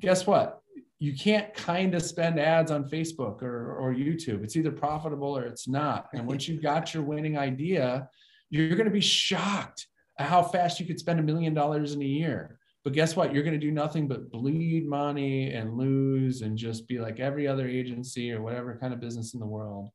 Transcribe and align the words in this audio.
guess 0.00 0.26
what? 0.26 0.62
You 0.98 1.14
can't 1.14 1.54
kind 1.54 1.94
of 1.94 2.02
spend 2.02 2.38
ads 2.38 2.70
on 2.70 2.88
Facebook 2.88 3.42
or, 3.42 3.74
or 3.76 3.94
YouTube. 3.94 4.44
It's 4.44 4.56
either 4.56 4.70
profitable 4.70 5.36
or 5.36 5.44
it's 5.44 5.66
not. 5.66 6.08
And 6.12 6.26
once 6.26 6.46
you've 6.46 6.62
got 6.62 6.92
your 6.92 7.02
winning 7.02 7.38
idea, 7.38 8.08
you're 8.50 8.76
going 8.76 8.84
to 8.84 8.90
be 8.90 9.00
shocked 9.00 9.86
at 10.18 10.26
how 10.26 10.42
fast 10.42 10.78
you 10.78 10.86
could 10.86 10.98
spend 10.98 11.20
a 11.20 11.22
million 11.22 11.54
dollars 11.54 11.94
in 11.94 12.02
a 12.02 12.06
year. 12.06 12.58
But 12.82 12.94
guess 12.94 13.14
what? 13.14 13.34
You're 13.34 13.42
going 13.42 13.58
to 13.58 13.66
do 13.66 13.70
nothing 13.70 14.08
but 14.08 14.30
bleed 14.30 14.88
money 14.88 15.52
and 15.52 15.76
lose 15.76 16.40
and 16.40 16.56
just 16.56 16.88
be 16.88 16.98
like 16.98 17.20
every 17.20 17.46
other 17.46 17.68
agency 17.68 18.32
or 18.32 18.40
whatever 18.40 18.76
kind 18.78 18.94
of 18.94 19.00
business 19.00 19.34
in 19.34 19.40
the 19.40 19.46
world. 19.46 19.90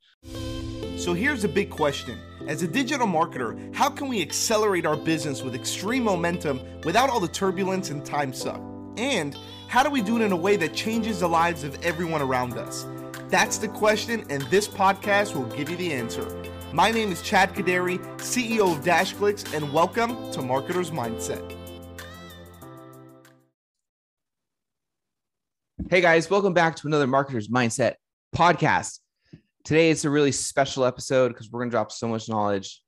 So 0.97 1.13
here's 1.13 1.43
a 1.43 1.49
big 1.49 1.69
question. 1.69 2.19
As 2.47 2.61
a 2.61 2.67
digital 2.67 3.07
marketer, 3.07 3.73
how 3.75 3.89
can 3.89 4.07
we 4.07 4.21
accelerate 4.21 4.85
our 4.85 4.97
business 4.97 5.41
with 5.41 5.55
extreme 5.55 6.03
momentum 6.03 6.61
without 6.83 7.09
all 7.09 7.19
the 7.19 7.27
turbulence 7.27 7.89
and 7.89 8.05
time 8.05 8.33
suck? 8.33 8.61
And 8.97 9.37
how 9.67 9.83
do 9.83 9.89
we 9.89 10.01
do 10.01 10.15
it 10.15 10.21
in 10.21 10.31
a 10.31 10.37
way 10.37 10.55
that 10.55 10.73
changes 10.73 11.19
the 11.19 11.27
lives 11.27 11.65
of 11.65 11.83
everyone 11.83 12.21
around 12.21 12.53
us? 12.53 12.85
That's 13.27 13.57
the 13.57 13.67
question, 13.67 14.25
and 14.29 14.41
this 14.43 14.69
podcast 14.69 15.35
will 15.35 15.47
give 15.57 15.69
you 15.69 15.75
the 15.75 15.91
answer. 15.91 16.25
My 16.71 16.91
name 16.91 17.11
is 17.11 17.21
Chad 17.21 17.53
Kodary, 17.53 17.99
CEO 18.19 18.71
of 18.71 18.85
DashClicks, 18.85 19.53
and 19.53 19.73
welcome 19.73 20.31
to 20.31 20.39
Marketer's 20.39 20.91
Mindset. 20.91 21.43
Hey 25.89 25.99
guys, 25.99 26.29
welcome 26.29 26.53
back 26.53 26.77
to 26.77 26.87
another 26.87 27.05
Marketer's 27.05 27.49
Mindset 27.49 27.95
podcast. 28.33 28.99
Today 29.65 29.89
it's 29.89 30.05
a 30.05 30.09
really 30.09 30.31
special 30.31 30.85
episode 30.85 31.29
because 31.29 31.51
we're 31.51 31.59
going 31.59 31.69
to 31.69 31.73
drop 31.73 31.91
so 31.91 32.07
much 32.07 32.29
knowledge. 32.29 32.81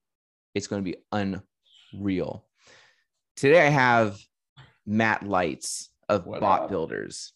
It's 0.56 0.68
going 0.68 0.84
to 0.84 0.90
be 0.90 0.98
unreal. 1.94 2.46
Today 3.36 3.68
I 3.68 3.70
have 3.70 4.18
Matt 4.86 5.24
Leitz 5.24 5.90
of 6.10 6.26
what 6.26 6.42
Bot 6.42 6.64
up? 6.64 6.70
Builders 6.70 7.34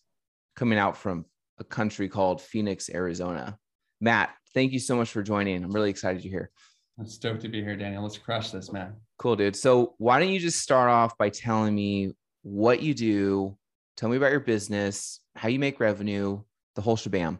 coming 0.55 0.77
out 0.77 0.97
from 0.97 1.25
a 1.59 1.63
country 1.63 2.09
called 2.09 2.41
Phoenix, 2.41 2.89
Arizona. 2.89 3.57
Matt, 3.99 4.31
thank 4.53 4.71
you 4.71 4.79
so 4.79 4.95
much 4.95 5.11
for 5.11 5.23
joining. 5.23 5.63
I'm 5.63 5.71
really 5.71 5.89
excited 5.89 6.23
you're 6.23 6.31
here. 6.31 6.51
I'm 6.99 7.07
stoked 7.07 7.41
to 7.41 7.49
be 7.49 7.63
here, 7.63 7.75
Daniel. 7.75 8.03
Let's 8.03 8.17
crush 8.17 8.51
this, 8.51 8.71
man. 8.71 8.93
Cool, 9.17 9.35
dude. 9.35 9.55
So 9.55 9.95
why 9.97 10.19
don't 10.19 10.29
you 10.29 10.39
just 10.39 10.59
start 10.59 10.89
off 10.89 11.17
by 11.17 11.29
telling 11.29 11.73
me 11.73 12.13
what 12.41 12.81
you 12.81 12.93
do? 12.93 13.57
Tell 13.97 14.09
me 14.09 14.17
about 14.17 14.31
your 14.31 14.39
business, 14.39 15.19
how 15.35 15.49
you 15.49 15.59
make 15.59 15.79
revenue, 15.79 16.41
the 16.75 16.81
whole 16.81 16.97
shabam. 16.97 17.39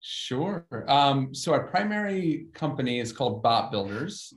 Sure. 0.00 0.66
Um, 0.86 1.34
so 1.34 1.52
our 1.52 1.66
primary 1.68 2.48
company 2.52 3.00
is 3.00 3.12
called 3.12 3.42
Bot 3.42 3.70
Builders. 3.70 4.34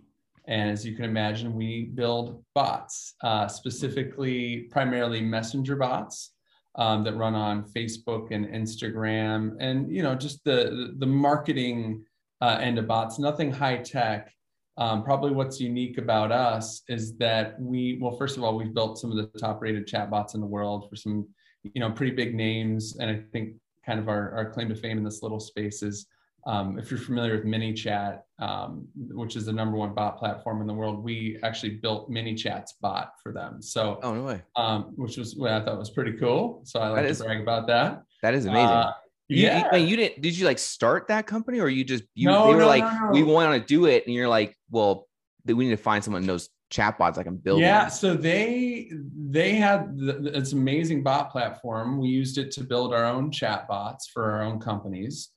And 0.48 0.70
as 0.70 0.86
you 0.86 0.95
can 0.95 1.06
imagine, 1.06 1.53
we 1.53 1.92
build 1.94 2.44
bots, 2.56 3.16
uh, 3.22 3.48
specifically 3.48 4.67
primarily 4.72 5.22
messenger 5.22 5.76
bots 5.76 6.31
um, 6.78 7.04
that 7.04 7.16
run 7.16 7.36
on 7.36 7.64
Facebook 7.64 8.31
and 8.31 8.45
Instagram, 8.48 9.58
and 9.59 9.92
you 9.94 10.04
know 10.04 10.16
just 10.16 10.44
the 10.44 10.94
the 11.00 11.06
marketing 11.06 12.06
uh, 12.42 12.59
end 12.62 12.78
of 12.80 12.88
bots. 12.88 13.20
Nothing 13.20 13.52
high 13.52 13.78
tech. 13.78 14.31
Um, 14.78 15.04
probably 15.04 15.31
what's 15.31 15.59
unique 15.59 15.98
about 15.98 16.31
us 16.31 16.84
is 16.88 17.17
that 17.17 17.59
we 17.59 17.98
well, 18.00 18.16
first 18.16 18.38
of 18.38 18.44
all, 18.44 18.56
we've 18.56 18.73
built 18.73 19.00
some 19.00 19.11
of 19.11 19.17
the 19.17 19.39
top 19.39 19.61
rated 19.61 19.88
chat 19.88 20.09
bots 20.09 20.36
in 20.36 20.42
the 20.42 20.48
world 20.48 20.88
for 20.89 20.95
some 20.95 21.28
you 21.64 21.82
know 21.82 21.92
pretty 21.92 22.16
big 22.16 22.36
names, 22.36 22.98
and 23.00 23.09
I 23.09 23.23
think 23.34 23.56
kind 23.86 24.00
of 24.00 24.08
our, 24.08 24.32
our 24.32 24.52
claim 24.52 24.70
to 24.70 24.76
fame 24.76 24.98
in 24.98 25.04
this 25.04 25.23
little 25.23 25.39
space 25.39 25.82
is 25.82 26.06
um, 26.48 26.80
if 26.80 26.90
you're 26.90 27.00
familiar 27.00 27.36
with 27.36 27.44
ManyChat, 27.44 28.22
um, 28.40 28.88
which 28.95 29.36
is 29.36 29.45
the 29.45 29.52
number 29.52 29.76
one 29.76 29.94
bot 29.94 30.17
platform 30.17 30.62
in 30.62 30.67
the 30.67 30.73
world, 30.73 31.04
we 31.04 31.38
actually 31.44 31.72
built 31.72 32.09
ManyChat's 32.09 32.73
bot 32.81 33.12
for 33.22 33.34
them. 33.34 33.62
So, 33.62 34.00
oh 34.02 34.14
no 34.14 34.23
way, 34.23 34.42
um, 34.56 34.94
which 34.95 35.17
was 35.17 35.36
what 35.36 35.52
I 35.52 35.64
thought 35.64 35.78
was 35.78 35.89
pretty 35.89 36.14
cool. 36.14 36.62
So 36.64 36.80
I 36.80 36.88
like 36.88 36.95
that 36.95 37.02
to 37.02 37.09
is, 37.09 37.22
brag 37.22 37.42
about 37.42 37.67
that. 37.67 38.02
That 38.23 38.34
is 38.34 38.45
amazing. 38.45 38.66
Uh, 38.66 38.94
you, 39.28 39.44
yeah, 39.44 39.76
you, 39.76 39.86
you, 39.86 39.95
didn't. 39.98 40.22
Did 40.22 40.38
you 40.38 40.45
like 40.45 40.58
start 40.58 41.09
that 41.09 41.28
company, 41.28 41.59
or 41.59 41.67
you 41.67 41.84
just 41.84 42.06
you 42.16 42.30
no, 42.30 42.48
they 42.48 42.54
were 42.54 42.61
no, 42.61 42.67
like 42.67 42.84
no, 42.84 43.09
we 43.11 43.23
want 43.23 43.61
to 43.61 43.67
do 43.67 43.86
it, 43.86 44.06
and 44.06 44.16
you're 44.16 44.30
like, 44.30 44.56
well, 44.72 45.05
we 45.45 45.66
need 45.66 45.72
to 45.72 45.77
find 45.77 46.02
someone 46.02 46.22
who 46.22 46.27
knows 46.27 46.48
chatbots 46.72 47.17
like 47.17 47.27
I'm 47.27 47.36
building. 47.36 47.66
Yeah, 47.66 47.89
so 47.89 48.16
they 48.16 48.89
they 49.30 49.55
had 49.55 49.98
the, 49.98 50.32
it's 50.33 50.54
amazing 50.54 51.04
bot 51.04 51.30
platform. 51.30 51.99
We 51.99 52.08
used 52.08 52.38
it 52.38 52.52
to 52.52 52.64
build 52.64 52.93
our 52.93 53.04
own 53.04 53.32
chatbots 53.32 54.04
for 54.14 54.32
our 54.32 54.43
own 54.43 54.61
companies 54.61 55.32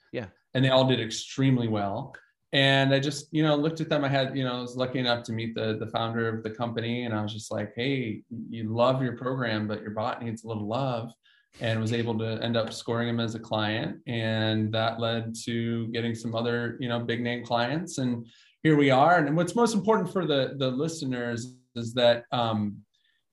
and 0.54 0.64
they 0.64 0.70
all 0.70 0.86
did 0.86 1.00
extremely 1.00 1.68
well. 1.68 2.14
And 2.52 2.92
I 2.92 2.98
just, 2.98 3.28
you 3.30 3.44
know, 3.44 3.54
looked 3.54 3.80
at 3.80 3.88
them. 3.88 4.04
I 4.04 4.08
had, 4.08 4.36
you 4.36 4.42
know, 4.42 4.58
I 4.58 4.60
was 4.60 4.76
lucky 4.76 4.98
enough 4.98 5.22
to 5.24 5.32
meet 5.32 5.54
the 5.54 5.76
the 5.78 5.86
founder 5.86 6.28
of 6.28 6.42
the 6.42 6.50
company, 6.50 7.04
and 7.04 7.14
I 7.14 7.22
was 7.22 7.32
just 7.32 7.52
like, 7.52 7.72
"Hey, 7.76 8.22
you 8.48 8.64
love 8.74 9.02
your 9.02 9.16
program, 9.16 9.68
but 9.68 9.82
your 9.82 9.92
bot 9.92 10.22
needs 10.22 10.42
a 10.42 10.48
little 10.48 10.66
love." 10.66 11.12
And 11.60 11.80
was 11.80 11.92
able 11.92 12.16
to 12.18 12.42
end 12.42 12.56
up 12.56 12.72
scoring 12.72 13.08
him 13.08 13.20
as 13.20 13.34
a 13.34 13.40
client, 13.40 13.98
and 14.06 14.72
that 14.72 15.00
led 15.00 15.34
to 15.44 15.88
getting 15.88 16.14
some 16.14 16.34
other, 16.34 16.76
you 16.80 16.88
know, 16.88 17.00
big 17.00 17.20
name 17.20 17.44
clients. 17.44 17.98
And 17.98 18.26
here 18.62 18.76
we 18.76 18.90
are. 18.90 19.18
And 19.18 19.36
what's 19.36 19.54
most 19.54 19.74
important 19.74 20.12
for 20.12 20.26
the 20.26 20.54
the 20.58 20.70
listeners 20.70 21.54
is 21.76 21.94
that 21.94 22.24
um, 22.32 22.78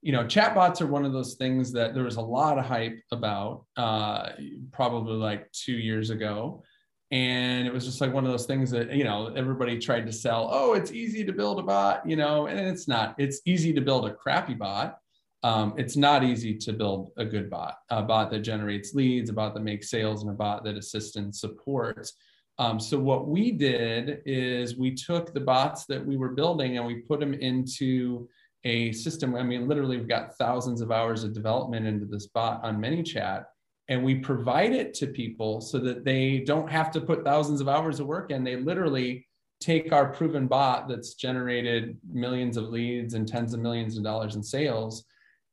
you 0.01 0.11
know, 0.11 0.23
chatbots 0.23 0.79
are 0.79 0.87
one 0.87 1.05
of 1.05 1.13
those 1.13 1.35
things 1.35 1.71
that 1.73 1.95
there 1.95 2.03
was 2.03 2.17
a 2.17 2.21
lot 2.21 2.59
of 2.59 2.65
hype 2.65 2.99
about 3.11 3.65
uh, 3.77 4.29
probably 4.71 5.15
like 5.15 5.51
two 5.51 5.73
years 5.73 6.11
ago 6.11 6.63
and 7.11 7.65
it 7.65 7.73
was 7.73 7.85
just 7.85 8.01
like 8.01 8.11
one 8.11 8.25
of 8.25 8.31
those 8.31 8.45
things 8.45 8.69
that 8.69 8.91
you 8.91 9.03
know 9.03 9.27
everybody 9.35 9.79
tried 9.79 10.05
to 10.05 10.11
sell 10.11 10.49
oh 10.51 10.73
it's 10.73 10.91
easy 10.91 11.23
to 11.23 11.31
build 11.31 11.57
a 11.57 11.63
bot 11.63 12.07
you 12.07 12.17
know 12.17 12.47
and 12.47 12.59
it's 12.59 12.87
not. 12.87 13.15
It's 13.17 13.41
easy 13.45 13.73
to 13.73 13.81
build 13.81 14.05
a 14.05 14.13
crappy 14.13 14.53
bot. 14.53 14.99
Um, 15.43 15.73
it's 15.77 15.95
not 15.95 16.23
easy 16.23 16.57
to 16.57 16.73
build 16.73 17.11
a 17.17 17.23
good 17.23 17.49
bot 17.49 17.75
a 17.89 18.03
bot 18.03 18.31
that 18.31 18.39
generates 18.39 18.93
leads 18.93 19.29
a 19.29 19.33
bot 19.33 19.53
that 19.53 19.63
makes 19.63 19.89
sales 19.89 20.23
and 20.23 20.31
a 20.31 20.33
bot 20.33 20.63
that 20.65 20.77
assists 20.77 21.15
and 21.15 21.33
supports. 21.33 22.13
Um, 22.59 22.79
so 22.79 22.97
what 22.97 23.27
we 23.27 23.51
did 23.51 24.23
is 24.25 24.77
we 24.77 24.95
took 24.95 25.33
the 25.33 25.39
bots 25.39 25.85
that 25.85 26.03
we 26.03 26.17
were 26.17 26.29
building 26.29 26.77
and 26.77 26.87
we 26.87 26.95
put 26.95 27.19
them 27.19 27.35
into 27.35 28.27
a 28.63 28.91
system. 28.91 29.35
I 29.35 29.43
mean 29.43 29.67
literally 29.67 29.97
we've 29.97 30.07
got 30.07 30.35
thousands 30.35 30.81
of 30.81 30.91
hours 30.91 31.23
of 31.23 31.33
development 31.33 31.85
into 31.85 32.05
this 32.05 32.27
bot 32.27 32.63
on 32.63 32.81
manychat 32.81 33.45
and 33.89 34.03
we 34.03 34.15
provide 34.15 34.73
it 34.73 34.93
to 34.95 35.07
people 35.07 35.61
so 35.61 35.77
that 35.79 36.03
they 36.03 36.39
don't 36.39 36.69
have 36.69 36.91
to 36.91 37.01
put 37.01 37.23
thousands 37.23 37.61
of 37.61 37.69
hours 37.69 37.99
of 37.99 38.07
work 38.07 38.31
in. 38.31 38.43
They 38.43 38.57
literally 38.57 39.25
take 39.59 39.91
our 39.91 40.11
proven 40.11 40.47
bot 40.47 40.87
that's 40.87 41.15
generated 41.15 41.97
millions 42.11 42.57
of 42.57 42.65
leads 42.65 43.13
and 43.13 43.27
tens 43.27 43.53
of 43.53 43.59
millions 43.59 43.97
of 43.97 44.03
dollars 44.03 44.35
in 44.35 44.43
sales, 44.43 45.05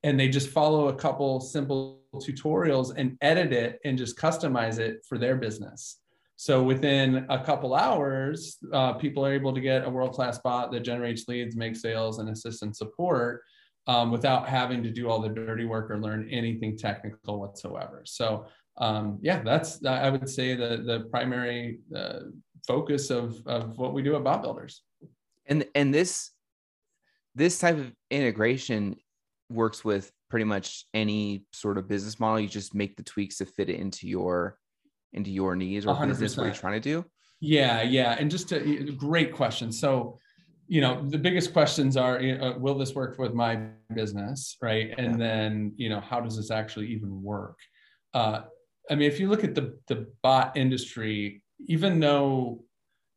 and 0.02 0.18
they 0.18 0.28
just 0.28 0.50
follow 0.50 0.88
a 0.88 0.94
couple 0.94 1.40
simple 1.40 2.02
tutorials 2.16 2.92
and 2.96 3.16
edit 3.22 3.52
it 3.52 3.78
and 3.84 3.96
just 3.96 4.18
customize 4.18 4.78
it 4.78 5.04
for 5.08 5.16
their 5.16 5.36
business. 5.36 6.00
So 6.36 6.62
within 6.62 7.26
a 7.30 7.42
couple 7.42 7.74
hours, 7.74 8.58
uh, 8.72 8.94
people 8.94 9.24
are 9.24 9.32
able 9.32 9.54
to 9.54 9.60
get 9.60 9.86
a 9.86 9.90
world-class 9.90 10.38
bot 10.38 10.72
that 10.72 10.80
generates 10.80 11.28
leads, 11.28 11.56
makes 11.56 11.80
sales, 11.80 12.18
and 12.18 12.28
assistant 12.28 12.76
support 12.76 13.42
um, 13.86 14.10
without 14.10 14.48
having 14.48 14.82
to 14.82 14.90
do 14.90 15.08
all 15.08 15.20
the 15.20 15.28
dirty 15.28 15.64
work 15.64 15.90
or 15.90 16.00
learn 16.00 16.28
anything 16.30 16.76
technical 16.76 17.40
whatsoever. 17.40 18.02
So 18.04 18.46
um, 18.76 19.18
yeah, 19.20 19.42
that's 19.42 19.84
I 19.84 20.10
would 20.10 20.28
say 20.28 20.54
the 20.54 20.82
the 20.84 21.06
primary 21.10 21.80
uh, 21.94 22.20
focus 22.66 23.10
of 23.10 23.40
of 23.46 23.78
what 23.78 23.94
we 23.94 24.02
do 24.02 24.16
at 24.16 24.24
Bot 24.24 24.42
Builders. 24.42 24.82
And 25.46 25.66
and 25.74 25.94
this 25.94 26.30
this 27.34 27.58
type 27.58 27.76
of 27.76 27.92
integration 28.10 28.96
works 29.50 29.84
with 29.84 30.10
pretty 30.30 30.44
much 30.44 30.86
any 30.94 31.44
sort 31.52 31.78
of 31.78 31.88
business 31.88 32.18
model. 32.18 32.40
You 32.40 32.48
just 32.48 32.74
make 32.74 32.96
the 32.96 33.02
tweaks 33.02 33.38
to 33.38 33.46
fit 33.46 33.68
it 33.68 33.78
into 33.78 34.08
your 34.08 34.58
into 35.12 35.30
your 35.30 35.54
needs 35.54 35.86
or 35.86 35.94
100%. 35.94 36.08
business 36.08 36.36
what 36.36 36.44
you're 36.44 36.54
trying 36.54 36.80
to 36.80 36.80
do. 36.80 37.04
Yeah, 37.40 37.82
yeah, 37.82 38.16
and 38.18 38.30
just 38.30 38.50
a 38.52 38.60
great 38.96 39.32
question. 39.32 39.70
So 39.70 40.18
you 40.66 40.80
know 40.80 41.02
the 41.08 41.18
biggest 41.18 41.52
questions 41.52 41.96
are 41.96 42.18
uh, 42.18 42.58
will 42.58 42.76
this 42.76 42.94
work 42.94 43.18
with 43.18 43.34
my 43.34 43.60
business 43.94 44.56
right? 44.62 44.94
And 44.98 45.12
yeah. 45.12 45.26
then 45.26 45.72
you 45.76 45.88
know 45.88 46.00
how 46.00 46.20
does 46.20 46.36
this 46.36 46.50
actually 46.50 46.88
even 46.88 47.22
work? 47.22 47.58
Uh, 48.12 48.42
i 48.90 48.94
mean 48.94 49.08
if 49.10 49.18
you 49.18 49.28
look 49.28 49.44
at 49.44 49.54
the 49.54 49.76
the 49.88 50.06
bot 50.22 50.56
industry 50.56 51.42
even 51.66 52.00
though 52.00 52.62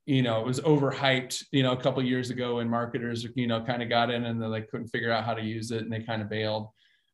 you 0.05 0.21
know 0.21 0.39
it 0.39 0.45
was 0.45 0.59
overhyped 0.61 1.43
you 1.51 1.61
know 1.61 1.73
a 1.73 1.77
couple 1.77 2.01
years 2.01 2.29
ago 2.29 2.59
and 2.59 2.71
marketers 2.71 3.27
you 3.35 3.47
know 3.47 3.61
kind 3.61 3.83
of 3.83 3.89
got 3.89 4.09
in 4.09 4.25
and 4.25 4.41
they 4.41 4.47
like 4.47 4.69
couldn't 4.69 4.87
figure 4.87 5.11
out 5.11 5.25
how 5.25 5.33
to 5.33 5.43
use 5.43 5.71
it 5.71 5.81
and 5.83 5.91
they 5.91 5.99
kind 5.99 6.21
of 6.21 6.29
bailed. 6.29 6.69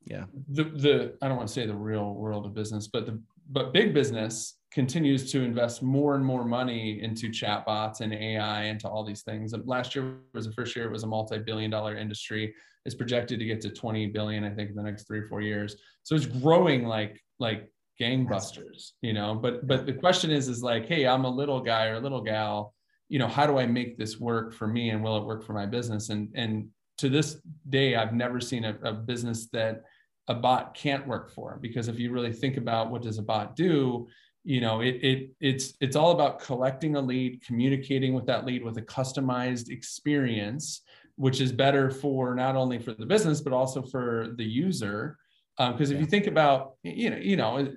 Yeah. 0.05 0.25
The 0.49 0.63
the 0.63 1.17
i 1.21 1.27
don't 1.27 1.37
want 1.37 1.47
to 1.47 1.53
say 1.53 1.65
the 1.65 1.75
real 1.75 2.13
world 2.13 2.45
of 2.45 2.53
business 2.53 2.87
but 2.87 3.05
the 3.05 3.21
but 3.49 3.73
big 3.73 3.93
business 3.93 4.57
continues 4.73 5.31
to 5.31 5.43
invest 5.43 5.83
more 5.83 6.15
and 6.15 6.25
more 6.25 6.43
money 6.43 7.01
into 7.01 7.29
chatbots 7.29 8.01
and 8.01 8.13
AI 8.13 8.63
into 8.63 8.87
all 8.87 9.03
these 9.03 9.21
things. 9.21 9.53
Last 9.65 9.93
year 9.93 10.17
was 10.33 10.47
the 10.47 10.51
first 10.51 10.75
year 10.75 10.85
it 10.85 10.91
was 10.91 11.03
a 11.03 11.07
multi-billion 11.07 11.69
dollar 11.69 11.95
industry. 11.95 12.53
It's 12.85 12.95
projected 12.95 13.39
to 13.39 13.45
get 13.45 13.61
to 13.61 13.69
20 13.69 14.07
billion, 14.07 14.43
I 14.43 14.49
think, 14.49 14.71
in 14.71 14.75
the 14.75 14.83
next 14.83 15.07
three 15.07 15.19
or 15.19 15.27
four 15.27 15.41
years. 15.41 15.75
So 16.01 16.15
it's 16.15 16.25
growing 16.25 16.85
like 16.85 17.21
like 17.39 17.71
gangbusters, 18.01 18.91
you 19.01 19.13
know. 19.13 19.35
But 19.35 19.67
but 19.67 19.85
the 19.85 19.93
question 19.93 20.31
is, 20.31 20.47
is 20.47 20.63
like, 20.63 20.87
hey, 20.87 21.05
I'm 21.05 21.25
a 21.25 21.29
little 21.29 21.61
guy 21.61 21.87
or 21.87 21.95
a 21.95 21.99
little 21.99 22.21
gal, 22.21 22.73
you 23.09 23.19
know, 23.19 23.27
how 23.27 23.45
do 23.45 23.59
I 23.59 23.67
make 23.67 23.97
this 23.97 24.19
work 24.19 24.53
for 24.53 24.67
me 24.67 24.89
and 24.89 25.03
will 25.03 25.17
it 25.17 25.23
work 25.23 25.45
for 25.45 25.53
my 25.53 25.67
business? 25.67 26.09
And 26.09 26.29
and 26.33 26.69
to 26.97 27.09
this 27.09 27.39
day, 27.69 27.95
I've 27.95 28.13
never 28.13 28.41
seen 28.41 28.65
a, 28.65 28.75
a 28.83 28.93
business 28.93 29.49
that 29.53 29.83
a 30.27 30.33
bot 30.33 30.73
can't 30.73 31.07
work 31.07 31.29
for 31.31 31.59
because 31.61 31.87
if 31.89 31.99
you 31.99 32.11
really 32.11 32.33
think 32.33 32.57
about 32.57 32.89
what 32.89 33.01
does 33.01 33.17
a 33.17 33.21
bot 33.21 33.55
do 33.55 34.07
you 34.43 34.59
know 34.59 34.81
it, 34.81 34.95
it 35.01 35.29
it's 35.39 35.73
it's 35.79 35.95
all 35.95 36.11
about 36.11 36.39
collecting 36.39 36.95
a 36.95 37.01
lead 37.01 37.41
communicating 37.45 38.13
with 38.13 38.25
that 38.25 38.45
lead 38.45 38.63
with 38.63 38.77
a 38.77 38.81
customized 38.81 39.69
experience 39.69 40.81
which 41.15 41.41
is 41.41 41.51
better 41.51 41.91
for 41.91 42.33
not 42.33 42.55
only 42.55 42.79
for 42.79 42.93
the 42.93 43.05
business 43.05 43.41
but 43.41 43.53
also 43.53 43.81
for 43.81 44.33
the 44.37 44.43
user. 44.43 45.17
Because 45.57 45.71
um, 45.71 45.81
if 45.81 45.91
yeah. 45.91 45.99
you 45.99 46.05
think 46.05 46.27
about 46.27 46.73
you 46.83 47.09
know 47.09 47.17
you 47.17 47.35
know 47.35 47.57
a 47.59 47.69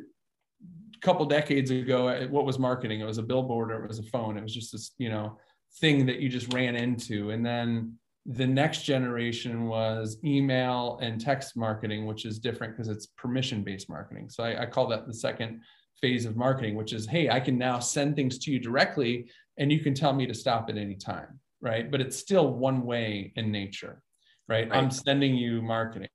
couple 1.03 1.27
decades 1.27 1.71
ago 1.71 2.27
what 2.31 2.47
was 2.47 2.59
marketing? 2.59 3.01
It 3.01 3.05
was 3.05 3.19
a 3.19 3.23
billboard 3.23 3.71
or 3.71 3.85
it 3.85 3.89
was 3.89 3.99
a 3.99 4.05
phone. 4.05 4.39
It 4.39 4.43
was 4.43 4.55
just 4.55 4.73
this 4.73 4.93
you 4.99 5.11
know 5.11 5.39
thing 5.81 6.07
that 6.07 6.21
you 6.21 6.29
just 6.29 6.53
ran 6.55 6.77
into. 6.77 7.31
And 7.31 7.45
then 7.45 7.99
the 8.25 8.47
next 8.47 8.83
generation 8.83 9.67
was 9.67 10.17
email 10.25 10.99
and 11.01 11.21
text 11.21 11.57
marketing 11.57 12.07
which 12.07 12.25
is 12.25 12.41
different 12.41 12.75
because 12.75 12.89
it's 12.89 13.07
permission 13.07 13.63
based 13.63 13.89
marketing. 13.89 14.31
So 14.31 14.43
I, 14.43 14.63
I 14.63 14.67
call 14.67 14.87
that 14.89 15.07
the 15.07 15.15
second 15.15 15.61
phase 16.01 16.27
of 16.27 16.37
marketing, 16.37 16.75
which 16.75 16.93
is, 16.93 17.07
hey, 17.07 17.31
I 17.31 17.41
can 17.41 17.59
now 17.59 17.79
send 17.79 18.17
things 18.17 18.39
to 18.41 18.51
you 18.51 18.59
directly 18.59 19.31
and 19.59 19.73
you 19.73 19.81
can 19.81 19.95
tell 19.95 20.13
me 20.13 20.27
to 20.27 20.35
stop 20.35 20.69
at 20.69 20.77
any 20.77 20.95
time, 20.95 21.41
right? 21.61 21.91
But 21.91 22.01
it's 22.01 22.17
still 22.17 22.53
one 22.53 22.85
way 22.85 23.33
in 23.37 23.51
nature, 23.51 24.03
right? 24.49 24.69
right. 24.69 24.79
I'm 24.79 24.91
sending 24.91 25.35
you 25.35 25.63
marketing. 25.63 26.09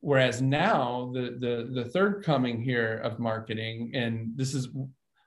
Whereas 0.00 0.42
now 0.42 1.10
the, 1.14 1.38
the 1.40 1.82
the 1.82 1.88
third 1.88 2.24
coming 2.24 2.60
here 2.60 3.00
of 3.02 3.18
marketing, 3.18 3.92
and 3.94 4.32
this 4.36 4.52
is 4.52 4.68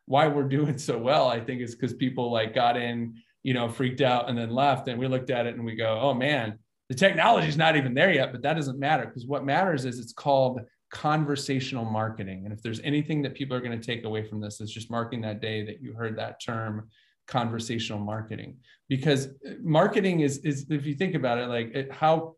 why 0.05 0.27
we're 0.27 0.43
doing 0.43 0.77
so 0.77 0.99
well, 0.99 1.27
I 1.27 1.39
think 1.39 1.61
is 1.61 1.73
because 1.73 1.95
people 1.95 2.31
like 2.31 2.53
got 2.53 2.77
in, 2.77 3.15
you 3.41 3.55
know, 3.55 3.69
freaked 3.69 4.01
out 4.01 4.29
and 4.29 4.37
then 4.37 4.51
left. 4.51 4.87
And 4.87 4.99
we 4.99 5.07
looked 5.07 5.31
at 5.31 5.47
it 5.47 5.55
and 5.55 5.65
we 5.65 5.75
go, 5.75 5.99
oh 5.99 6.13
man, 6.13 6.59
the 6.89 6.95
technology 6.95 7.47
is 7.47 7.57
not 7.57 7.75
even 7.75 7.95
there 7.95 8.11
yet, 8.11 8.31
but 8.31 8.43
that 8.43 8.53
doesn't 8.53 8.77
matter 8.77 9.05
because 9.05 9.25
what 9.25 9.45
matters 9.45 9.83
is 9.83 9.97
it's 9.97 10.13
called 10.13 10.61
conversational 10.89 11.85
marketing. 11.85 12.43
And 12.45 12.53
if 12.53 12.61
there's 12.61 12.79
anything 12.81 13.21
that 13.23 13.35
people 13.35 13.55
are 13.55 13.61
going 13.61 13.77
to 13.79 13.85
take 13.85 14.05
away 14.05 14.23
from 14.23 14.39
this, 14.39 14.61
is 14.61 14.71
just 14.71 14.89
marking 14.89 15.21
that 15.21 15.41
day 15.41 15.65
that 15.65 15.81
you 15.81 15.93
heard 15.93 16.17
that 16.17 16.41
term 16.41 16.89
conversational 17.27 17.99
marketing. 17.99 18.57
Because 18.87 19.27
uh, 19.27 19.53
marketing 19.61 20.21
is, 20.21 20.37
is 20.39 20.65
if 20.69 20.85
you 20.85 20.95
think 20.95 21.13
about 21.13 21.37
it, 21.37 21.47
like 21.47 21.75
it, 21.75 21.91
how 21.91 22.35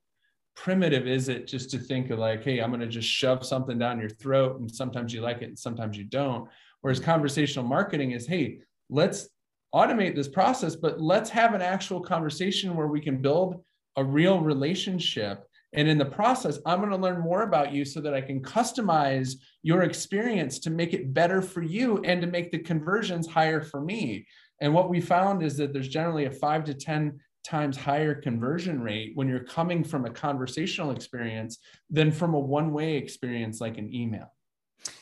primitive 0.55 1.07
is 1.07 1.29
it 1.29 1.47
just 1.47 1.69
to 1.71 1.77
think 1.77 2.09
of 2.09 2.19
like, 2.19 2.43
hey, 2.43 2.59
I'm 2.59 2.71
going 2.71 2.81
to 2.81 2.87
just 2.87 3.07
shove 3.07 3.45
something 3.45 3.77
down 3.77 3.99
your 3.99 4.09
throat 4.09 4.59
and 4.59 4.69
sometimes 4.69 5.13
you 5.13 5.21
like 5.21 5.41
it 5.41 5.45
and 5.45 5.59
sometimes 5.59 5.95
you 5.95 6.03
don't. 6.03 6.49
Whereas 6.81 6.99
conversational 6.99 7.65
marketing 7.65 8.11
is, 8.11 8.27
hey, 8.27 8.59
let's 8.89 9.29
automate 9.73 10.15
this 10.15 10.27
process, 10.27 10.75
but 10.75 10.99
let's 10.99 11.29
have 11.29 11.53
an 11.53 11.61
actual 11.61 12.01
conversation 12.01 12.75
where 12.75 12.87
we 12.87 12.99
can 12.99 13.21
build 13.21 13.63
a 13.95 14.03
real 14.03 14.39
relationship 14.39 15.45
and 15.73 15.87
in 15.87 15.97
the 15.97 16.05
process, 16.05 16.59
I'm 16.65 16.79
going 16.79 16.89
to 16.89 16.97
learn 16.97 17.21
more 17.21 17.43
about 17.43 17.71
you 17.71 17.85
so 17.85 18.01
that 18.01 18.13
I 18.13 18.21
can 18.21 18.41
customize 18.41 19.35
your 19.61 19.83
experience 19.83 20.59
to 20.59 20.69
make 20.69 20.93
it 20.93 21.13
better 21.13 21.41
for 21.41 21.61
you 21.61 22.01
and 22.03 22.21
to 22.21 22.27
make 22.27 22.51
the 22.51 22.59
conversions 22.59 23.27
higher 23.27 23.61
for 23.61 23.79
me. 23.79 24.25
And 24.61 24.73
what 24.73 24.89
we 24.89 24.99
found 24.99 25.43
is 25.43 25.57
that 25.57 25.71
there's 25.71 25.87
generally 25.87 26.25
a 26.25 26.31
five 26.31 26.63
to 26.65 26.73
10 26.73 27.19
times 27.43 27.77
higher 27.77 28.15
conversion 28.15 28.81
rate 28.81 29.11
when 29.13 29.27
you're 29.27 29.43
coming 29.43 29.83
from 29.83 30.05
a 30.05 30.09
conversational 30.09 30.91
experience 30.91 31.59
than 31.89 32.11
from 32.11 32.33
a 32.33 32.39
one 32.39 32.73
way 32.73 32.97
experience 32.97 33.61
like 33.61 33.77
an 33.77 33.93
email. 33.93 34.33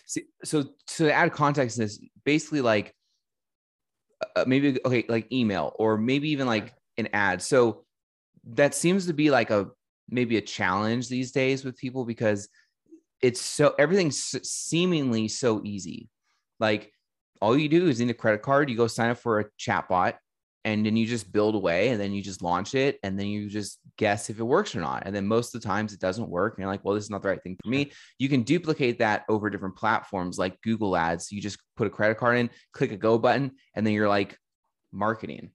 See, 0.06 0.24
so 0.44 0.66
to 0.88 1.12
add 1.12 1.31
context 1.31 1.78
to 1.78 1.84
this, 1.84 2.00
basically 2.25 2.62
like 2.62 2.94
uh, 4.36 4.44
maybe, 4.46 4.80
okay, 4.84 5.06
like 5.08 5.31
email 5.31 5.74
or 5.80 5.98
maybe 5.98 6.30
even 6.30 6.46
like 6.46 6.74
an 6.98 7.08
ad. 7.13 7.42
So 7.42 7.86
that 8.52 8.75
seems 8.75 9.08
to 9.08 9.13
be 9.13 9.31
like 9.31 9.50
a 9.50 9.70
maybe 10.09 10.38
a 10.38 10.42
challenge 10.42 11.09
these 11.09 11.31
days 11.31 11.63
with 11.63 11.77
people 11.77 12.06
because 12.06 12.50
it's 13.21 13.42
so 13.42 13.74
everything's 13.80 14.36
seemingly 14.48 15.27
so 15.27 15.62
easy. 15.63 16.09
Like 16.59 16.92
all 17.42 17.57
you 17.57 17.69
do 17.69 17.88
is 17.88 18.00
need 18.00 18.09
a 18.09 18.13
credit 18.13 18.42
card, 18.42 18.69
you 18.69 18.77
go 18.77 18.88
sign 18.88 19.09
up 19.09 19.18
for 19.18 19.39
a 19.39 19.45
chatbot, 19.59 20.15
and 20.68 20.86
then 20.86 20.98
you 20.98 21.06
just 21.06 21.31
build 21.31 21.56
away 21.56 21.89
and 21.89 22.01
then 22.01 22.12
you 22.12 22.21
just 22.21 22.42
launch 22.42 22.75
it 22.75 23.00
and 23.01 23.18
then 23.18 23.27
you 23.27 23.50
just 23.50 23.80
guess 23.98 24.30
if 24.30 24.38
it 24.38 24.44
works 24.44 24.75
or 24.75 24.81
not. 24.81 25.04
And 25.06 25.15
then 25.15 25.25
most 25.25 25.56
of 25.56 25.62
the 25.62 25.68
times 25.68 25.94
it 25.94 26.00
doesn't 26.01 26.30
work. 26.30 26.56
And 26.56 26.60
you're 26.62 26.69
like, 26.69 26.83
well, 26.83 26.94
this 26.94 27.06
is 27.06 27.10
not 27.10 27.21
the 27.21 27.30
right 27.30 27.42
thing 27.42 27.57
for 27.63 27.69
me. 27.69 27.92
You 28.19 28.27
can 28.27 28.44
duplicate 28.44 29.00
that 29.00 29.24
over 29.30 29.50
different 29.50 29.77
platforms 29.77 30.38
like 30.38 30.62
Google 30.62 30.98
Ads. 30.98 31.31
You 31.31 31.42
just 31.42 31.57
put 31.77 31.88
a 31.88 31.89
credit 31.89 32.18
card 32.18 32.38
in, 32.38 32.50
click 32.74 32.92
a 32.92 32.98
go 32.98 33.18
button, 33.18 33.51
and 33.75 33.86
then 33.86 33.94
you're 33.94 34.10
like 34.10 34.38
marketing. 34.92 35.51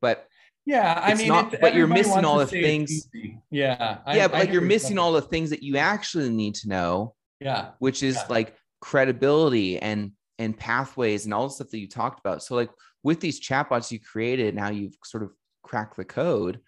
But 0.00 0.26
yeah, 0.68 1.00
I 1.02 1.14
mean, 1.14 1.28
not, 1.28 1.58
but 1.62 1.74
you're 1.74 1.86
missing 1.86 2.26
all 2.26 2.36
the 2.36 2.46
things. 2.46 3.08
Yeah, 3.50 3.98
I, 4.04 4.16
yeah, 4.18 4.28
but 4.28 4.40
like 4.40 4.52
you're 4.52 4.60
missing 4.60 4.98
all 4.98 5.14
the 5.14 5.22
things 5.22 5.48
that 5.48 5.62
you 5.62 5.78
actually 5.78 6.28
need 6.28 6.56
to 6.56 6.68
know. 6.68 7.14
Yeah, 7.40 7.70
which 7.78 8.02
is 8.02 8.16
yeah. 8.16 8.26
like 8.28 8.54
credibility 8.82 9.78
and 9.78 10.12
and 10.38 10.54
pathways 10.54 11.24
and 11.24 11.32
all 11.32 11.48
the 11.48 11.54
stuff 11.54 11.70
that 11.70 11.78
you 11.78 11.88
talked 11.88 12.20
about. 12.20 12.42
So 12.42 12.54
like 12.54 12.68
with 13.02 13.18
these 13.18 13.40
chatbots 13.40 13.90
you 13.90 13.98
created, 13.98 14.54
now 14.54 14.68
you've 14.68 14.94
sort 15.04 15.22
of 15.22 15.30
cracked 15.62 15.96
the 15.96 16.04
code. 16.04 16.60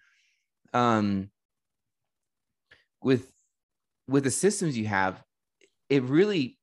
Um, 0.73 1.29
with 3.03 3.31
with 4.07 4.23
the 4.23 4.31
systems 4.31 4.75
you 4.75 4.87
have, 4.87 5.21
it 5.89 6.01
really 6.01 6.57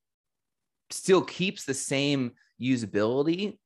still 0.91 1.23
keeps 1.23 1.65
the 1.65 1.75
same 1.75 2.33
usability, 2.61 3.59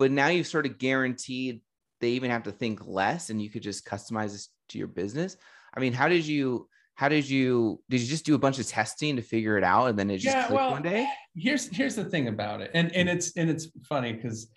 but 0.00 0.10
now 0.10 0.26
you've 0.26 0.48
sort 0.48 0.66
of 0.66 0.76
guaranteed 0.78 1.60
they 2.02 2.10
even 2.10 2.30
have 2.30 2.42
to 2.42 2.52
think 2.52 2.86
less 2.86 3.30
and 3.30 3.40
you 3.40 3.48
could 3.48 3.62
just 3.62 3.86
customize 3.86 4.32
this 4.32 4.48
to 4.68 4.78
your 4.78 4.88
business? 4.88 5.38
I 5.74 5.80
mean 5.80 5.94
how 5.94 6.08
did 6.08 6.26
you 6.26 6.68
how 6.94 7.08
did 7.08 7.28
you 7.28 7.80
did 7.88 8.00
you 8.00 8.06
just 8.06 8.26
do 8.26 8.34
a 8.34 8.38
bunch 8.38 8.58
of 8.58 8.66
testing 8.66 9.16
to 9.16 9.22
figure 9.22 9.56
it 9.56 9.64
out 9.64 9.86
and 9.86 9.98
then 9.98 10.10
it 10.10 10.18
just 10.18 10.36
yeah, 10.36 10.46
clicked 10.46 10.60
well, 10.60 10.70
one 10.72 10.82
day? 10.82 11.08
here's 11.34 11.74
here's 11.74 11.96
the 11.96 12.04
thing 12.04 12.28
about 12.28 12.60
it. 12.60 12.70
And 12.74 12.94
and 12.94 13.08
it's 13.08 13.36
and 13.36 13.48
it's 13.48 13.68
funny 13.88 14.12
because 14.12 14.48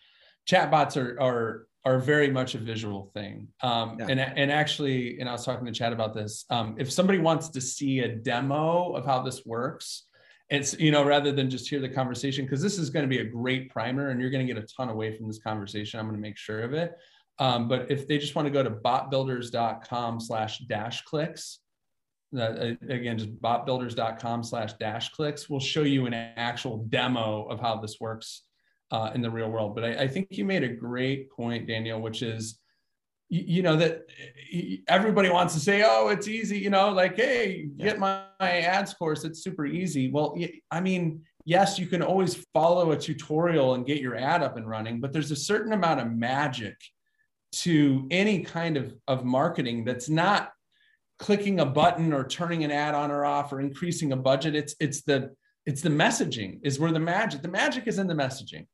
chatbots 0.50 0.98
are 0.98 1.20
are 1.22 1.68
are 1.86 2.00
very 2.00 2.32
much 2.32 2.56
a 2.56 2.58
visual 2.58 3.12
thing. 3.14 3.48
Um, 3.62 3.98
yeah. 4.00 4.08
and 4.10 4.20
and 4.20 4.52
actually 4.52 5.20
and 5.20 5.30
i 5.30 5.32
was 5.32 5.46
talking 5.46 5.66
to 5.66 5.72
chad 5.72 5.94
about 5.94 6.14
this 6.14 6.46
um, 6.50 6.76
if 6.78 6.92
somebody 6.92 7.20
wants 7.20 7.50
to 7.50 7.62
see 7.62 8.00
a 8.00 8.10
demo 8.10 8.94
of 8.94 9.06
how 9.06 9.22
this 9.22 9.46
works 9.46 10.06
it's 10.50 10.78
you 10.80 10.92
know 10.92 11.04
rather 11.04 11.32
than 11.32 11.50
just 11.50 11.68
hear 11.68 11.80
the 11.80 11.90
conversation 11.90 12.46
because 12.46 12.62
this 12.62 12.78
is 12.78 12.90
going 12.90 13.04
to 13.04 13.10
be 13.10 13.20
a 13.20 13.24
great 13.24 13.70
primer 13.70 14.10
and 14.10 14.22
you're 14.22 14.30
going 14.30 14.46
to 14.46 14.54
get 14.54 14.62
a 14.62 14.68
ton 14.68 14.90
away 14.90 15.16
from 15.16 15.28
this 15.28 15.40
conversation. 15.40 16.00
I'm 16.00 16.06
going 16.06 16.16
to 16.16 16.22
make 16.22 16.38
sure 16.38 16.62
of 16.62 16.74
it 16.74 16.94
um, 17.40 17.68
but 17.68 17.92
if 17.92 18.08
they 18.08 18.18
just 18.18 18.36
want 18.36 18.46
to 18.46 18.52
go 18.52 18.64
to 18.64 18.72
botbuilders.com 18.72 20.20
slash 20.20 20.60
dash 20.60 21.04
clicks, 21.04 21.60
uh, 22.38 22.74
again, 22.90 23.18
just 23.18 23.42
botbuilders.com 23.42 24.44
slash 24.44 24.74
dash 24.74 25.10
clicks, 25.10 25.50
we'll 25.50 25.60
show 25.60 25.84
you 25.84 26.06
an 26.06 26.14
actual 26.14 26.78
demo 26.90 27.44
of 27.46 27.60
how 27.60 27.78
this 27.78 27.98
works 28.00 28.44
uh, 28.92 29.12
in 29.14 29.22
the 29.22 29.30
real 29.30 29.50
world. 29.50 29.76
But 29.76 29.84
I, 29.84 30.04
I, 30.04 30.08
think 30.08 30.28
you 30.32 30.46
made 30.46 30.64
a 30.64 30.70
great 30.70 31.32
point, 31.32 31.68
Daniel, 31.68 32.02
which 32.02 32.22
is, 32.22 32.60
you, 33.30 33.44
you, 33.48 33.64
know, 33.64 33.76
that 33.78 34.04
everybody 34.88 35.30
wants 35.30 35.54
to 35.56 35.60
say, 35.60 35.84
oh, 35.86 36.10
it's 36.10 36.28
easy, 36.28 36.60
you 36.60 36.70
know, 36.70 36.90
like, 36.90 37.16
hey, 37.16 37.68
get 37.78 38.00
my, 38.00 38.24
my 38.40 38.60
ads 38.60 38.94
course, 38.94 39.24
it's 39.24 39.44
super 39.44 39.66
easy. 39.66 40.12
Well, 40.12 40.38
I 40.72 40.82
mean, 40.82 41.22
yes, 41.46 41.80
you 41.80 41.88
can 41.88 42.02
always 42.02 42.46
follow 42.54 42.92
a 42.92 42.98
tutorial 42.98 43.74
and 43.74 43.86
get 43.86 44.02
your 44.02 44.16
ad 44.16 44.44
up 44.44 44.58
and 44.58 44.70
running, 44.70 45.00
but 45.02 45.12
there's 45.12 45.32
a 45.32 45.36
certain 45.36 45.74
amount 45.74 46.00
of 46.00 46.12
magic 46.12 46.76
to 47.62 48.08
any 48.12 48.42
kind 48.42 48.76
of, 48.76 48.94
of 49.08 49.24
marketing 49.24 49.86
that's 49.86 50.10
not 50.10 50.52
clicking 51.20 51.62
a 51.62 51.66
button 51.66 52.12
or 52.12 52.28
turning 52.28 52.64
an 52.64 52.72
ad 52.72 52.94
on 52.94 53.12
or 53.12 53.24
off 53.24 53.54
or 53.54 53.62
increasing 53.62 54.12
a 54.12 54.18
budget. 54.18 54.56
It's 54.56 54.76
it's 54.80 55.02
the 55.04 55.34
it's 55.66 55.82
the 55.82 55.90
messaging 55.90 56.60
is 56.64 56.80
where 56.80 56.92
the 56.92 57.00
magic 57.00 57.42
the 57.42 57.48
magic 57.48 57.88
is 57.88 58.00
in 58.00 58.08
the 58.08 58.14
messaging. 58.14 58.68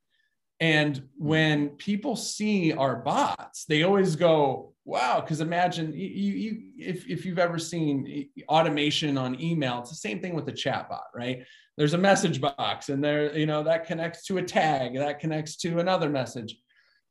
And 0.59 1.07
when 1.17 1.69
people 1.69 2.15
see 2.15 2.73
our 2.73 2.95
bots 2.97 3.65
they 3.65 3.83
always 3.83 4.15
go 4.15 4.73
wow 4.83 5.21
because 5.21 5.41
imagine 5.41 5.93
you, 5.93 6.07
you 6.07 6.61
if, 6.77 7.07
if 7.07 7.25
you've 7.25 7.39
ever 7.39 7.59
seen 7.59 8.29
automation 8.49 9.17
on 9.17 9.39
email 9.39 9.79
it's 9.79 9.91
the 9.91 9.95
same 9.95 10.19
thing 10.19 10.33
with 10.33 10.45
the 10.45 10.51
chat 10.51 10.89
bot 10.89 11.05
right? 11.15 11.45
There's 11.77 11.93
a 11.93 11.99
message 11.99 12.41
box 12.41 12.89
and 12.89 13.03
there 13.03 13.37
you 13.37 13.45
know 13.45 13.63
that 13.63 13.85
connects 13.85 14.25
to 14.25 14.39
a 14.39 14.43
tag 14.43 14.95
that 14.95 15.19
connects 15.19 15.55
to 15.57 15.79
another 15.79 16.09
message. 16.09 16.57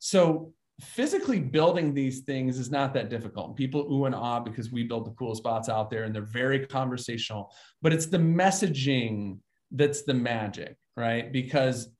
So 0.00 0.52
physically 0.80 1.40
building 1.40 1.94
these 1.94 2.20
things 2.20 2.58
is 2.58 2.70
not 2.70 2.94
that 2.94 3.10
difficult. 3.10 3.56
People 3.56 3.86
ooh 3.92 4.06
and 4.06 4.14
ah 4.14 4.40
because 4.40 4.70
we 4.72 4.84
build 4.84 5.06
the 5.06 5.10
cool 5.12 5.34
spots 5.34 5.68
out 5.68 5.90
there 5.90 6.04
and 6.04 6.14
they're 6.14 6.22
very 6.22 6.66
conversational, 6.66 7.52
but 7.82 7.92
it's 7.92 8.06
the 8.06 8.18
messaging 8.18 9.38
that's 9.70 10.02
the 10.02 10.14
magic, 10.14 10.76
right? 10.96 11.32
Because 11.32 11.90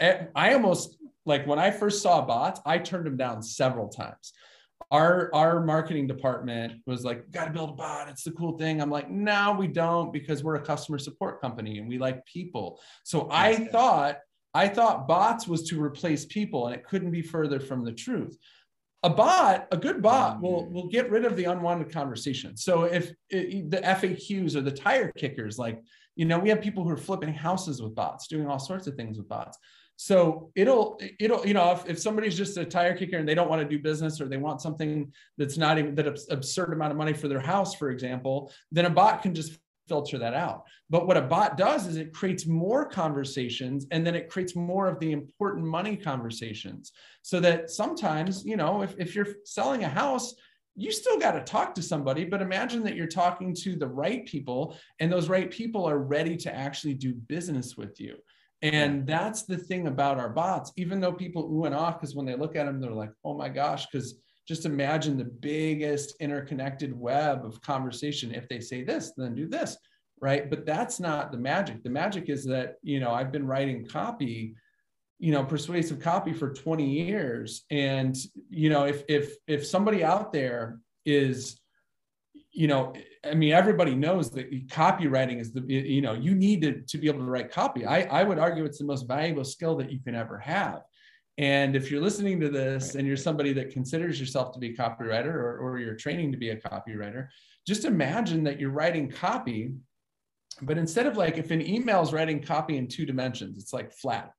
I 0.00 0.54
almost 0.54 0.96
like 1.26 1.46
when 1.46 1.58
I 1.58 1.70
first 1.70 2.02
saw 2.02 2.24
bots, 2.24 2.60
I 2.64 2.78
turned 2.78 3.06
them 3.06 3.16
down 3.16 3.42
several 3.42 3.88
times. 3.88 4.32
Our 4.90 5.30
our 5.34 5.64
marketing 5.64 6.06
department 6.06 6.80
was 6.86 7.04
like, 7.04 7.30
got 7.30 7.44
to 7.46 7.50
build 7.50 7.70
a 7.70 7.72
bot. 7.74 8.08
It's 8.08 8.22
the 8.22 8.30
cool 8.30 8.56
thing. 8.56 8.80
I'm 8.80 8.90
like, 8.90 9.10
no, 9.10 9.54
we 9.58 9.66
don't 9.66 10.12
because 10.12 10.42
we're 10.42 10.54
a 10.54 10.64
customer 10.64 10.98
support 10.98 11.40
company 11.42 11.78
and 11.78 11.88
we 11.88 11.98
like 11.98 12.24
people. 12.24 12.80
So 13.04 13.28
I 13.30 13.66
thought 13.66 14.18
I 14.54 14.68
thought 14.68 15.06
bots 15.06 15.46
was 15.46 15.62
to 15.68 15.82
replace 15.82 16.24
people, 16.24 16.66
and 16.66 16.74
it 16.74 16.84
couldn't 16.84 17.10
be 17.10 17.22
further 17.22 17.60
from 17.60 17.84
the 17.84 17.92
truth. 17.92 18.36
A 19.04 19.10
bot, 19.10 19.68
a 19.70 19.76
good 19.76 20.02
bot, 20.02 20.40
will 20.40 20.64
mm. 20.64 20.72
will 20.72 20.88
get 20.88 21.10
rid 21.10 21.24
of 21.24 21.36
the 21.36 21.44
unwanted 21.44 21.92
conversation. 21.92 22.56
So 22.56 22.84
if 22.84 23.12
it, 23.30 23.70
the 23.70 23.78
FAQs 23.78 24.56
or 24.56 24.60
the 24.60 24.72
tire 24.72 25.12
kickers, 25.12 25.58
like 25.58 25.80
You 26.16 26.24
know, 26.24 26.40
we 26.40 26.48
have 26.48 26.60
people 26.60 26.82
who 26.82 26.90
are 26.90 26.96
flipping 26.96 27.32
houses 27.32 27.80
with 27.80 27.94
bots, 27.94 28.26
doing 28.26 28.48
all 28.48 28.58
sorts 28.58 28.88
of 28.88 28.96
things 28.96 29.18
with 29.18 29.28
bots. 29.28 29.56
So 29.94 30.50
it'll 30.54 31.00
it'll 31.18 31.46
you 31.46 31.54
know 31.54 31.72
if, 31.72 31.88
if 31.88 31.98
somebody's 31.98 32.36
just 32.36 32.56
a 32.56 32.64
tire 32.64 32.96
kicker 32.96 33.18
and 33.18 33.28
they 33.28 33.34
don't 33.34 33.48
want 33.48 33.62
to 33.62 33.68
do 33.68 33.82
business 33.82 34.20
or 34.20 34.28
they 34.28 34.36
want 34.36 34.60
something 34.60 35.12
that's 35.36 35.56
not 35.56 35.78
even 35.78 35.94
that 35.96 36.06
absurd 36.30 36.72
amount 36.72 36.92
of 36.92 36.98
money 36.98 37.12
for 37.12 37.28
their 37.28 37.40
house, 37.40 37.74
for 37.74 37.90
example, 37.90 38.52
then 38.72 38.84
a 38.84 38.90
bot 38.90 39.22
can 39.22 39.34
just 39.34 39.58
filter 39.88 40.18
that 40.18 40.34
out. 40.34 40.64
But 40.90 41.06
what 41.06 41.16
a 41.16 41.22
bot 41.22 41.56
does 41.56 41.86
is 41.86 41.96
it 41.96 42.12
creates 42.12 42.46
more 42.46 42.86
conversations 42.86 43.86
and 43.90 44.06
then 44.06 44.14
it 44.14 44.28
creates 44.28 44.54
more 44.54 44.88
of 44.88 45.00
the 45.00 45.12
important 45.12 45.66
money 45.66 45.96
conversations. 45.96 46.92
So 47.22 47.40
that 47.40 47.70
sometimes, 47.70 48.44
you 48.44 48.56
know, 48.56 48.82
if, 48.82 48.94
if 48.98 49.14
you're 49.14 49.28
selling 49.44 49.84
a 49.84 49.88
house, 49.88 50.34
you 50.76 50.92
still 50.92 51.18
got 51.18 51.32
to 51.32 51.42
talk 51.42 51.74
to 51.74 51.82
somebody, 51.82 52.24
but 52.24 52.40
imagine 52.40 52.84
that 52.84 52.94
you're 52.94 53.08
talking 53.08 53.52
to 53.52 53.74
the 53.74 53.88
right 53.88 54.24
people 54.26 54.76
and 55.00 55.10
those 55.10 55.28
right 55.28 55.50
people 55.50 55.84
are 55.84 55.98
ready 55.98 56.36
to 56.36 56.54
actually 56.54 56.94
do 56.94 57.12
business 57.14 57.76
with 57.76 58.00
you. 58.00 58.16
And 58.62 59.06
that's 59.06 59.42
the 59.42 59.56
thing 59.56 59.86
about 59.86 60.18
our 60.18 60.28
bots, 60.28 60.72
even 60.76 61.00
though 61.00 61.12
people 61.12 61.50
ooh 61.52 61.64
and 61.64 61.74
ah, 61.74 61.92
because 61.92 62.14
when 62.14 62.26
they 62.26 62.36
look 62.36 62.56
at 62.56 62.66
them, 62.66 62.80
they're 62.80 62.90
like, 62.90 63.12
oh 63.24 63.36
my 63.36 63.48
gosh, 63.48 63.86
because 63.86 64.20
just 64.48 64.64
imagine 64.64 65.18
the 65.18 65.24
biggest 65.24 66.16
interconnected 66.20 66.98
web 66.98 67.44
of 67.44 67.60
conversation. 67.60 68.34
If 68.34 68.48
they 68.48 68.60
say 68.60 68.82
this, 68.82 69.12
then 69.14 69.34
do 69.34 69.46
this, 69.46 69.76
right? 70.22 70.48
But 70.48 70.64
that's 70.64 70.98
not 70.98 71.30
the 71.30 71.36
magic. 71.36 71.82
The 71.82 71.90
magic 71.90 72.30
is 72.30 72.46
that, 72.46 72.76
you 72.82 72.98
know, 72.98 73.10
I've 73.10 73.30
been 73.30 73.46
writing 73.46 73.86
copy, 73.86 74.54
you 75.18 75.32
know, 75.32 75.44
persuasive 75.44 76.00
copy 76.00 76.32
for 76.32 76.54
20 76.54 76.88
years. 76.88 77.66
And, 77.70 78.16
you 78.48 78.70
know, 78.70 78.86
if 78.86 79.02
if 79.06 79.34
if 79.46 79.66
somebody 79.66 80.02
out 80.02 80.32
there 80.32 80.78
is, 81.04 81.60
you 82.50 82.68
know, 82.68 82.94
I 83.22 83.34
mean, 83.34 83.52
everybody 83.52 83.94
knows 83.94 84.30
that 84.30 84.50
copywriting 84.68 85.40
is 85.40 85.52
the, 85.52 85.62
you 85.68 86.00
know, 86.00 86.14
you 86.14 86.34
need 86.34 86.62
to, 86.62 86.80
to 86.80 86.96
be 86.96 87.08
able 87.08 87.20
to 87.20 87.30
write 87.30 87.50
copy. 87.50 87.84
I, 87.84 88.02
I 88.04 88.24
would 88.24 88.38
argue 88.38 88.64
it's 88.64 88.78
the 88.78 88.84
most 88.84 89.06
valuable 89.06 89.44
skill 89.44 89.76
that 89.76 89.92
you 89.92 90.00
can 90.00 90.14
ever 90.14 90.38
have 90.38 90.84
and 91.38 91.76
if 91.76 91.88
you're 91.88 92.00
listening 92.00 92.40
to 92.40 92.48
this 92.48 92.96
and 92.96 93.06
you're 93.06 93.16
somebody 93.16 93.52
that 93.52 93.70
considers 93.70 94.18
yourself 94.18 94.52
to 94.52 94.58
be 94.58 94.70
a 94.70 94.76
copywriter 94.76 95.32
or, 95.32 95.58
or 95.58 95.78
you're 95.78 95.94
training 95.94 96.32
to 96.32 96.38
be 96.38 96.50
a 96.50 96.56
copywriter, 96.56 97.28
just 97.64 97.84
imagine 97.84 98.42
that 98.44 98.58
you're 98.58 98.70
writing 98.70 99.08
copy, 99.08 99.72
but 100.62 100.76
instead 100.76 101.06
of 101.06 101.16
like 101.16 101.38
if 101.38 101.52
an 101.52 101.64
email 101.64 102.02
is 102.02 102.12
writing 102.12 102.42
copy 102.42 102.76
in 102.76 102.88
two 102.88 103.06
dimensions, 103.06 103.56
it's 103.56 103.72
like 103.72 103.92
flat, 103.92 104.32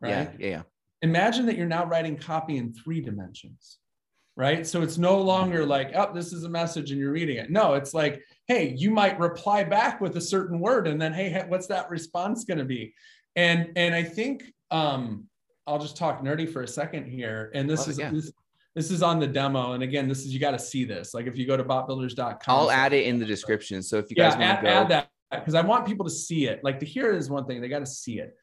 right? 0.00 0.30
Yeah, 0.38 0.46
yeah. 0.48 0.62
Imagine 1.02 1.44
that 1.44 1.58
you're 1.58 1.66
now 1.66 1.84
writing 1.84 2.16
copy 2.16 2.56
in 2.56 2.72
three 2.72 3.02
dimensions, 3.02 3.76
right? 4.34 4.66
So 4.66 4.80
it's 4.80 4.96
no 4.96 5.20
longer 5.20 5.66
like, 5.66 5.90
oh, 5.94 6.14
this 6.14 6.32
is 6.32 6.44
a 6.44 6.48
message 6.48 6.90
and 6.90 6.98
you're 6.98 7.12
reading 7.12 7.36
it. 7.36 7.50
No, 7.50 7.74
it's 7.74 7.92
like, 7.92 8.22
hey, 8.46 8.74
you 8.78 8.90
might 8.90 9.20
reply 9.20 9.62
back 9.62 10.00
with 10.00 10.16
a 10.16 10.22
certain 10.22 10.58
word, 10.58 10.88
and 10.88 10.98
then 10.98 11.12
hey, 11.12 11.44
what's 11.48 11.66
that 11.66 11.90
response 11.90 12.44
going 12.44 12.58
to 12.58 12.64
be? 12.64 12.94
And 13.34 13.72
and 13.76 13.94
I 13.94 14.04
think 14.04 14.44
um, 14.70 15.28
I'll 15.66 15.78
just 15.78 15.96
talk 15.96 16.22
nerdy 16.22 16.50
for 16.50 16.62
a 16.62 16.68
second 16.68 17.06
here. 17.06 17.50
And 17.54 17.68
this 17.68 17.88
is 17.88 17.98
yeah. 17.98 18.10
this, 18.10 18.32
this, 18.74 18.90
is 18.90 19.02
on 19.02 19.18
the 19.18 19.26
demo. 19.26 19.72
And 19.72 19.82
again, 19.82 20.08
this 20.08 20.20
is 20.20 20.32
you 20.32 20.38
got 20.38 20.52
to 20.52 20.58
see 20.58 20.84
this. 20.84 21.12
Like 21.12 21.26
if 21.26 21.36
you 21.36 21.46
go 21.46 21.56
to 21.56 21.64
botbuilders.com, 21.64 22.38
I'll 22.46 22.70
add 22.70 22.92
it 22.92 23.06
in 23.06 23.18
the 23.18 23.26
description. 23.26 23.82
So 23.82 23.98
if 23.98 24.10
you 24.10 24.16
guys 24.16 24.34
yeah, 24.38 24.54
want 24.54 24.64
to 24.64 24.70
add 24.70 24.88
that 24.90 25.10
because 25.30 25.54
I 25.54 25.62
want 25.62 25.86
people 25.86 26.04
to 26.04 26.10
see 26.10 26.46
it. 26.46 26.62
Like 26.62 26.78
to 26.80 26.86
hear 26.86 27.12
it 27.12 27.16
is 27.16 27.28
one 27.28 27.46
thing, 27.46 27.60
they 27.60 27.68
got 27.68 27.80
to 27.80 27.86
see 27.86 28.20
it. 28.20 28.36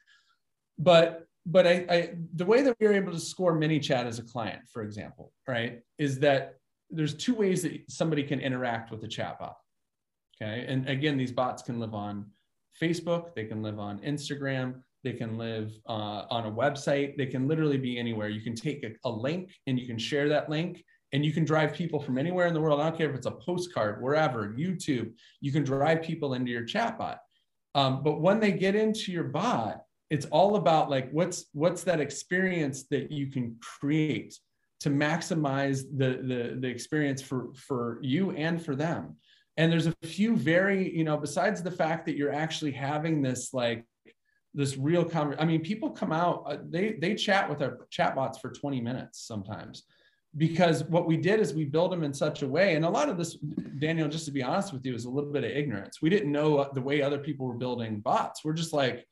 But 0.77 1.27
but 1.45 1.67
I, 1.67 1.85
I 1.89 2.13
the 2.35 2.45
way 2.45 2.61
that 2.61 2.75
we 2.79 2.87
are 2.87 2.93
able 2.93 3.11
to 3.11 3.19
score 3.19 3.55
ManyChat 3.55 4.05
as 4.05 4.19
a 4.19 4.23
client, 4.23 4.61
for 4.71 4.83
example, 4.83 5.31
right, 5.47 5.81
is 5.97 6.19
that 6.19 6.55
there's 6.89 7.13
two 7.13 7.35
ways 7.35 7.63
that 7.63 7.89
somebody 7.89 8.23
can 8.23 8.39
interact 8.39 8.91
with 8.91 9.03
a 9.03 9.07
chatbot. 9.07 9.53
Okay. 10.41 10.65
And 10.67 10.87
again, 10.89 11.17
these 11.17 11.31
bots 11.31 11.63
can 11.63 11.79
live 11.79 11.93
on 11.93 12.27
Facebook, 12.81 13.35
they 13.35 13.45
can 13.45 13.61
live 13.61 13.79
on 13.79 13.99
Instagram, 13.99 14.81
they 15.03 15.13
can 15.13 15.37
live 15.37 15.71
uh, 15.87 16.25
on 16.29 16.45
a 16.45 16.51
website. 16.51 17.17
They 17.17 17.25
can 17.25 17.47
literally 17.47 17.77
be 17.77 17.97
anywhere. 17.97 18.29
You 18.29 18.41
can 18.41 18.55
take 18.55 18.83
a, 18.83 18.91
a, 19.07 19.09
link 19.09 19.51
and 19.67 19.79
you 19.79 19.85
can 19.85 19.97
share 19.97 20.29
that 20.29 20.49
link 20.49 20.83
and 21.11 21.25
you 21.25 21.31
can 21.31 21.45
drive 21.45 21.73
people 21.73 21.99
from 21.99 22.17
anywhere 22.17 22.47
in 22.47 22.53
the 22.53 22.61
world. 22.61 22.79
I 22.79 22.89
don't 22.89 22.97
care 22.97 23.09
if 23.09 23.15
it's 23.15 23.27
a 23.27 23.31
postcard 23.31 24.01
wherever 24.01 24.53
youtube 24.57 25.13
you 25.41 25.51
can 25.51 25.63
drive 25.63 26.01
people 26.01 26.33
into 26.33 26.51
your 26.51 26.65
chatbot. 26.65 27.17
Um, 27.75 28.03
but 28.03 28.21
when 28.21 28.39
they 28.39 28.51
get 28.51 28.75
into 28.75 29.11
your 29.11 29.25
bot 29.25 29.81
it's 30.13 30.27
all 30.27 30.57
about 30.57 30.91
like 30.91 31.09
what's 31.11 31.45
what's 31.53 31.83
that 31.83 31.99
experience 31.99 32.83
that 32.91 33.11
you 33.11 33.31
can 33.31 33.57
create 33.61 34.37
to 34.79 34.91
maximize 34.91 35.85
the 35.97 36.21
the, 36.21 36.57
the 36.59 36.67
experience 36.67 37.19
for 37.19 37.51
for 37.55 37.97
you 38.03 38.29
and 38.31 38.63
for 38.63 38.75
them. 38.75 39.15
And 39.57 39.71
there's 39.71 39.87
a 39.87 39.95
few 40.03 40.35
very 40.35 40.95
you 40.95 41.03
know 41.03 41.17
besides 41.17 41.63
the 41.63 41.71
fact 41.71 42.05
that 42.05 42.15
you're 42.15 42.31
actually 42.31 42.73
having 42.73 43.23
this 43.23 43.55
like 43.55 43.85
this 44.53 44.77
real 44.77 45.03
conversation. 45.03 45.43
I 45.43 45.49
mean, 45.49 45.61
people 45.61 45.89
come 45.89 46.11
out, 46.11 46.43
uh, 46.45 46.57
they 46.69 46.93
they 46.93 47.15
chat 47.15 47.49
with 47.49 47.61
our 47.61 47.87
chatbots 47.91 48.39
for 48.39 48.51
20 48.51 48.81
minutes 48.81 49.25
sometimes, 49.25 49.83
because 50.37 50.83
what 50.85 51.07
we 51.07 51.17
did 51.17 51.39
is 51.39 51.53
we 51.53 51.65
build 51.65 51.91
them 51.91 52.03
in 52.03 52.13
such 52.13 52.41
a 52.41 52.47
way, 52.47 52.75
and 52.75 52.85
a 52.85 52.89
lot 52.89 53.09
of 53.09 53.17
this, 53.17 53.35
Daniel, 53.79 54.07
just 54.07 54.25
to 54.25 54.31
be 54.31 54.43
honest 54.43 54.73
with 54.73 54.85
you, 54.85 54.93
is 54.93 55.05
a 55.05 55.09
little 55.09 55.31
bit 55.31 55.43
of 55.43 55.51
ignorance. 55.51 56.01
We 56.01 56.09
didn't 56.09 56.31
know 56.31 56.69
the 56.73 56.81
way 56.81 57.01
other 57.01 57.19
people 57.19 57.47
were 57.47 57.55
building 57.55 57.99
bots. 57.99 58.43
We're 58.43 58.53
just 58.53 58.73
like, 58.73 59.05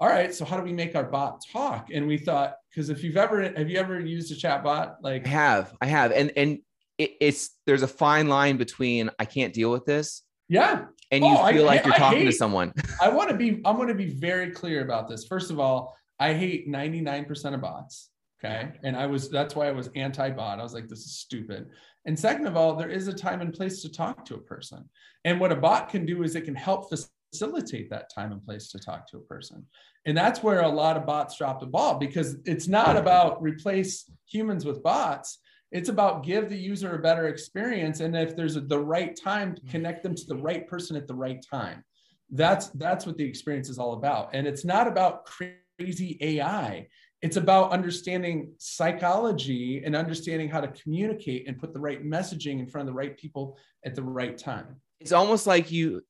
all 0.00 0.08
right, 0.08 0.34
so 0.34 0.44
how 0.44 0.56
do 0.56 0.62
we 0.62 0.72
make 0.72 0.94
our 0.94 1.04
bot 1.04 1.42
talk? 1.52 1.88
And 1.92 2.06
we 2.06 2.18
thought, 2.18 2.56
because 2.70 2.90
if 2.90 3.02
you've 3.02 3.16
ever 3.16 3.42
have 3.42 3.70
you 3.70 3.78
ever 3.78 4.00
used 4.00 4.32
a 4.32 4.34
chatbot? 4.34 4.96
Like, 5.02 5.26
I 5.26 5.30
have, 5.30 5.74
I 5.80 5.86
have, 5.86 6.12
and 6.12 6.32
and 6.36 6.58
it, 6.98 7.12
it's 7.20 7.56
there's 7.66 7.82
a 7.82 7.88
fine 7.88 8.28
line 8.28 8.56
between 8.56 9.10
I 9.18 9.24
can't 9.24 9.52
deal 9.54 9.70
with 9.70 9.84
this 9.84 10.22
yeah. 10.48 10.86
And 11.10 11.24
you 11.24 11.30
oh, 11.30 11.46
feel 11.46 11.64
I, 11.64 11.74
like 11.74 11.84
you're 11.84 11.94
talking 11.94 12.20
hate, 12.20 12.24
to 12.26 12.32
someone. 12.32 12.72
I 13.00 13.08
want 13.08 13.30
to 13.30 13.36
be, 13.36 13.60
I'm 13.64 13.76
going 13.76 13.88
to 13.88 13.94
be 13.94 14.10
very 14.10 14.50
clear 14.50 14.82
about 14.82 15.08
this. 15.08 15.26
First 15.26 15.50
of 15.50 15.58
all, 15.58 15.96
I 16.18 16.34
hate 16.34 16.68
99% 16.68 17.54
of 17.54 17.60
bots. 17.60 18.10
Okay. 18.44 18.70
And 18.84 18.96
I 18.96 19.06
was, 19.06 19.30
that's 19.30 19.56
why 19.56 19.68
I 19.68 19.72
was 19.72 19.90
anti 19.96 20.30
bot. 20.30 20.60
I 20.60 20.62
was 20.62 20.74
like, 20.74 20.88
this 20.88 21.00
is 21.00 21.18
stupid. 21.18 21.68
And 22.04 22.18
second 22.18 22.46
of 22.46 22.56
all, 22.56 22.76
there 22.76 22.90
is 22.90 23.08
a 23.08 23.12
time 23.12 23.40
and 23.40 23.52
place 23.52 23.82
to 23.82 23.90
talk 23.90 24.24
to 24.26 24.34
a 24.34 24.40
person. 24.40 24.88
And 25.24 25.40
what 25.40 25.52
a 25.52 25.56
bot 25.56 25.88
can 25.88 26.06
do 26.06 26.22
is 26.22 26.36
it 26.36 26.44
can 26.44 26.54
help 26.54 26.88
facilitate 26.88 27.90
that 27.90 28.12
time 28.14 28.32
and 28.32 28.44
place 28.44 28.70
to 28.70 28.78
talk 28.78 29.08
to 29.10 29.16
a 29.16 29.22
person. 29.22 29.66
And 30.06 30.16
that's 30.16 30.42
where 30.42 30.60
a 30.60 30.68
lot 30.68 30.96
of 30.96 31.04
bots 31.04 31.36
drop 31.36 31.60
the 31.60 31.66
ball 31.66 31.98
because 31.98 32.36
it's 32.44 32.68
not 32.68 32.96
about 32.96 33.42
replace 33.42 34.10
humans 34.26 34.64
with 34.64 34.82
bots 34.82 35.38
it's 35.70 35.88
about 35.88 36.24
give 36.24 36.48
the 36.48 36.56
user 36.56 36.94
a 36.94 36.98
better 36.98 37.28
experience 37.28 38.00
and 38.00 38.16
if 38.16 38.34
there's 38.34 38.56
a, 38.56 38.60
the 38.60 38.78
right 38.78 39.18
time 39.22 39.54
to 39.54 39.62
connect 39.62 40.02
them 40.02 40.14
to 40.14 40.24
the 40.26 40.36
right 40.36 40.66
person 40.66 40.96
at 40.96 41.06
the 41.06 41.14
right 41.14 41.44
time. 41.48 41.84
That's 42.30 42.68
that's 42.70 43.06
what 43.06 43.16
the 43.16 43.24
experience 43.24 43.68
is 43.68 43.78
all 43.78 43.94
about. 43.94 44.30
And 44.34 44.46
it's 44.46 44.64
not 44.64 44.86
about 44.86 45.24
crazy 45.24 46.18
ai 46.20 46.88
it's 47.20 47.36
about 47.36 47.72
understanding 47.72 48.52
psychology 48.58 49.82
and 49.84 49.96
understanding 49.96 50.48
how 50.48 50.60
to 50.60 50.68
communicate 50.68 51.48
and 51.48 51.58
put 51.58 51.72
the 51.72 51.80
right 51.80 52.04
messaging 52.04 52.60
in 52.60 52.66
front 52.66 52.88
of 52.88 52.94
the 52.94 52.96
right 52.96 53.16
people 53.16 53.58
at 53.84 53.94
the 53.94 54.02
right 54.02 54.38
time. 54.38 54.76
It's 55.00 55.12
almost 55.12 55.46
like 55.46 55.70
you 55.70 56.02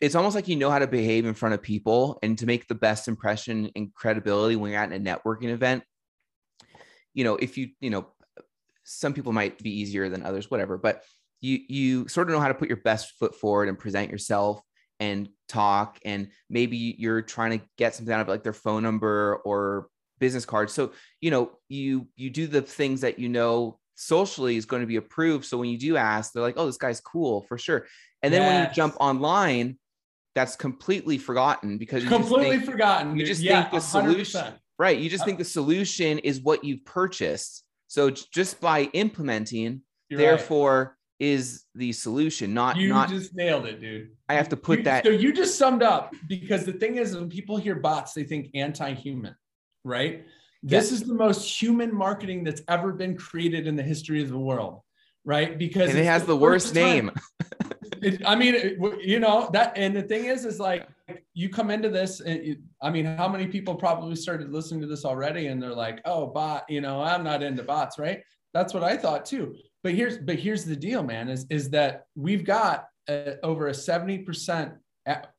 it's 0.00 0.16
almost 0.16 0.34
like 0.34 0.48
you 0.48 0.56
know 0.56 0.70
how 0.70 0.80
to 0.80 0.88
behave 0.88 1.26
in 1.26 1.34
front 1.34 1.54
of 1.54 1.62
people 1.62 2.18
and 2.24 2.36
to 2.38 2.46
make 2.46 2.66
the 2.66 2.74
best 2.74 3.06
impression 3.06 3.70
and 3.76 3.94
credibility 3.94 4.56
when 4.56 4.72
you're 4.72 4.80
at 4.80 4.92
a 4.92 4.98
networking 4.98 5.48
event. 5.48 5.82
You 7.14 7.24
know 7.24 7.36
if 7.36 7.58
you 7.58 7.70
you 7.80 7.90
know 7.90 8.06
some 8.84 9.14
people 9.14 9.32
might 9.32 9.62
be 9.62 9.70
easier 9.80 10.08
than 10.08 10.22
others, 10.22 10.50
whatever. 10.50 10.78
But 10.78 11.02
you 11.40 11.60
you 11.68 12.08
sort 12.08 12.28
of 12.28 12.34
know 12.34 12.40
how 12.40 12.48
to 12.48 12.54
put 12.54 12.68
your 12.68 12.78
best 12.78 13.12
foot 13.18 13.34
forward 13.34 13.68
and 13.68 13.78
present 13.78 14.10
yourself 14.10 14.62
and 15.00 15.28
talk. 15.48 15.98
And 16.04 16.28
maybe 16.48 16.96
you're 16.98 17.22
trying 17.22 17.58
to 17.58 17.64
get 17.76 17.94
something 17.94 18.14
out 18.14 18.20
of 18.20 18.28
like 18.28 18.44
their 18.44 18.52
phone 18.52 18.82
number 18.82 19.40
or 19.44 19.88
business 20.18 20.46
card. 20.46 20.70
So 20.70 20.92
you 21.20 21.30
know 21.30 21.52
you 21.68 22.08
you 22.16 22.30
do 22.30 22.46
the 22.46 22.62
things 22.62 23.00
that 23.02 23.18
you 23.18 23.28
know 23.28 23.78
socially 23.94 24.56
is 24.56 24.64
going 24.64 24.82
to 24.82 24.86
be 24.86 24.96
approved. 24.96 25.44
So 25.44 25.58
when 25.58 25.68
you 25.68 25.78
do 25.78 25.96
ask, 25.96 26.32
they're 26.32 26.42
like, 26.42 26.54
"Oh, 26.56 26.66
this 26.66 26.76
guy's 26.76 27.00
cool 27.00 27.42
for 27.42 27.58
sure." 27.58 27.86
And 28.22 28.32
then 28.32 28.42
yes. 28.42 28.50
when 28.50 28.68
you 28.68 28.74
jump 28.74 28.96
online, 29.00 29.78
that's 30.34 30.56
completely 30.56 31.18
forgotten 31.18 31.76
because 31.76 32.04
you 32.04 32.08
completely 32.08 32.58
think, 32.58 32.70
forgotten. 32.70 33.16
You 33.16 33.26
just 33.26 33.42
yeah, 33.42 33.62
think 33.62 33.72
the 33.72 33.78
100%. 33.78 33.90
solution, 33.90 34.54
right? 34.78 34.98
You 34.98 35.10
just 35.10 35.24
think 35.24 35.36
uh 35.36 35.38
the 35.38 35.44
solution 35.44 36.18
is 36.20 36.40
what 36.40 36.64
you've 36.64 36.84
purchased 36.84 37.64
so 37.92 38.08
just 38.08 38.58
by 38.58 38.84
implementing, 38.94 39.82
You're 40.08 40.18
therefore, 40.18 40.96
right. 41.20 41.28
is 41.28 41.64
the 41.74 41.92
solution. 41.92 42.54
Not 42.54 42.78
you 42.78 42.88
not, 42.88 43.10
just 43.10 43.34
nailed 43.34 43.66
it, 43.66 43.82
dude. 43.82 44.12
I 44.30 44.32
have 44.32 44.48
to 44.48 44.56
put 44.56 44.78
you, 44.78 44.84
that. 44.84 45.04
So 45.04 45.10
you 45.10 45.30
just 45.30 45.58
summed 45.58 45.82
up 45.82 46.14
because 46.26 46.64
the 46.64 46.72
thing 46.72 46.96
is, 46.96 47.14
when 47.14 47.28
people 47.28 47.58
hear 47.58 47.74
bots, 47.74 48.14
they 48.14 48.24
think 48.24 48.48
anti-human, 48.54 49.36
right? 49.84 50.24
This 50.62 50.90
yes. 50.90 50.92
is 50.92 51.02
the 51.02 51.12
most 51.12 51.60
human 51.60 51.94
marketing 51.94 52.44
that's 52.44 52.62
ever 52.66 52.94
been 52.94 53.14
created 53.14 53.66
in 53.66 53.76
the 53.76 53.82
history 53.82 54.22
of 54.22 54.30
the 54.30 54.38
world, 54.38 54.80
right? 55.26 55.58
Because 55.58 55.90
and 55.90 55.98
it 55.98 56.06
has 56.06 56.22
the, 56.22 56.28
the 56.28 56.36
worst 56.36 56.74
name. 56.74 57.10
it, 58.02 58.22
I 58.24 58.36
mean, 58.36 58.54
it, 58.54 58.78
you 59.04 59.20
know 59.20 59.50
that, 59.52 59.74
and 59.76 59.94
the 59.94 60.02
thing 60.02 60.24
is, 60.24 60.46
is 60.46 60.58
like 60.58 60.88
you 61.34 61.48
come 61.48 61.70
into 61.70 61.88
this, 61.88 62.20
and 62.20 62.56
I 62.82 62.90
mean, 62.90 63.04
how 63.04 63.28
many 63.28 63.46
people 63.46 63.74
probably 63.74 64.16
started 64.16 64.52
listening 64.52 64.80
to 64.82 64.86
this 64.86 65.04
already, 65.04 65.46
and 65.48 65.62
they're 65.62 65.74
like, 65.74 66.00
"Oh, 66.04 66.26
bot," 66.26 66.64
you 66.68 66.80
know, 66.80 67.02
I'm 67.02 67.24
not 67.24 67.42
into 67.42 67.62
bots, 67.62 67.98
right? 67.98 68.20
That's 68.54 68.74
what 68.74 68.82
I 68.82 68.96
thought 68.96 69.24
too. 69.24 69.54
But 69.82 69.94
here's, 69.94 70.18
but 70.18 70.36
here's 70.36 70.64
the 70.64 70.76
deal, 70.76 71.02
man, 71.02 71.28
is 71.28 71.46
is 71.50 71.70
that 71.70 72.04
we've 72.14 72.44
got 72.44 72.86
uh, 73.08 73.32
over 73.42 73.68
a 73.68 73.74
seventy 73.74 74.18
percent 74.18 74.74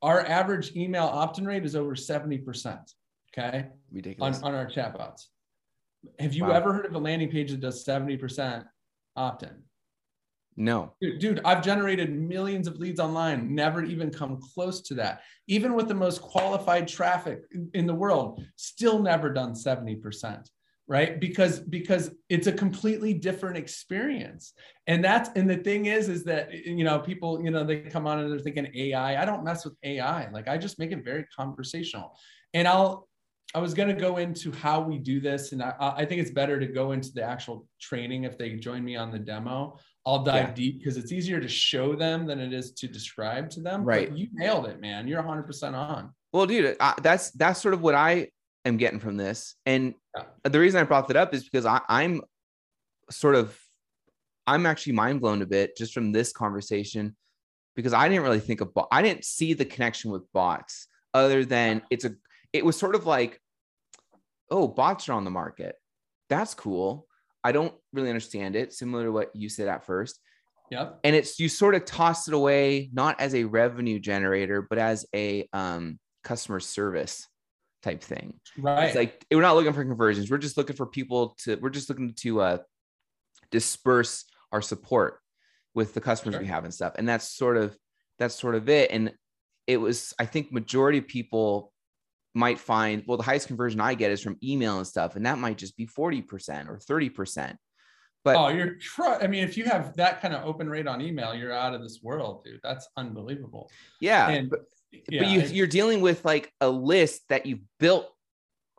our 0.02 0.26
average 0.26 0.76
email 0.76 1.06
opt-in 1.06 1.46
rate 1.46 1.66
is 1.66 1.76
over 1.76 1.96
70%. 1.96 2.80
Okay. 3.38 3.68
Ridiculous. 3.92 4.42
On, 4.42 4.54
on 4.54 4.56
our 4.56 4.68
chatbots. 4.68 5.28
Have 6.20 6.34
you 6.34 6.44
wow. 6.44 6.52
ever 6.52 6.74
heard 6.74 6.86
of 6.86 6.96
a 6.96 7.00
landing 7.00 7.30
page 7.30 7.52
that 7.52 7.62
does 7.62 7.86
70% 7.86 8.66
opt-in? 9.16 9.64
No. 10.56 10.94
Dude, 11.02 11.42
I've 11.44 11.64
generated 11.64 12.14
millions 12.14 12.68
of 12.68 12.78
leads 12.78 13.00
online, 13.00 13.54
never 13.56 13.84
even 13.84 14.12
come 14.12 14.40
close 14.54 14.82
to 14.84 14.94
that. 14.96 15.22
Even 15.48 15.74
with 15.74 15.88
the 15.88 15.96
most 15.96 16.22
qualified 16.22 16.88
traffic 16.88 17.42
in 17.74 17.88
the 17.88 17.96
world, 17.96 18.44
still 18.56 19.02
never 19.02 19.32
done 19.32 19.54
70% 19.54 20.48
right 20.88 21.22
because 21.22 21.60
because 21.60 22.12
it's 22.28 22.48
a 22.48 22.52
completely 22.52 23.14
different 23.14 23.56
experience 23.56 24.52
and 24.88 25.02
that's 25.02 25.30
and 25.38 25.50
the 25.50 25.56
thing 25.56 25.86
is 25.86 26.10
is 26.10 26.26
that 26.26 26.54
you 26.54 26.84
know 26.84 27.00
people 27.00 27.42
you 27.42 27.50
know 27.50 27.64
they 27.64 27.80
come 27.80 28.06
on 28.06 28.20
and 28.20 28.30
they're 28.30 28.40
thinking 28.40 28.68
ai 28.76 29.22
i 29.22 29.24
don't 29.24 29.46
mess 29.46 29.64
with 29.64 29.76
ai 29.84 30.30
like 30.32 30.50
i 30.50 30.58
just 30.58 30.80
make 30.80 30.92
it 30.92 31.02
very 31.02 31.26
conversational 31.34 32.14
and 32.54 32.68
i'll 32.68 33.08
I 33.56 33.60
was 33.60 33.76
going 33.76 33.90
to 33.90 33.94
go 33.94 34.18
into 34.18 34.52
how 34.52 34.82
we 34.82 34.98
do 34.98 35.20
this, 35.20 35.52
and 35.52 35.62
I, 35.62 35.76
I, 35.80 36.06
think 36.06 36.22
it's 36.22 36.32
better 36.32 36.60
to 36.60 36.66
go 36.66 36.92
into 36.92 37.12
the 37.14 37.22
actual 37.22 37.68
training 37.80 38.24
if 38.24 38.36
they 38.36 38.56
join 38.56 38.84
me 38.84 38.96
on 38.96 39.12
the 39.12 39.20
demo. 39.20 39.78
I'll 40.06 40.24
dive 40.24 40.50
yeah. 40.50 40.54
deep 40.54 40.80
because 40.80 40.98
it's 40.98 41.12
easier 41.12 41.40
to 41.40 41.48
show 41.48 41.96
them 41.96 42.26
than 42.26 42.40
it 42.40 42.52
is 42.52 42.72
to 42.74 42.88
describe 42.88 43.50
to 43.52 43.62
them. 43.62 43.84
Right. 43.84 44.10
But 44.10 44.18
you 44.18 44.28
nailed 44.34 44.68
it, 44.68 44.82
man. 44.82 45.08
You're 45.08 45.24
100% 45.24 45.74
on. 45.74 46.14
Well, 46.34 46.46
dude, 46.46 46.76
that's 47.02 47.32
that's 47.32 47.62
sort 47.62 47.74
of 47.74 47.82
what 47.82 47.96
I 47.96 48.30
am 48.66 48.78
getting 48.78 49.00
from 49.00 49.18
this, 49.18 49.56
and 49.68 49.94
yeah. 50.18 50.24
the 50.44 50.60
reason 50.60 50.82
I 50.82 50.84
brought 50.84 51.08
that 51.10 51.18
up 51.18 51.34
is 51.34 51.44
because 51.44 51.66
I, 51.66 51.80
I'm 51.88 52.22
sort 53.12 53.36
of 53.36 53.58
I'm 54.48 54.66
actually 54.66 54.94
mind 54.94 55.22
blown 55.22 55.42
a 55.42 55.46
bit 55.46 55.78
just 55.78 55.94
from 55.94 56.12
this 56.12 56.34
conversation 56.34 57.16
because 57.76 57.94
I 57.94 58.10
didn't 58.10 58.24
really 58.24 58.40
think 58.40 58.62
of 58.62 58.72
I 58.92 59.04
didn't 59.04 59.26
see 59.26 59.54
the 59.54 59.66
connection 59.66 60.12
with 60.12 60.24
bots 60.34 60.88
other 61.14 61.46
than 61.46 61.84
it's 61.92 62.04
a 62.04 62.16
it 62.52 62.66
was 62.66 62.78
sort 62.78 62.96
of 62.96 63.06
like 63.06 63.40
oh, 64.50 64.68
bots 64.68 65.10
are 65.10 65.14
on 65.14 65.24
the 65.24 65.32
market. 65.32 65.76
That's 66.30 66.54
cool. 66.54 67.08
I 67.44 67.52
don't 67.52 67.74
really 67.92 68.10
understand 68.10 68.56
it, 68.56 68.74
similar 68.74 69.06
to 69.06 69.12
what 69.12 69.36
you 69.36 69.50
said 69.50 69.68
at 69.68 69.86
first. 69.86 70.20
Yep. 70.72 71.00
And 71.04 71.16
it's 71.16 71.40
you 71.40 71.50
sort 71.50 71.76
of 71.76 71.86
toss 71.86 72.28
it 72.28 72.34
away 72.34 72.90
not 72.94 73.20
as 73.20 73.36
a 73.36 73.44
revenue 73.44 74.00
generator, 74.00 74.66
but 74.68 74.78
as 74.80 75.06
a 75.14 75.48
um, 75.54 76.00
customer 76.24 76.60
service 76.60 77.28
type 77.84 78.02
thing. 78.02 78.40
Right. 78.58 78.86
It's 78.86 78.96
like 78.96 79.26
we're 79.30 79.42
not 79.42 79.56
looking 79.56 79.74
for 79.74 79.84
conversions. 79.84 80.32
We're 80.32 80.38
just 80.38 80.58
looking 80.58 80.76
for 80.76 80.86
people 80.86 81.36
to. 81.44 81.56
We're 81.58 81.70
just 81.70 81.90
looking 81.90 82.14
to 82.22 82.42
uh, 82.42 82.58
disperse 83.52 84.26
our 84.52 84.62
support 84.62 85.20
with 85.76 85.94
the 85.94 86.02
customers 86.02 86.36
sure. 86.36 86.42
we 86.42 86.48
have 86.48 86.64
and 86.64 86.74
stuff. 86.74 86.94
And 86.98 87.08
that's 87.08 87.28
sort 87.28 87.58
of 87.58 87.78
that's 88.20 88.36
sort 88.36 88.56
of 88.56 88.70
it. 88.70 88.92
And 88.92 89.12
it 89.68 89.78
was, 89.78 90.14
I 90.18 90.26
think, 90.26 90.52
majority 90.52 91.00
of 91.00 91.08
people 91.08 91.73
might 92.34 92.60
find, 92.60 93.04
well, 93.06 93.18
the 93.18 93.24
highest 93.24 93.48
conversion 93.48 93.80
I 93.80 93.94
get 93.94 94.12
is 94.12 94.22
from 94.22 94.38
email 94.44 94.78
and 94.78 94.88
stuff, 94.88 95.16
and 95.16 95.26
that 95.26 95.38
might 95.38 95.58
just 95.58 95.78
be 95.78 95.86
40% 95.86 96.68
or 96.68 96.78
30%. 96.78 97.56
But 98.24 98.36
oh, 98.38 98.48
you're, 98.48 98.78
I 99.00 99.28
mean, 99.28 99.44
if 99.44 99.58
you 99.58 99.66
have 99.66 99.96
that 99.98 100.22
kind 100.22 100.34
of 100.34 100.46
open 100.46 100.70
rate 100.70 100.88
on 100.88 101.02
email, 101.02 101.36
you're 101.36 101.52
out 101.52 101.74
of 101.74 101.82
this 101.82 102.00
world, 102.02 102.46
dude. 102.46 102.62
That's 102.64 102.88
unbelievable. 102.96 103.70
Yeah. 104.00 104.30
And, 104.30 104.50
but, 104.50 104.62
yeah, 105.10 105.24
but 105.24 105.30
you, 105.30 105.42
you're 105.42 105.68
dealing 105.68 106.00
with 106.00 106.24
like 106.24 106.52
a 106.62 106.70
list 106.70 107.22
that 107.30 107.46
you've 107.46 107.64
built 107.80 108.10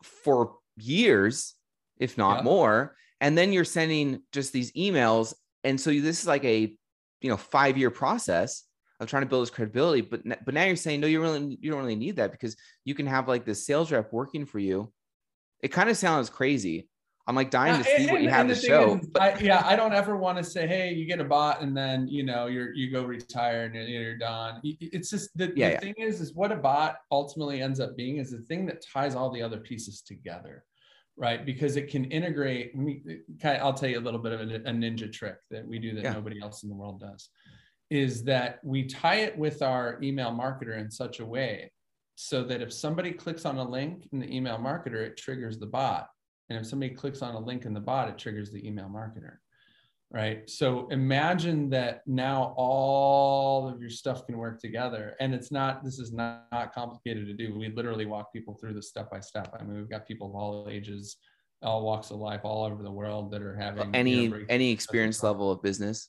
for 0.03 0.55
years, 0.77 1.55
if 1.99 2.17
not 2.17 2.39
yeah. 2.39 2.43
more. 2.45 2.97
And 3.21 3.37
then 3.37 3.53
you're 3.53 3.67
sending 3.67 4.23
just 4.33 4.53
these 4.53 4.73
emails. 4.73 5.35
And 5.63 5.79
so 5.79 5.91
this 5.91 6.21
is 6.21 6.27
like 6.27 6.45
a, 6.45 6.75
you 7.21 7.31
know, 7.31 7.37
five 7.37 7.77
year 7.77 7.91
process 7.91 8.65
of 9.05 9.11
trying 9.11 9.23
to 9.23 9.29
build 9.29 9.43
his 9.43 9.51
credibility. 9.51 10.01
But 10.01 10.23
but 10.45 10.55
now 10.55 10.65
you're 10.65 10.77
saying 10.77 11.01
no, 11.01 11.07
you 11.07 11.21
really 11.21 11.59
you 11.61 11.71
don't 11.71 11.81
really 11.81 11.97
need 11.97 12.17
that 12.17 12.33
because 12.33 12.57
you 12.85 12.95
can 12.95 13.07
have 13.07 13.29
like 13.29 13.45
the 13.45 13.55
sales 13.55 13.93
rep 13.93 14.13
working 14.13 14.47
for 14.47 14.59
you. 14.59 14.93
It 15.63 15.69
kind 15.69 15.89
of 15.89 15.97
sounds 15.97 16.31
crazy. 16.31 16.89
I'm 17.27 17.35
like 17.35 17.51
dying 17.51 17.75
uh, 17.75 17.79
to 17.79 17.85
see 17.85 18.03
and, 18.03 18.11
what 18.11 18.23
you 18.23 18.29
have 18.29 18.49
to 18.49 18.55
show. 18.55 18.97
Is, 18.97 19.07
but 19.07 19.23
I, 19.23 19.39
yeah, 19.39 19.63
I 19.65 19.77
don't 19.77 19.95
ever 19.95 20.17
want 20.17 20.37
to 20.37 20.45
say, 20.45 20.67
hey, 20.67 20.93
you 20.93 21.07
get 21.07 21.21
a 21.21 21.25
bot 21.25 21.63
and 21.63 21.75
then 21.75 22.07
you 22.07 22.23
know 22.23 22.47
you're 22.47 22.75
you 22.75 22.91
go 22.91 23.03
retire 23.03 23.65
and 23.65 23.75
you're, 23.75 23.85
you're 23.85 24.19
done. 24.19 24.61
It's 24.63 25.09
just 25.09 25.37
the, 25.37 25.53
yeah, 25.57 25.69
the 25.69 25.73
yeah. 25.73 25.81
thing 25.81 25.95
is, 25.97 26.21
is 26.21 26.35
what 26.35 26.53
a 26.53 26.57
bot 26.57 26.97
ultimately 27.11 27.63
ends 27.63 27.81
up 27.81 27.97
being 27.97 28.19
is 28.19 28.31
the 28.31 28.39
thing 28.39 28.67
that 28.67 28.85
ties 28.93 29.15
all 29.15 29.31
the 29.31 29.43
other 29.43 29.59
pieces 29.59 30.03
together 30.03 30.65
right? 31.17 31.47
Because 31.47 31.77
it 31.77 31.89
can 31.89 32.05
integrate. 32.07 32.73
Uh, 33.45 33.49
I'll 33.49 33.73
tell 33.73 33.89
you 33.89 33.99
a 33.99 34.01
little 34.01 34.21
bit 34.21 34.33
of 34.33 34.41
a, 34.41 34.55
a 34.57 34.73
ninja 34.73 35.13
trick 35.13 35.37
that 35.51 35.67
we 35.67 35.79
do 35.79 35.95
that 35.95 36.05
yeah. 36.05 36.13
nobody 36.13 36.41
else 36.41 36.63
in 36.63 36.69
the 36.69 36.75
world 36.75 37.01
does 37.01 37.29
is 37.95 38.25
that 38.25 38.59
we 38.65 38.85
tie 38.85 39.21
it 39.21 39.39
with 39.39 39.63
our 39.63 40.01
email 40.03 40.33
marketer 40.33 40.79
in 40.79 40.91
such 40.91 41.21
a 41.21 41.25
way 41.25 41.71
so 42.17 42.43
that 42.43 42.61
if 42.61 42.73
somebody 42.73 43.13
clicks 43.13 43.45
on 43.45 43.57
a 43.59 43.69
link 43.69 44.09
in 44.13 44.19
the 44.19 44.35
email 44.35 44.59
marketer, 44.59 45.07
it 45.07 45.17
triggers 45.17 45.59
the 45.59 45.67
bot. 45.67 46.09
And 46.51 46.59
if 46.59 46.67
somebody 46.67 46.93
clicks 46.93 47.23
on 47.23 47.35
a 47.35 47.39
link 47.39 47.65
in 47.65 47.73
the 47.73 47.81
bot, 47.81 48.09
it 48.09 48.19
triggers 48.19 48.51
the 48.51 48.67
email 48.67 48.91
marketer. 48.93 49.37
Right. 50.11 50.49
So 50.51 50.89
imagine 50.89 51.71
that 51.71 52.03
now 52.07 52.55
all 52.57 53.69
of 53.69 53.81
your 53.81 53.91
stuff 53.91 54.27
can 54.27 54.39
work 54.39 54.61
together. 54.61 55.15
And 55.21 55.35
it's 55.35 55.51
not, 55.51 55.85
this 55.85 55.99
is 55.99 56.13
not, 56.13 56.47
not 56.53 56.73
complicated 56.73 57.27
to 57.27 57.33
do. 57.33 57.57
We 57.57 57.69
literally 57.69 58.07
walk 58.07 58.33
people 58.33 58.55
through 58.55 58.75
this 58.75 58.89
step 58.89 59.11
by 59.11 59.21
step. 59.21 59.57
I 59.59 59.63
mean, 59.65 59.77
we've 59.77 59.91
got 59.91 60.07
people 60.07 60.29
of 60.29 60.35
all 60.35 60.69
ages, 60.71 61.17
all 61.63 61.85
walks 61.85 62.11
of 62.11 62.19
life, 62.19 62.41
all 62.45 62.65
over 62.65 62.83
the 62.83 62.93
world 62.93 63.33
that 63.33 63.43
are 63.43 63.57
having 63.57 63.95
any, 63.95 64.25
you 64.25 64.29
know, 64.31 64.45
any 64.49 64.71
experience 64.71 65.23
level 65.23 65.51
of 65.51 65.63
business. 65.63 66.09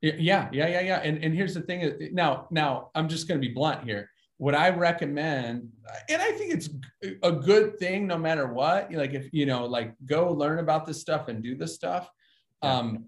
Yeah, 0.00 0.48
yeah, 0.52 0.68
yeah, 0.68 0.80
yeah. 0.80 1.00
And 1.02 1.22
and 1.24 1.34
here's 1.34 1.54
the 1.54 1.60
thing. 1.60 2.10
Now, 2.12 2.46
now 2.50 2.90
I'm 2.94 3.08
just 3.08 3.26
going 3.26 3.40
to 3.40 3.46
be 3.46 3.52
blunt 3.52 3.84
here. 3.84 4.10
What 4.36 4.54
I 4.54 4.70
recommend, 4.70 5.68
and 6.08 6.22
I 6.22 6.30
think 6.32 6.54
it's 6.54 6.70
a 7.24 7.32
good 7.32 7.76
thing 7.78 8.06
no 8.06 8.16
matter 8.16 8.46
what. 8.46 8.92
Like 8.92 9.14
if 9.14 9.28
you 9.32 9.46
know, 9.46 9.66
like 9.66 9.94
go 10.06 10.32
learn 10.32 10.60
about 10.60 10.86
this 10.86 11.00
stuff 11.00 11.26
and 11.28 11.42
do 11.42 11.56
this 11.56 11.74
stuff. 11.74 12.08
Yeah. 12.62 12.78
Um, 12.78 13.06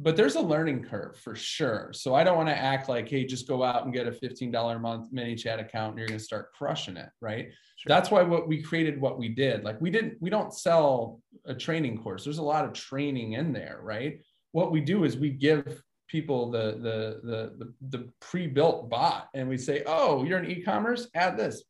but 0.00 0.16
there's 0.16 0.36
a 0.36 0.40
learning 0.40 0.84
curve 0.84 1.16
for 1.16 1.34
sure. 1.34 1.90
So 1.92 2.14
I 2.14 2.22
don't 2.22 2.36
want 2.36 2.48
to 2.48 2.56
act 2.56 2.88
like, 2.88 3.08
hey, 3.08 3.24
just 3.24 3.48
go 3.48 3.64
out 3.64 3.84
and 3.84 3.92
get 3.92 4.06
a 4.06 4.12
$15 4.12 4.76
a 4.76 4.78
month 4.78 5.38
chat 5.38 5.58
account 5.58 5.90
and 5.90 5.98
you're 5.98 6.06
going 6.06 6.18
to 6.18 6.24
start 6.24 6.52
crushing 6.52 6.96
it, 6.96 7.08
right? 7.20 7.48
Sure. 7.76 7.88
That's 7.88 8.10
why 8.10 8.22
what 8.22 8.46
we 8.46 8.62
created 8.62 9.00
what 9.00 9.18
we 9.18 9.28
did. 9.28 9.64
Like 9.64 9.80
we 9.80 9.90
didn't, 9.90 10.14
we 10.20 10.30
don't 10.30 10.54
sell 10.54 11.20
a 11.46 11.54
training 11.54 12.00
course. 12.00 12.22
There's 12.22 12.38
a 12.38 12.42
lot 12.42 12.64
of 12.64 12.72
training 12.72 13.32
in 13.32 13.52
there, 13.52 13.80
right? 13.82 14.20
What 14.52 14.70
we 14.70 14.80
do 14.80 15.02
is 15.02 15.16
we 15.16 15.30
give 15.30 15.82
people 16.08 16.50
the 16.50 16.78
the 16.80 17.20
the 17.22 17.52
the, 17.58 17.98
the 17.98 18.08
pre-built 18.20 18.88
bot 18.90 19.28
and 19.34 19.48
we 19.48 19.56
say 19.56 19.82
oh 19.86 20.24
you're 20.24 20.38
in 20.38 20.50
e-commerce 20.50 21.08
add 21.14 21.36
this 21.36 21.62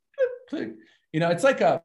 you 0.52 1.20
know 1.20 1.28
it's 1.30 1.44
like 1.44 1.60
a 1.60 1.82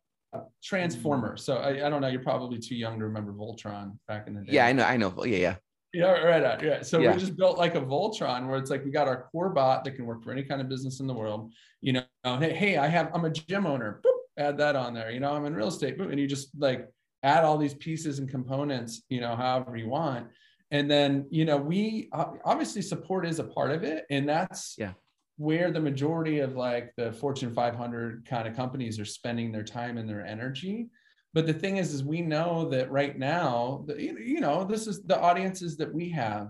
transformer 0.63 1.29
mm-hmm. 1.29 1.37
so 1.37 1.57
I, 1.57 1.85
I 1.85 1.89
don't 1.89 2.01
know 2.01 2.07
you're 2.07 2.21
probably 2.21 2.59
too 2.59 2.75
young 2.75 2.97
to 2.99 3.05
remember 3.05 3.33
voltron 3.33 3.97
back 4.07 4.27
in 4.27 4.35
the 4.35 4.41
day 4.41 4.53
yeah 4.53 4.65
i 4.67 4.73
know 4.73 4.83
i 4.83 4.97
know 4.97 5.13
oh, 5.17 5.25
yeah 5.25 5.37
yeah 5.37 5.55
yeah, 5.95 6.05
right. 6.05 6.63
Yeah. 6.63 6.81
So 6.81 6.99
yeah. 6.99 7.13
we 7.13 7.19
just 7.19 7.37
built 7.37 7.59
like 7.59 7.75
a 7.75 7.81
Voltron 7.81 8.47
where 8.47 8.57
it's 8.57 8.71
like 8.71 8.83
we 8.83 8.89
got 8.89 9.07
our 9.07 9.27
core 9.31 9.49
bot 9.49 9.83
that 9.83 9.91
can 9.91 10.07
work 10.07 10.23
for 10.23 10.31
any 10.31 10.41
kind 10.41 10.59
of 10.59 10.67
business 10.67 10.99
in 10.99 11.05
the 11.05 11.13
world. 11.13 11.53
You 11.81 11.93
know, 11.93 12.03
hey, 12.23 12.51
hey, 12.51 12.77
I 12.77 12.87
have 12.87 13.11
I'm 13.13 13.25
a 13.25 13.29
gym 13.29 13.67
owner. 13.67 14.01
Boop, 14.03 14.43
add 14.43 14.57
that 14.57 14.75
on 14.75 14.95
there. 14.95 15.11
You 15.11 15.19
know, 15.19 15.31
I'm 15.33 15.45
in 15.45 15.53
real 15.53 15.67
estate. 15.67 15.99
Boop, 15.99 16.09
and 16.09 16.19
you 16.19 16.25
just 16.25 16.49
like 16.57 16.89
add 17.21 17.43
all 17.43 17.59
these 17.59 17.75
pieces 17.75 18.17
and 18.17 18.27
components. 18.27 19.03
You 19.09 19.21
know, 19.21 19.35
however 19.35 19.77
you 19.77 19.87
want 19.87 20.29
and 20.73 20.89
then 20.89 21.25
you 21.29 21.45
know 21.45 21.55
we 21.55 22.09
uh, 22.12 22.31
obviously 22.43 22.81
support 22.81 23.25
is 23.25 23.39
a 23.39 23.43
part 23.43 23.71
of 23.71 23.83
it 23.83 24.05
and 24.09 24.27
that's 24.27 24.75
yeah. 24.77 24.91
where 25.38 25.71
the 25.71 25.79
majority 25.79 26.39
of 26.39 26.57
like 26.57 26.91
the 26.97 27.13
fortune 27.13 27.53
500 27.53 28.25
kind 28.25 28.47
of 28.47 28.55
companies 28.55 28.99
are 28.99 29.05
spending 29.05 29.51
their 29.51 29.63
time 29.63 29.97
and 29.97 30.09
their 30.09 30.25
energy. 30.25 30.89
But 31.33 31.47
the 31.47 31.53
thing 31.53 31.77
is 31.77 31.93
is 31.93 32.03
we 32.03 32.21
know 32.21 32.69
that 32.69 32.91
right 32.91 33.17
now 33.17 33.86
you 33.97 34.41
know 34.41 34.65
this 34.65 34.88
is 34.88 35.03
the 35.03 35.19
audiences 35.19 35.77
that 35.77 35.93
we 35.93 36.09
have 36.09 36.49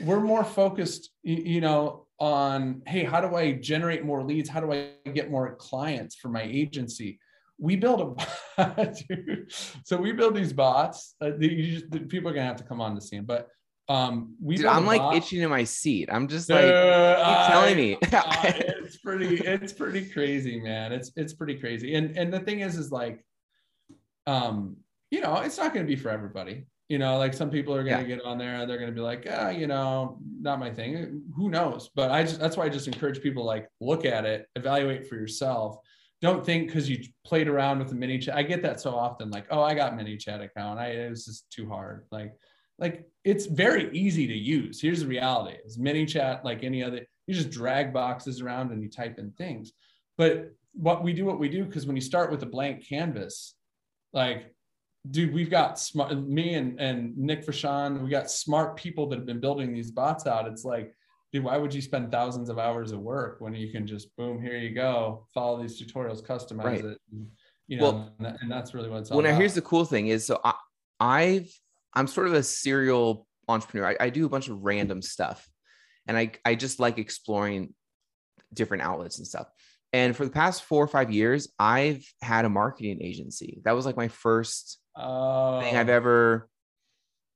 we're 0.00 0.20
more 0.20 0.44
focused 0.44 1.10
you 1.22 1.60
know 1.60 2.06
on 2.18 2.82
hey 2.86 3.04
how 3.04 3.20
do 3.20 3.34
i 3.36 3.52
generate 3.52 4.04
more 4.04 4.22
leads? 4.22 4.48
How 4.48 4.60
do 4.60 4.72
i 4.72 4.90
get 5.12 5.30
more 5.30 5.56
clients 5.56 6.16
for 6.16 6.28
my 6.28 6.42
agency 6.42 7.18
we 7.62 7.76
build 7.76 8.00
a 8.00 8.64
bot, 8.64 8.96
so 9.84 9.96
we 9.96 10.10
build 10.12 10.34
these 10.34 10.52
bots. 10.52 11.14
Uh, 11.20 11.30
just, 11.30 12.08
people 12.08 12.28
are 12.28 12.34
gonna 12.34 12.44
have 12.44 12.56
to 12.56 12.64
come 12.64 12.80
on 12.80 12.96
to 12.96 13.00
see 13.00 13.16
them, 13.16 13.24
but 13.24 13.48
um, 13.88 14.34
we. 14.42 14.56
Dude, 14.56 14.66
I'm 14.66 14.84
like 14.84 15.00
bot. 15.00 15.14
itching 15.14 15.40
in 15.40 15.48
my 15.48 15.62
seat. 15.62 16.08
I'm 16.10 16.26
just 16.26 16.50
like, 16.50 16.64
uh, 16.64 17.48
telling 17.48 17.76
me. 17.76 17.94
uh, 17.94 17.98
it's 18.44 18.98
pretty. 18.98 19.36
It's 19.36 19.72
pretty 19.72 20.04
crazy, 20.06 20.60
man. 20.60 20.92
It's 20.92 21.12
it's 21.14 21.34
pretty 21.34 21.54
crazy. 21.54 21.94
And 21.94 22.16
and 22.18 22.34
the 22.34 22.40
thing 22.40 22.60
is, 22.60 22.76
is 22.76 22.90
like, 22.90 23.24
um, 24.26 24.76
you 25.12 25.20
know, 25.20 25.36
it's 25.36 25.56
not 25.56 25.72
gonna 25.72 25.86
be 25.86 25.96
for 25.96 26.10
everybody. 26.10 26.66
You 26.88 26.98
know, 26.98 27.16
like 27.16 27.32
some 27.32 27.48
people 27.48 27.74
are 27.76 27.84
gonna 27.84 28.02
yeah. 28.02 28.16
get 28.16 28.24
on 28.24 28.38
there, 28.38 28.56
and 28.56 28.68
they're 28.68 28.78
gonna 28.78 28.90
be 28.90 29.00
like, 29.00 29.24
ah, 29.30 29.50
you 29.50 29.68
know, 29.68 30.18
not 30.40 30.58
my 30.58 30.70
thing. 30.72 31.22
Who 31.36 31.48
knows? 31.48 31.90
But 31.94 32.10
I 32.10 32.24
just 32.24 32.40
that's 32.40 32.56
why 32.56 32.64
I 32.64 32.68
just 32.68 32.88
encourage 32.88 33.22
people 33.22 33.44
like 33.44 33.68
look 33.80 34.04
at 34.04 34.24
it, 34.24 34.48
evaluate 34.56 35.06
for 35.06 35.14
yourself 35.14 35.78
don't 36.22 36.46
think 36.46 36.68
because 36.68 36.88
you 36.88 37.04
played 37.24 37.48
around 37.48 37.80
with 37.80 37.88
the 37.88 37.96
ManyChat. 37.96 38.34
I 38.34 38.44
get 38.44 38.62
that 38.62 38.80
so 38.80 38.94
often, 38.94 39.28
like, 39.30 39.46
oh, 39.50 39.60
I 39.60 39.74
got 39.74 39.98
ManyChat 39.98 40.42
account. 40.42 40.78
I 40.78 40.86
it 40.86 41.10
was 41.10 41.26
just 41.26 41.50
too 41.50 41.68
hard. 41.68 42.06
Like, 42.12 42.32
like 42.78 43.06
it's 43.24 43.46
very 43.46 43.90
easy 43.92 44.26
to 44.28 44.36
use. 44.36 44.80
Here's 44.80 45.00
the 45.00 45.08
reality: 45.08 45.56
is 45.66 45.78
ManyChat 45.78 46.44
like 46.44 46.62
any 46.62 46.82
other. 46.82 47.04
you 47.26 47.34
just 47.34 47.50
drag 47.50 47.92
boxes 47.92 48.40
around 48.40 48.70
and 48.70 48.82
you 48.82 48.88
type 48.88 49.18
in 49.18 49.32
things. 49.32 49.72
But 50.16 50.52
what 50.74 51.02
we 51.02 51.12
do, 51.12 51.24
what 51.24 51.40
we 51.40 51.48
do, 51.48 51.64
because 51.64 51.86
when 51.86 51.96
you 51.96 52.02
start 52.02 52.30
with 52.30 52.42
a 52.44 52.46
blank 52.46 52.86
canvas, 52.88 53.54
like, 54.12 54.54
dude, 55.10 55.34
we've 55.34 55.50
got 55.50 55.78
smart, 55.78 56.16
me 56.16 56.54
and, 56.54 56.80
and 56.80 57.16
Nick 57.18 57.44
Fashan, 57.44 58.02
we 58.02 58.10
got 58.10 58.30
smart 58.30 58.76
people 58.76 59.08
that 59.08 59.16
have 59.16 59.26
been 59.26 59.40
building 59.40 59.72
these 59.72 59.90
bots 59.90 60.26
out. 60.26 60.46
It's 60.46 60.64
like, 60.64 60.94
dude, 61.32 61.44
why 61.44 61.56
would 61.56 61.72
you 61.72 61.80
spend 61.80 62.12
thousands 62.12 62.48
of 62.48 62.58
hours 62.58 62.92
of 62.92 63.00
work 63.00 63.36
when 63.40 63.54
you 63.54 63.70
can 63.70 63.86
just 63.86 64.14
boom, 64.16 64.40
here 64.40 64.56
you 64.56 64.74
go, 64.74 65.26
follow 65.32 65.60
these 65.60 65.80
tutorials, 65.80 66.22
customize 66.24 66.64
right. 66.64 66.84
it. 66.84 66.98
And, 67.10 67.26
you 67.68 67.78
know, 67.78 67.82
well, 67.84 68.14
and, 68.18 68.26
that, 68.26 68.36
and, 68.42 68.50
that's 68.50 68.74
really 68.74 68.90
what's 68.90 69.10
well, 69.10 69.22
now 69.22 69.34
here's 69.34 69.54
the 69.54 69.62
cool 69.62 69.84
thing 69.84 70.08
is 70.08 70.26
so 70.26 70.40
I, 70.44 70.54
I've, 71.00 71.50
I'm 71.94 72.06
sort 72.06 72.26
of 72.26 72.34
a 72.34 72.42
serial 72.42 73.26
entrepreneur. 73.48 73.88
I, 73.88 74.06
I 74.06 74.10
do 74.10 74.26
a 74.26 74.28
bunch 74.28 74.48
of 74.48 74.62
random 74.62 75.00
stuff 75.00 75.48
and 76.06 76.16
I, 76.16 76.32
I 76.44 76.54
just 76.54 76.80
like 76.80 76.98
exploring 76.98 77.74
different 78.52 78.82
outlets 78.82 79.18
and 79.18 79.26
stuff. 79.26 79.48
And 79.94 80.16
for 80.16 80.24
the 80.24 80.30
past 80.30 80.64
four 80.64 80.82
or 80.82 80.88
five 80.88 81.10
years, 81.10 81.52
I've 81.58 82.04
had 82.22 82.44
a 82.44 82.50
marketing 82.50 83.02
agency. 83.02 83.60
That 83.64 83.72
was 83.72 83.84
like 83.84 83.96
my 83.96 84.08
first 84.08 84.78
oh. 84.96 85.60
thing 85.60 85.76
I've 85.76 85.90
oh. 85.90 85.94
ever 85.94 86.48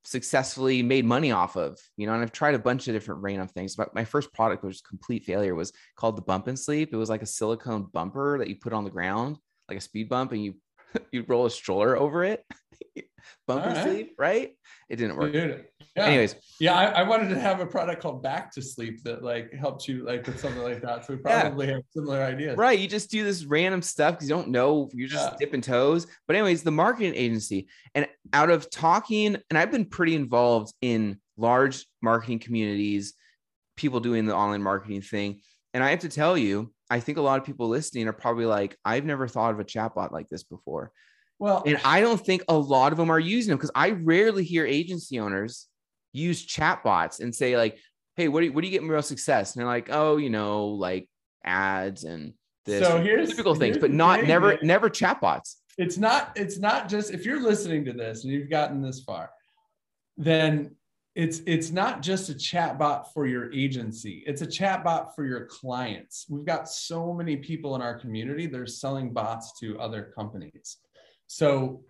successfully 0.06 0.82
made 0.82 1.04
money 1.04 1.32
off 1.32 1.56
of. 1.56 1.78
You 1.96 2.06
know, 2.06 2.14
and 2.14 2.22
I've 2.22 2.32
tried 2.32 2.54
a 2.54 2.60
bunch 2.60 2.88
of 2.88 2.94
different 2.94 3.22
random 3.22 3.48
things. 3.48 3.76
But 3.76 3.94
my 3.94 4.04
first 4.04 4.32
product 4.32 4.62
which 4.62 4.70
was 4.70 4.80
complete 4.80 5.24
failure 5.24 5.54
was 5.54 5.72
called 5.96 6.16
the 6.16 6.22
bump 6.22 6.46
and 6.46 6.58
sleep. 6.58 6.92
It 6.92 6.96
was 6.96 7.10
like 7.10 7.22
a 7.22 7.26
silicone 7.26 7.88
bumper 7.92 8.38
that 8.38 8.48
you 8.48 8.56
put 8.56 8.72
on 8.72 8.84
the 8.84 8.90
ground, 8.90 9.36
like 9.68 9.78
a 9.78 9.82
speed 9.82 10.08
bump, 10.08 10.32
and 10.32 10.42
you 10.42 10.54
you 11.12 11.24
roll 11.26 11.46
a 11.46 11.50
stroller 11.50 11.96
over 11.96 12.24
it. 12.24 12.44
bump 13.46 13.62
All 13.62 13.68
and 13.68 13.76
right. 13.76 13.84
sleep, 13.84 14.14
right? 14.18 14.52
It 14.88 14.96
didn't 14.96 15.16
work. 15.16 15.32
Dude, 15.32 15.66
yeah. 15.96 16.04
Anyways, 16.04 16.34
yeah, 16.60 16.74
I, 16.74 16.84
I, 16.84 17.02
wanted 17.04 17.30
to 17.30 17.40
have 17.40 17.60
a 17.60 17.66
product 17.66 18.02
called 18.02 18.22
Back 18.22 18.52
to 18.52 18.62
Sleep 18.62 19.02
that 19.04 19.22
like 19.22 19.52
helps 19.54 19.88
you 19.88 20.04
like 20.04 20.26
with 20.26 20.38
something 20.38 20.62
like 20.62 20.82
that. 20.82 21.06
So 21.06 21.14
we 21.14 21.20
probably 21.20 21.68
yeah. 21.68 21.74
have 21.74 21.82
similar 21.90 22.22
ideas. 22.22 22.58
Right. 22.58 22.78
You 22.78 22.86
just 22.86 23.10
do 23.10 23.24
this 23.24 23.44
random 23.44 23.80
stuff 23.80 24.14
because 24.14 24.28
you 24.28 24.34
don't 24.34 24.48
know. 24.48 24.90
You're 24.92 25.08
just 25.08 25.32
yeah. 25.32 25.36
dipping 25.38 25.62
toes. 25.62 26.06
But 26.26 26.36
anyways, 26.36 26.62
the 26.62 26.70
marketing 26.70 27.14
agency 27.14 27.68
and 27.94 28.06
out 28.34 28.50
of 28.50 28.68
talking, 28.70 29.36
and 29.48 29.58
I've 29.58 29.70
been 29.70 29.86
pretty 29.86 30.14
involved 30.14 30.74
in 30.82 31.18
large 31.38 31.86
marketing 32.02 32.40
communities, 32.40 33.14
people 33.76 34.00
doing 34.00 34.26
the 34.26 34.34
online 34.34 34.62
marketing 34.62 35.00
thing. 35.00 35.40
And 35.72 35.82
I 35.82 35.90
have 35.90 36.00
to 36.00 36.10
tell 36.10 36.36
you, 36.36 36.72
I 36.90 37.00
think 37.00 37.16
a 37.16 37.22
lot 37.22 37.38
of 37.38 37.46
people 37.46 37.68
listening 37.68 38.06
are 38.06 38.12
probably 38.12 38.46
like, 38.46 38.76
I've 38.84 39.04
never 39.06 39.26
thought 39.28 39.52
of 39.52 39.60
a 39.60 39.64
chatbot 39.64 40.12
like 40.12 40.28
this 40.28 40.42
before. 40.42 40.92
Well, 41.38 41.62
and 41.66 41.78
I 41.84 42.00
don't 42.00 42.24
think 42.24 42.44
a 42.48 42.56
lot 42.56 42.92
of 42.92 42.98
them 42.98 43.10
are 43.10 43.20
using 43.20 43.50
them 43.50 43.58
because 43.58 43.72
I 43.74 43.90
rarely 43.90 44.44
hear 44.44 44.64
agency 44.64 45.18
owners 45.20 45.68
use 46.16 46.46
chatbots 46.46 47.20
and 47.20 47.34
say 47.34 47.56
like, 47.56 47.78
"Hey, 48.16 48.28
what 48.28 48.40
do 48.40 48.46
you, 48.46 48.52
what 48.52 48.62
do 48.62 48.68
you 48.68 48.78
get 48.78 48.86
real 48.88 49.02
success?" 49.02 49.54
And 49.54 49.60
they're 49.60 49.68
like, 49.68 49.88
"Oh, 49.90 50.16
you 50.16 50.30
know, 50.30 50.66
like 50.68 51.08
ads 51.44 52.04
and 52.04 52.34
this 52.64 52.86
so 52.86 53.00
here's, 53.00 53.30
typical 53.30 53.54
things, 53.54 53.76
here's 53.76 53.82
but 53.82 53.90
not 53.92 54.20
thing, 54.20 54.28
never 54.28 54.58
never 54.62 54.90
chatbots." 54.90 55.56
It's 55.78 55.98
not 55.98 56.32
it's 56.36 56.58
not 56.58 56.88
just 56.88 57.12
if 57.12 57.24
you're 57.24 57.42
listening 57.42 57.84
to 57.84 57.92
this 57.92 58.24
and 58.24 58.32
you've 58.32 58.50
gotten 58.50 58.82
this 58.82 59.00
far, 59.00 59.30
then 60.16 60.76
it's 61.16 61.40
it's 61.46 61.70
not 61.70 62.02
just 62.02 62.28
a 62.28 62.34
chatbot 62.34 63.06
for 63.14 63.26
your 63.26 63.50
agency 63.52 64.22
it's 64.26 64.42
a 64.42 64.46
chatbot 64.46 65.14
for 65.14 65.24
your 65.24 65.46
clients 65.46 66.26
we've 66.28 66.44
got 66.44 66.68
so 66.68 67.12
many 67.12 67.36
people 67.36 67.74
in 67.74 67.80
our 67.80 67.98
community 67.98 68.46
they're 68.46 68.66
selling 68.66 69.12
bots 69.14 69.58
to 69.58 69.80
other 69.80 70.12
companies 70.14 70.76
so 71.26 71.82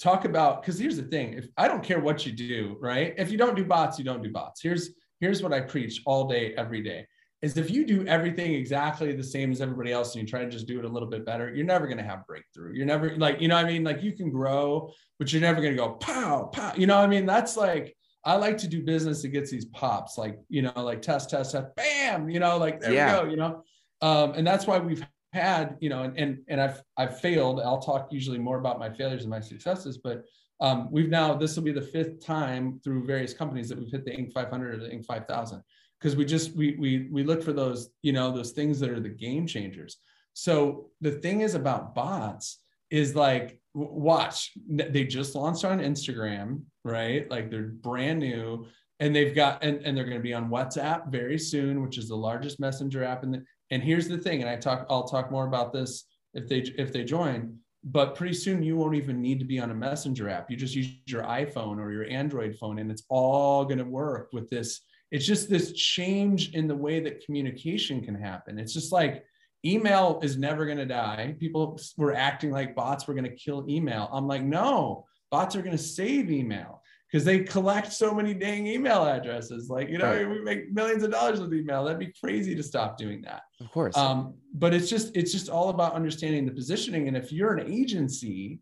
talk 0.00 0.24
about 0.24 0.62
because 0.62 0.78
here's 0.78 0.96
the 0.96 1.02
thing 1.04 1.34
if 1.34 1.46
i 1.56 1.68
don't 1.68 1.82
care 1.82 2.00
what 2.00 2.26
you 2.26 2.32
do 2.32 2.76
right? 2.80 3.14
If 3.16 3.30
you 3.30 3.38
don't 3.38 3.56
do 3.56 3.64
bots 3.64 3.98
you 3.98 4.04
don't 4.04 4.22
do 4.22 4.30
bots. 4.30 4.60
Here's 4.62 4.90
here's 5.20 5.42
what 5.42 5.52
i 5.52 5.60
preach 5.60 6.02
all 6.06 6.26
day 6.28 6.54
every 6.54 6.82
day 6.82 7.06
is 7.42 7.56
if 7.56 7.70
you 7.70 7.86
do 7.86 8.06
everything 8.06 8.54
exactly 8.54 9.12
the 9.12 9.22
same 9.22 9.52
as 9.52 9.60
everybody 9.60 9.92
else 9.92 10.14
and 10.14 10.22
you 10.22 10.28
try 10.28 10.44
to 10.44 10.50
just 10.50 10.66
do 10.66 10.78
it 10.78 10.84
a 10.84 10.88
little 10.88 11.08
bit 11.08 11.24
better 11.24 11.54
you're 11.54 11.66
never 11.66 11.86
going 11.86 11.98
to 11.98 12.04
have 12.04 12.26
breakthrough. 12.26 12.74
You're 12.74 12.86
never 12.86 13.16
like 13.16 13.40
you 13.40 13.48
know 13.48 13.56
i 13.56 13.64
mean? 13.64 13.84
Like 13.84 14.02
you 14.02 14.12
can 14.12 14.30
grow 14.30 14.90
but 15.18 15.32
you're 15.32 15.42
never 15.42 15.60
going 15.60 15.72
to 15.72 15.78
go 15.78 15.92
pow 15.92 16.44
pow 16.44 16.72
you 16.76 16.86
know 16.86 16.98
i 16.98 17.06
mean? 17.06 17.26
That's 17.26 17.56
like 17.56 17.96
i 18.24 18.34
like 18.36 18.58
to 18.58 18.68
do 18.68 18.82
business 18.82 19.22
that 19.22 19.28
gets 19.28 19.50
these 19.50 19.66
pops 19.66 20.18
like 20.18 20.38
you 20.48 20.62
know 20.62 20.72
like 20.76 21.02
test 21.02 21.30
test 21.30 21.52
test 21.52 21.66
bam 21.76 22.28
you 22.28 22.40
know 22.40 22.56
like 22.56 22.80
there 22.80 22.92
yeah. 22.92 23.20
we 23.20 23.24
go 23.24 23.30
you 23.30 23.36
know? 23.36 23.62
Um, 24.02 24.32
and 24.34 24.46
that's 24.46 24.66
why 24.66 24.78
we've 24.78 25.06
had, 25.34 25.76
you 25.80 25.88
know, 25.88 26.02
and 26.04 26.18
and, 26.18 26.38
and 26.48 26.60
I've 26.60 26.82
I've 26.96 27.20
failed. 27.20 27.60
I'll 27.60 27.82
talk 27.82 28.08
usually 28.10 28.38
more 28.38 28.58
about 28.58 28.78
my 28.78 28.88
failures 28.88 29.22
and 29.22 29.30
my 29.30 29.40
successes, 29.40 29.98
but 29.98 30.24
um, 30.60 30.88
we've 30.90 31.10
now 31.10 31.34
this 31.34 31.56
will 31.56 31.64
be 31.64 31.72
the 31.72 31.82
fifth 31.82 32.24
time 32.24 32.80
through 32.82 33.04
various 33.04 33.34
companies 33.34 33.68
that 33.68 33.78
we've 33.78 33.90
hit 33.90 34.04
the 34.04 34.12
Inc. 34.12 34.32
500 34.32 34.74
or 34.74 34.78
the 34.78 34.88
Inc. 34.88 35.04
5000 35.04 35.62
because 36.00 36.16
we 36.16 36.24
just 36.24 36.54
we 36.54 36.76
we 36.78 37.08
we 37.10 37.24
look 37.24 37.42
for 37.42 37.52
those 37.52 37.90
you 38.02 38.12
know 38.12 38.30
those 38.30 38.52
things 38.52 38.78
that 38.80 38.90
are 38.90 39.00
the 39.00 39.08
game 39.08 39.46
changers. 39.46 39.98
So 40.32 40.90
the 41.00 41.12
thing 41.12 41.40
is 41.40 41.54
about 41.54 41.94
bots 41.94 42.60
is 42.90 43.16
like 43.16 43.60
watch 43.74 44.52
they 44.68 45.04
just 45.04 45.34
launched 45.34 45.64
on 45.64 45.80
Instagram, 45.80 46.62
right? 46.84 47.28
Like 47.30 47.50
they're 47.50 47.68
brand 47.68 48.20
new 48.20 48.66
and 49.00 49.14
they've 49.14 49.34
got 49.34 49.64
and, 49.64 49.82
and 49.84 49.96
they're 49.96 50.04
going 50.04 50.16
to 50.16 50.22
be 50.22 50.34
on 50.34 50.48
WhatsApp 50.48 51.10
very 51.10 51.38
soon, 51.38 51.82
which 51.82 51.98
is 51.98 52.08
the 52.08 52.16
largest 52.16 52.60
messenger 52.60 53.02
app 53.02 53.24
in 53.24 53.32
the 53.32 53.44
and 53.70 53.82
here's 53.82 54.08
the 54.08 54.18
thing, 54.18 54.40
and 54.40 54.48
I 54.48 54.56
talk, 54.56 54.86
I'll 54.90 55.08
talk 55.08 55.30
more 55.30 55.46
about 55.46 55.72
this 55.72 56.04
if 56.34 56.48
they 56.48 56.58
if 56.78 56.92
they 56.92 57.04
join. 57.04 57.58
But 57.86 58.14
pretty 58.14 58.34
soon 58.34 58.62
you 58.62 58.76
won't 58.76 58.94
even 58.94 59.20
need 59.20 59.38
to 59.40 59.44
be 59.44 59.58
on 59.58 59.70
a 59.70 59.74
messenger 59.74 60.28
app. 60.28 60.50
You 60.50 60.56
just 60.56 60.74
use 60.74 60.88
your 61.06 61.22
iPhone 61.22 61.78
or 61.78 61.92
your 61.92 62.08
Android 62.08 62.56
phone, 62.56 62.78
and 62.78 62.90
it's 62.90 63.04
all 63.08 63.64
going 63.64 63.78
to 63.78 63.84
work 63.84 64.30
with 64.32 64.48
this. 64.48 64.80
It's 65.10 65.26
just 65.26 65.50
this 65.50 65.72
change 65.72 66.54
in 66.54 66.66
the 66.66 66.74
way 66.74 67.00
that 67.00 67.24
communication 67.24 68.02
can 68.02 68.14
happen. 68.14 68.58
It's 68.58 68.72
just 68.72 68.90
like 68.90 69.24
email 69.64 70.18
is 70.22 70.36
never 70.36 70.64
going 70.66 70.78
to 70.78 70.86
die. 70.86 71.36
People 71.38 71.78
were 71.96 72.14
acting 72.14 72.50
like 72.50 72.74
bots 72.74 73.06
were 73.06 73.14
going 73.14 73.30
to 73.30 73.36
kill 73.36 73.66
email. 73.68 74.08
I'm 74.12 74.26
like, 74.26 74.42
no, 74.42 75.04
bots 75.30 75.54
are 75.56 75.62
going 75.62 75.76
to 75.76 75.82
save 75.82 76.30
email 76.30 76.82
because 77.14 77.24
they 77.24 77.38
collect 77.38 77.92
so 77.92 78.12
many 78.12 78.34
dang 78.34 78.66
email 78.66 79.06
addresses. 79.06 79.70
Like, 79.70 79.88
you 79.88 79.98
know, 79.98 80.06
right. 80.06 80.28
we 80.28 80.40
make 80.40 80.72
millions 80.72 81.04
of 81.04 81.12
dollars 81.12 81.38
with 81.38 81.54
email. 81.54 81.84
That'd 81.84 82.00
be 82.00 82.12
crazy 82.20 82.56
to 82.56 82.62
stop 82.64 82.98
doing 82.98 83.22
that. 83.22 83.42
Of 83.60 83.70
course. 83.70 83.96
Um, 83.96 84.34
but 84.52 84.74
it's 84.74 84.90
just 84.90 85.16
it's 85.16 85.30
just 85.30 85.48
all 85.48 85.68
about 85.68 85.92
understanding 85.92 86.44
the 86.44 86.50
positioning. 86.50 87.06
And 87.06 87.16
if 87.16 87.30
you're 87.30 87.56
an 87.56 87.72
agency, 87.72 88.58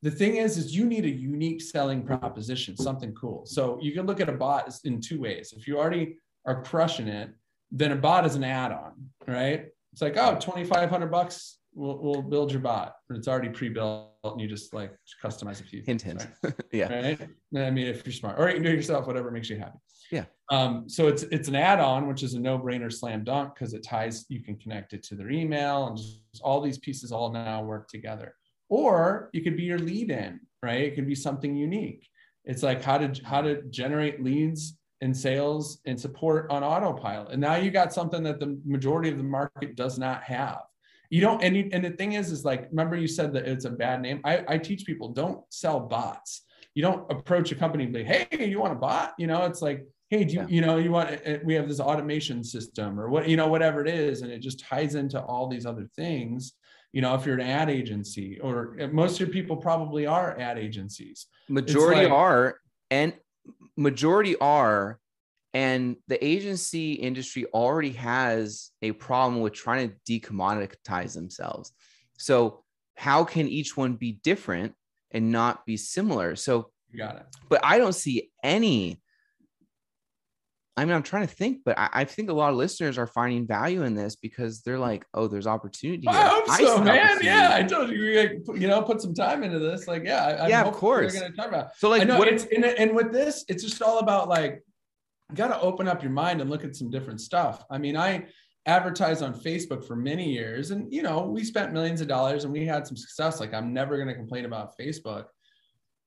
the 0.00 0.10
thing 0.10 0.36
is, 0.36 0.56
is 0.56 0.74
you 0.74 0.86
need 0.86 1.04
a 1.04 1.10
unique 1.10 1.60
selling 1.60 2.02
proposition, 2.02 2.78
something 2.78 3.12
cool. 3.12 3.44
So 3.44 3.78
you 3.82 3.92
can 3.92 4.06
look 4.06 4.22
at 4.22 4.30
a 4.30 4.32
bot 4.32 4.74
in 4.84 4.98
two 5.02 5.20
ways. 5.20 5.52
If 5.54 5.68
you 5.68 5.78
already 5.78 6.16
are 6.46 6.62
crushing 6.62 7.08
it, 7.08 7.28
then 7.72 7.92
a 7.92 7.96
bot 7.96 8.24
is 8.24 8.36
an 8.36 8.44
add-on, 8.44 8.92
right? 9.28 9.66
It's 9.92 10.00
like, 10.00 10.16
oh, 10.16 10.36
2,500 10.36 11.10
bucks 11.10 11.58
we'll, 11.74 11.98
we'll 11.98 12.22
build 12.22 12.52
your 12.52 12.60
bot 12.60 12.94
and 13.08 13.18
it's 13.18 13.28
already 13.28 13.48
pre-built 13.48 14.10
and 14.24 14.40
you 14.40 14.48
just 14.48 14.72
like 14.74 14.92
customize 15.22 15.60
a 15.60 15.64
few 15.64 15.82
hint 15.82 16.02
hint. 16.02 16.26
right? 16.42 16.54
yeah. 16.72 16.92
Right? 16.92 17.20
I 17.56 17.70
mean 17.70 17.86
if 17.86 18.04
you're 18.06 18.12
smart. 18.12 18.38
Or 18.38 18.48
you 18.48 18.54
can 18.54 18.62
do 18.62 18.70
it 18.70 18.76
yourself 18.76 19.06
whatever 19.06 19.30
makes 19.30 19.50
you 19.50 19.58
happy. 19.58 19.78
Yeah. 20.10 20.24
Um, 20.50 20.88
so 20.88 21.08
it's 21.08 21.22
it's 21.24 21.48
an 21.48 21.54
add-on 21.54 22.08
which 22.08 22.22
is 22.22 22.34
a 22.34 22.40
no-brainer 22.40 22.92
slam 22.92 23.24
dunk 23.24 23.54
because 23.54 23.74
it 23.74 23.82
ties 23.82 24.26
you 24.28 24.42
can 24.42 24.56
connect 24.56 24.92
it 24.92 25.02
to 25.04 25.14
their 25.14 25.30
email 25.30 25.86
and 25.86 25.96
just 25.96 26.42
all 26.42 26.60
these 26.60 26.78
pieces 26.78 27.12
all 27.12 27.32
now 27.32 27.62
work 27.62 27.88
together. 27.88 28.34
Or 28.68 29.30
it 29.32 29.40
could 29.44 29.56
be 29.56 29.64
your 29.64 29.78
lead 29.78 30.10
in 30.10 30.40
right? 30.62 30.82
It 30.82 30.94
could 30.94 31.06
be 31.06 31.14
something 31.14 31.56
unique. 31.56 32.08
It's 32.44 32.62
like 32.62 32.82
how 32.82 32.98
to 32.98 33.12
how 33.24 33.42
to 33.42 33.62
generate 33.62 34.22
leads 34.22 34.78
and 35.00 35.16
sales 35.16 35.80
and 35.84 36.00
support 36.00 36.50
on 36.50 36.62
autopilot. 36.62 37.32
And 37.32 37.40
now 37.40 37.56
you 37.56 37.70
got 37.70 37.92
something 37.92 38.22
that 38.22 38.38
the 38.38 38.58
majority 38.64 39.10
of 39.10 39.16
the 39.16 39.24
market 39.24 39.74
does 39.74 39.98
not 39.98 40.22
have 40.22 40.60
you 41.12 41.20
don't 41.20 41.44
and, 41.44 41.54
you, 41.54 41.68
and 41.72 41.84
the 41.84 41.90
thing 41.90 42.14
is 42.14 42.32
is 42.32 42.42
like 42.42 42.70
remember 42.70 42.96
you 42.96 43.06
said 43.06 43.34
that 43.34 43.46
it's 43.46 43.66
a 43.66 43.70
bad 43.70 44.00
name? 44.00 44.22
I, 44.24 44.42
I 44.48 44.56
teach 44.56 44.86
people 44.86 45.10
don't 45.10 45.42
sell 45.50 45.78
bots. 45.78 46.40
You 46.74 46.82
don't 46.82 47.04
approach 47.12 47.52
a 47.52 47.54
company 47.54 47.84
and 47.84 47.92
be 47.92 48.02
hey 48.02 48.26
you 48.48 48.58
want 48.58 48.72
a 48.72 48.76
bot? 48.76 49.12
You 49.18 49.26
know 49.26 49.44
it's 49.44 49.60
like 49.60 49.84
hey 50.08 50.24
do 50.24 50.32
you, 50.32 50.40
yeah. 50.40 50.46
you 50.48 50.60
know 50.62 50.78
you 50.78 50.90
want 50.90 51.10
eh, 51.10 51.18
eh, 51.24 51.38
we 51.44 51.52
have 51.52 51.68
this 51.68 51.80
automation 51.80 52.42
system 52.42 52.98
or 52.98 53.10
what 53.10 53.28
you 53.28 53.36
know 53.36 53.46
whatever 53.46 53.82
it 53.82 53.88
is 53.88 54.22
and 54.22 54.32
it 54.32 54.38
just 54.38 54.60
ties 54.60 54.94
into 54.94 55.20
all 55.20 55.48
these 55.48 55.66
other 55.66 55.86
things 55.94 56.54
you 56.94 57.02
know 57.02 57.14
if 57.14 57.26
you're 57.26 57.38
an 57.38 57.46
ad 57.46 57.68
agency 57.68 58.40
or 58.40 58.74
eh, 58.80 58.86
most 58.90 59.20
of 59.20 59.20
your 59.20 59.28
people 59.28 59.58
probably 59.58 60.06
are 60.06 60.40
ad 60.40 60.58
agencies. 60.58 61.26
Majority 61.46 62.04
like, 62.04 62.10
are 62.10 62.56
and 62.90 63.12
majority 63.76 64.34
are 64.36 64.98
and 65.54 65.96
the 66.08 66.24
agency 66.24 66.94
industry 66.94 67.46
already 67.52 67.92
has 67.92 68.70
a 68.80 68.92
problem 68.92 69.40
with 69.40 69.52
trying 69.52 69.90
to 69.90 70.20
decommoditize 70.20 71.14
themselves. 71.14 71.72
So, 72.18 72.64
how 72.94 73.24
can 73.24 73.48
each 73.48 73.76
one 73.76 73.94
be 73.94 74.12
different 74.12 74.74
and 75.10 75.30
not 75.30 75.66
be 75.66 75.76
similar? 75.76 76.36
So, 76.36 76.70
you 76.90 76.98
got 76.98 77.16
it. 77.16 77.26
But 77.48 77.60
I 77.64 77.78
don't 77.78 77.94
see 77.94 78.30
any. 78.42 79.00
I 80.74 80.86
mean, 80.86 80.94
I'm 80.94 81.02
trying 81.02 81.26
to 81.26 81.34
think, 81.34 81.58
but 81.66 81.78
I, 81.78 81.90
I 81.92 82.04
think 82.04 82.30
a 82.30 82.32
lot 82.32 82.48
of 82.48 82.56
listeners 82.56 82.96
are 82.96 83.06
finding 83.06 83.46
value 83.46 83.82
in 83.82 83.94
this 83.94 84.16
because 84.16 84.62
they're 84.62 84.78
like, 84.78 85.04
"Oh, 85.12 85.28
there's 85.28 85.46
opportunity." 85.46 86.06
Here. 86.08 86.18
I 86.18 86.28
hope 86.28 86.48
so, 86.48 86.82
man. 86.82 87.18
Yeah, 87.20 87.50
I 87.52 87.62
told 87.62 87.90
you, 87.90 88.42
you 88.54 88.68
know, 88.68 88.80
put 88.80 89.02
some 89.02 89.12
time 89.12 89.42
into 89.42 89.58
this. 89.58 89.86
Like, 89.86 90.04
yeah, 90.04 90.38
I, 90.40 90.48
yeah, 90.48 90.64
of 90.64 90.72
course. 90.72 91.12
We're 91.12 91.20
gonna 91.20 91.34
talk 91.34 91.48
about. 91.48 91.76
So, 91.76 91.90
like, 91.90 92.08
what, 92.08 92.26
it's 92.26 92.46
and, 92.46 92.64
and 92.64 92.96
with 92.96 93.12
this, 93.12 93.44
it's 93.48 93.62
just 93.62 93.82
all 93.82 93.98
about 93.98 94.30
like 94.30 94.62
got 95.34 95.48
to 95.48 95.60
open 95.60 95.88
up 95.88 96.02
your 96.02 96.12
mind 96.12 96.40
and 96.40 96.50
look 96.50 96.64
at 96.64 96.76
some 96.76 96.90
different 96.90 97.20
stuff. 97.20 97.64
I 97.70 97.78
mean, 97.78 97.96
I 97.96 98.26
advertised 98.66 99.22
on 99.22 99.34
Facebook 99.34 99.84
for 99.84 99.96
many 99.96 100.32
years 100.32 100.70
and 100.70 100.92
you 100.92 101.02
know, 101.02 101.22
we 101.22 101.42
spent 101.44 101.72
millions 101.72 102.00
of 102.00 102.08
dollars 102.08 102.44
and 102.44 102.52
we 102.52 102.64
had 102.64 102.86
some 102.86 102.96
success. 102.96 103.40
Like 103.40 103.54
I'm 103.54 103.72
never 103.72 103.96
going 103.96 104.08
to 104.08 104.14
complain 104.14 104.44
about 104.44 104.78
Facebook. 104.78 105.26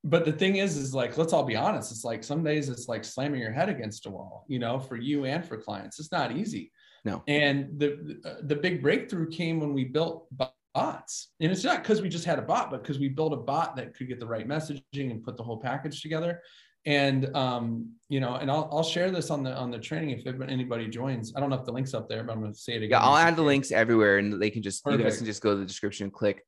But 0.04 0.24
the 0.24 0.32
thing 0.32 0.58
is, 0.58 0.78
is 0.78 0.94
like, 0.94 1.18
let's 1.18 1.34
all 1.34 1.44
be 1.44 1.56
honest. 1.56 1.92
It's 1.92 2.04
like 2.04 2.24
some 2.24 2.44
days 2.44 2.70
it's 2.70 2.88
like 2.88 3.04
slamming 3.04 3.42
your 3.42 3.52
head 3.52 3.70
against 3.70 4.06
a 4.06 4.12
wall, 4.12 4.46
you 4.48 4.60
know, 4.60 4.80
for 4.80 4.96
you 4.96 5.26
and 5.26 5.44
for 5.44 5.58
clients. 5.58 6.00
It's 6.00 6.12
not 6.12 6.32
easy. 6.32 6.72
No. 7.04 7.24
And 7.28 7.80
the 7.80 8.20
uh, 8.24 8.36
the 8.44 8.56
big 8.56 8.82
breakthrough 8.84 9.30
came 9.30 9.60
when 9.60 9.74
we 9.74 9.86
built 9.86 10.28
bots. 10.76 11.30
And 11.40 11.52
it's 11.52 11.64
not 11.64 11.82
because 11.82 12.02
we 12.02 12.10
just 12.10 12.26
had 12.26 12.38
a 12.38 12.44
bot, 12.44 12.70
but 12.70 12.84
because 12.84 13.00
we 13.00 13.10
built 13.10 13.34
a 13.34 13.38
bot 13.38 13.76
that 13.78 13.96
could 13.96 14.08
get 14.08 14.20
the 14.20 14.28
right 14.28 14.48
messaging 14.48 14.82
and 15.12 15.24
put 15.24 15.38
the 15.38 15.44
whole 15.44 15.58
package 15.58 16.02
together 16.02 16.42
and 16.86 17.36
um, 17.36 17.92
you 18.10 18.20
know, 18.20 18.36
and 18.36 18.52
I'll, 18.52 18.70
I'll 18.72 18.84
share 18.84 19.10
this 19.10 19.32
on 19.32 19.44
the 19.44 19.56
on 19.56 19.72
the 19.72 19.80
training 19.80 20.22
if 20.24 20.42
anybody 20.48 20.88
joins. 20.88 21.34
I 21.36 21.40
don't 21.40 21.50
know 21.50 21.56
if 21.56 21.66
the 21.66 21.72
link's 21.72 21.94
up 21.94 22.08
there, 22.08 22.24
but 22.24 22.34
I'm 22.34 22.42
going 22.42 22.54
to 22.54 22.60
say 22.60 22.74
it 22.74 22.78
again. 22.78 22.92
Yeah, 22.92 23.00
I'll 23.00 23.18
add 23.18 23.36
the 23.36 23.42
links 23.42 23.72
everywhere, 23.72 24.20
and 24.20 24.40
they 24.42 24.50
can 24.50 24.62
just 24.62 24.84
Perfect. 24.84 25.00
you 25.00 25.10
guys 25.10 25.18
can 25.18 25.26
just 25.26 25.42
go 25.42 25.52
to 25.52 25.58
the 25.58 25.66
description, 25.66 26.12
click, 26.12 26.46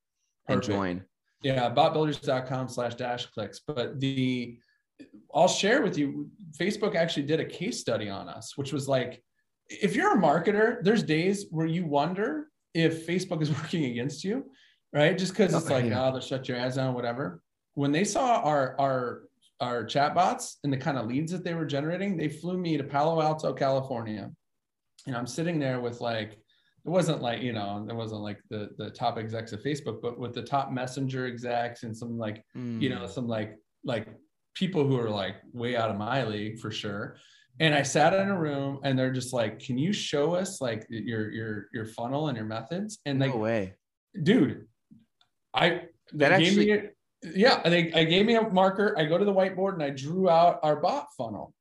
and 0.47 0.62
Perfect. 0.62 0.78
join. 0.78 1.06
Yeah, 1.41 1.73
botbuilders.com 1.73 2.67
slash 2.67 2.95
dash 2.95 3.26
clicks. 3.28 3.62
But 3.65 4.00
the 4.00 4.60
I'll 5.34 5.47
share 5.47 5.82
with 5.82 5.97
you, 5.97 6.30
Facebook 6.60 6.95
actually 6.95 7.23
did 7.23 7.39
a 7.39 7.45
case 7.45 7.80
study 7.80 8.10
on 8.10 8.30
us, 8.30 8.58
which 8.58 8.73
was 8.73 8.88
like, 8.88 9.23
if 9.69 9.95
you're 9.95 10.17
a 10.17 10.21
marketer, 10.21 10.84
there's 10.84 11.04
days 11.04 11.47
where 11.52 11.67
you 11.67 11.86
wonder 11.86 12.47
if 12.73 13.08
Facebook 13.08 13.41
is 13.41 13.52
working 13.62 13.86
against 13.86 14.23
you, 14.23 14.45
right? 14.93 15.17
Just 15.17 15.34
because 15.34 15.54
it's 15.54 15.69
like, 15.69 15.86
oh, 15.86 16.12
they'll 16.12 16.21
shut 16.21 16.47
your 16.47 16.58
ads 16.58 16.76
down, 16.76 16.93
whatever. 16.93 17.41
When 17.73 17.91
they 17.91 18.04
saw 18.04 18.41
our 18.41 18.76
our 18.80 19.27
our 19.60 19.84
chatbots 19.84 20.56
and 20.63 20.72
the 20.72 20.78
kind 20.78 20.98
of 20.98 21.08
leads 21.08 21.32
that 21.32 21.43
they 21.43 21.54
were 21.54 21.65
generating, 21.65 22.17
they 22.17 22.30
flew 22.30 22.58
me 22.58 22.78
to 22.78 22.84
Palo 22.84 23.22
Alto, 23.22 23.54
California. 23.54 24.32
And 25.08 25.15
I'm 25.15 25.28
sitting 25.28 25.60
there 25.60 25.80
with 25.80 26.02
like, 26.02 26.34
it 26.34 26.89
wasn't 26.89 27.22
like, 27.22 27.41
you 27.41 27.54
know, 27.54 27.86
it 27.89 27.96
wasn't 27.96 28.22
like 28.22 28.39
the, 28.50 28.70
the 28.78 28.89
top 28.89 29.17
execs 29.17 29.52
of 29.52 29.62
Facebook, 29.62 30.02
but 30.02 30.20
with 30.20 30.34
the 30.34 30.41
top 30.41 30.72
messenger 30.72 31.26
execs 31.26 31.84
and 31.84 31.96
some 31.96 32.17
like, 32.17 32.43
mm. 32.56 32.82
you 32.82 32.89
know, 32.89 33.02
hmm. 33.02 33.08
some 33.08 33.28
like, 33.28 33.58
like 33.84 34.08
people 34.54 34.88
who 34.88 35.00
are 35.00 35.10
like 35.10 35.36
way 35.54 35.76
out 35.76 35.89
of 35.89 35.98
my 35.98 36.24
league 36.24 36.60
for 36.60 36.72
sure. 36.72 37.17
And 37.60 37.74
I 37.74 37.82
sat 37.82 38.13
in 38.13 38.30
a 38.30 38.39
room 38.39 38.80
and 38.84 38.98
they're 38.98 39.12
just 39.12 39.34
like, 39.34 39.60
can 39.60 39.78
you 39.78 39.91
show 39.91 40.36
us 40.36 40.62
like 40.62 40.86
your, 40.89 41.32
your, 41.32 41.67
your 41.74 41.86
funnel 41.86 42.28
and 42.28 42.38
your 42.38 42.46
methods? 42.46 43.00
And 43.06 43.20
like, 43.20 43.34
no 43.34 43.38
way, 43.38 43.74
dude, 44.22 44.67
I, 45.54 45.82
that 46.13 46.32
actually, 46.32 46.89
yeah, 47.23 47.62
they 47.67 47.91
I 47.93 48.03
gave 48.03 48.25
me 48.25 48.36
a 48.36 48.49
marker. 48.49 48.95
I 48.97 49.06
go 49.06 49.17
to 49.17 49.25
the 49.25 49.34
whiteboard 49.34 49.73
and 49.73 49.84
I 49.84 49.89
drew 49.89 50.30
out 50.30 50.60
our 50.63 50.75
bot 50.77 51.08
funnel. 51.17 51.53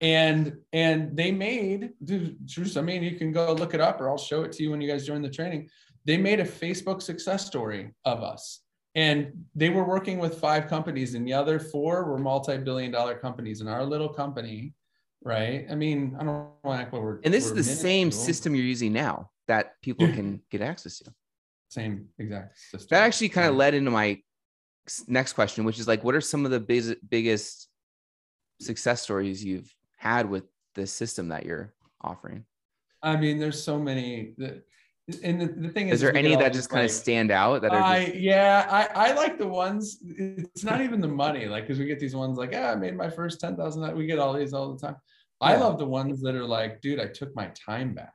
And 0.00 0.56
and 0.72 1.16
they 1.16 1.30
made 1.30 1.90
Truce. 2.48 2.76
I 2.76 2.82
mean, 2.82 3.02
you 3.02 3.16
can 3.16 3.32
go 3.32 3.52
look 3.52 3.72
it 3.74 3.80
up 3.80 4.00
or 4.00 4.08
I'll 4.08 4.18
show 4.18 4.42
it 4.42 4.52
to 4.52 4.62
you 4.62 4.70
when 4.70 4.80
you 4.80 4.90
guys 4.90 5.06
join 5.06 5.22
the 5.22 5.30
training. 5.30 5.68
They 6.04 6.16
made 6.16 6.40
a 6.40 6.44
Facebook 6.44 7.00
success 7.00 7.46
story 7.46 7.92
of 8.04 8.22
us. 8.22 8.60
And 8.94 9.46
they 9.54 9.70
were 9.70 9.84
working 9.84 10.18
with 10.18 10.38
five 10.38 10.66
companies, 10.66 11.14
and 11.14 11.26
the 11.26 11.32
other 11.32 11.58
four 11.58 12.04
were 12.04 12.18
multi-billion 12.18 12.90
dollar 12.90 13.14
companies. 13.14 13.62
And 13.62 13.70
our 13.70 13.84
little 13.84 14.08
company, 14.08 14.74
right? 15.24 15.66
I 15.70 15.74
mean, 15.74 16.14
I 16.20 16.24
don't 16.24 16.34
want 16.34 16.50
to 16.62 16.68
like 16.68 16.92
what 16.92 17.00
we're 17.00 17.20
and 17.24 17.32
this 17.32 17.46
is 17.46 17.54
the 17.54 17.62
same 17.62 18.10
system 18.10 18.54
you're 18.54 18.64
using 18.64 18.92
now 18.92 19.30
that 19.48 19.80
people 19.82 20.08
can 20.08 20.42
get 20.50 20.60
access 20.60 20.98
to. 20.98 21.12
Same 21.68 22.08
exact 22.18 22.58
system. 22.58 22.88
That 22.90 23.04
actually 23.04 23.30
kind 23.30 23.48
of 23.48 23.54
led 23.54 23.72
into 23.72 23.90
my 23.90 24.20
next 25.06 25.34
question, 25.34 25.64
which 25.64 25.78
is 25.78 25.88
like, 25.88 26.04
what 26.04 26.14
are 26.14 26.20
some 26.20 26.44
of 26.44 26.50
the 26.50 26.60
big, 26.60 26.96
biggest 27.08 27.68
success 28.60 29.02
stories 29.02 29.44
you've 29.44 29.72
had 29.96 30.28
with 30.28 30.44
the 30.74 30.86
system 30.86 31.28
that 31.28 31.44
you're 31.44 31.72
offering? 32.00 32.44
I 33.02 33.16
mean, 33.16 33.38
there's 33.38 33.62
so 33.62 33.78
many. 33.78 34.34
That, 34.38 34.64
and 35.22 35.40
the, 35.40 35.46
the 35.46 35.68
thing 35.68 35.88
is, 35.88 35.94
is 35.94 36.00
there 36.00 36.16
any 36.16 36.36
that 36.36 36.52
just 36.52 36.70
kind 36.70 36.84
of 36.84 36.90
stand 36.90 37.30
out? 37.30 37.62
That 37.62 37.72
are 37.72 37.82
I 37.82 38.04
just... 38.06 38.18
yeah, 38.18 38.66
I 38.70 39.08
I 39.08 39.12
like 39.14 39.38
the 39.38 39.48
ones. 39.48 39.98
It's 40.06 40.62
not 40.62 40.80
even 40.80 41.00
the 41.00 41.08
money, 41.08 41.46
like 41.46 41.64
because 41.64 41.78
we 41.78 41.86
get 41.86 41.98
these 41.98 42.14
ones 42.14 42.38
like, 42.38 42.52
yeah, 42.52 42.70
I 42.70 42.76
made 42.76 42.96
my 42.96 43.10
first 43.10 43.40
ten 43.40 43.56
thousand. 43.56 43.96
We 43.96 44.06
get 44.06 44.20
all 44.20 44.32
these 44.32 44.52
all 44.52 44.72
the 44.72 44.86
time. 44.86 44.96
Yeah. 45.40 45.48
I 45.48 45.56
love 45.56 45.78
the 45.78 45.86
ones 45.86 46.20
that 46.22 46.36
are 46.36 46.44
like, 46.44 46.80
dude, 46.80 47.00
I 47.00 47.06
took 47.06 47.34
my 47.34 47.48
time 47.48 47.94
back. 47.94 48.12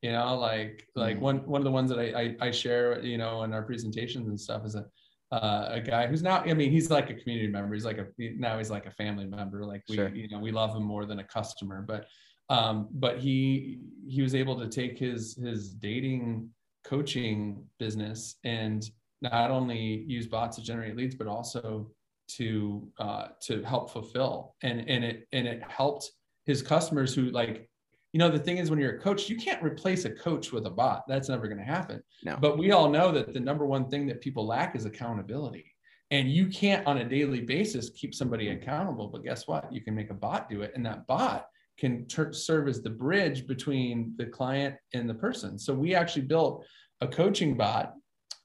You 0.00 0.12
know, 0.12 0.38
like 0.38 0.88
like 0.96 1.16
mm-hmm. 1.16 1.24
one 1.24 1.46
one 1.46 1.60
of 1.60 1.64
the 1.64 1.70
ones 1.70 1.90
that 1.90 1.98
I, 1.98 2.20
I 2.20 2.48
I 2.48 2.50
share, 2.50 3.00
you 3.04 3.18
know, 3.18 3.42
in 3.42 3.52
our 3.52 3.62
presentations 3.62 4.28
and 4.28 4.40
stuff 4.40 4.64
is 4.64 4.72
that 4.72 4.86
uh, 5.32 5.68
a 5.70 5.80
guy 5.80 6.06
who's 6.06 6.22
now 6.22 6.42
i 6.42 6.52
mean 6.52 6.70
he's 6.70 6.90
like 6.90 7.08
a 7.10 7.14
community 7.14 7.48
member. 7.48 7.74
He's 7.74 7.86
like 7.86 7.98
a 7.98 8.06
now 8.18 8.58
he's 8.58 8.70
like 8.70 8.86
a 8.86 8.90
family 8.90 9.24
member. 9.24 9.64
Like 9.64 9.82
we 9.88 9.96
sure. 9.96 10.08
you 10.14 10.28
know 10.28 10.38
we 10.38 10.52
love 10.52 10.76
him 10.76 10.84
more 10.84 11.06
than 11.06 11.18
a 11.18 11.24
customer 11.24 11.82
but 11.82 12.06
um 12.50 12.88
but 12.92 13.18
he 13.18 13.80
he 14.06 14.20
was 14.20 14.34
able 14.34 14.58
to 14.60 14.68
take 14.68 14.98
his 14.98 15.34
his 15.42 15.70
dating 15.70 16.50
coaching 16.84 17.64
business 17.78 18.36
and 18.44 18.90
not 19.22 19.50
only 19.50 20.04
use 20.06 20.26
bots 20.26 20.56
to 20.56 20.62
generate 20.62 20.96
leads 20.96 21.14
but 21.14 21.26
also 21.26 21.90
to 22.28 22.86
uh 22.98 23.28
to 23.40 23.62
help 23.62 23.90
fulfill. 23.90 24.54
And 24.62 24.88
and 24.88 25.02
it 25.02 25.28
and 25.32 25.46
it 25.46 25.62
helped 25.66 26.10
his 26.44 26.60
customers 26.60 27.14
who 27.14 27.30
like 27.30 27.70
you 28.12 28.18
know 28.18 28.28
the 28.28 28.38
thing 28.38 28.58
is 28.58 28.70
when 28.70 28.78
you're 28.78 28.96
a 28.96 29.00
coach 29.00 29.28
you 29.28 29.36
can't 29.36 29.62
replace 29.62 30.04
a 30.04 30.10
coach 30.10 30.52
with 30.52 30.66
a 30.66 30.70
bot. 30.70 31.04
That's 31.08 31.28
never 31.28 31.48
going 31.48 31.58
to 31.58 31.64
happen. 31.64 32.02
No. 32.24 32.36
but 32.40 32.58
we 32.58 32.72
all 32.72 32.88
know 32.88 33.10
that 33.12 33.32
the 33.32 33.40
number 33.40 33.66
one 33.66 33.88
thing 33.88 34.06
that 34.06 34.20
people 34.20 34.46
lack 34.46 34.76
is 34.76 34.84
accountability. 34.84 35.66
And 36.10 36.30
you 36.30 36.48
can't 36.48 36.86
on 36.86 36.98
a 36.98 37.08
daily 37.08 37.40
basis 37.40 37.90
keep 37.90 38.14
somebody 38.14 38.50
accountable 38.50 39.08
but 39.08 39.24
guess 39.24 39.48
what? 39.48 39.72
You 39.72 39.80
can 39.80 39.94
make 39.94 40.10
a 40.10 40.14
bot 40.14 40.50
do 40.50 40.62
it. 40.62 40.72
And 40.74 40.84
that 40.84 41.06
bot 41.06 41.46
can 41.78 42.06
ter- 42.06 42.32
serve 42.32 42.68
as 42.68 42.82
the 42.82 42.90
bridge 42.90 43.46
between 43.46 44.14
the 44.16 44.26
client 44.26 44.76
and 44.92 45.08
the 45.08 45.14
person. 45.14 45.58
So 45.58 45.72
we 45.74 45.94
actually 45.94 46.22
built 46.22 46.66
a 47.00 47.08
coaching 47.08 47.56
bot 47.56 47.94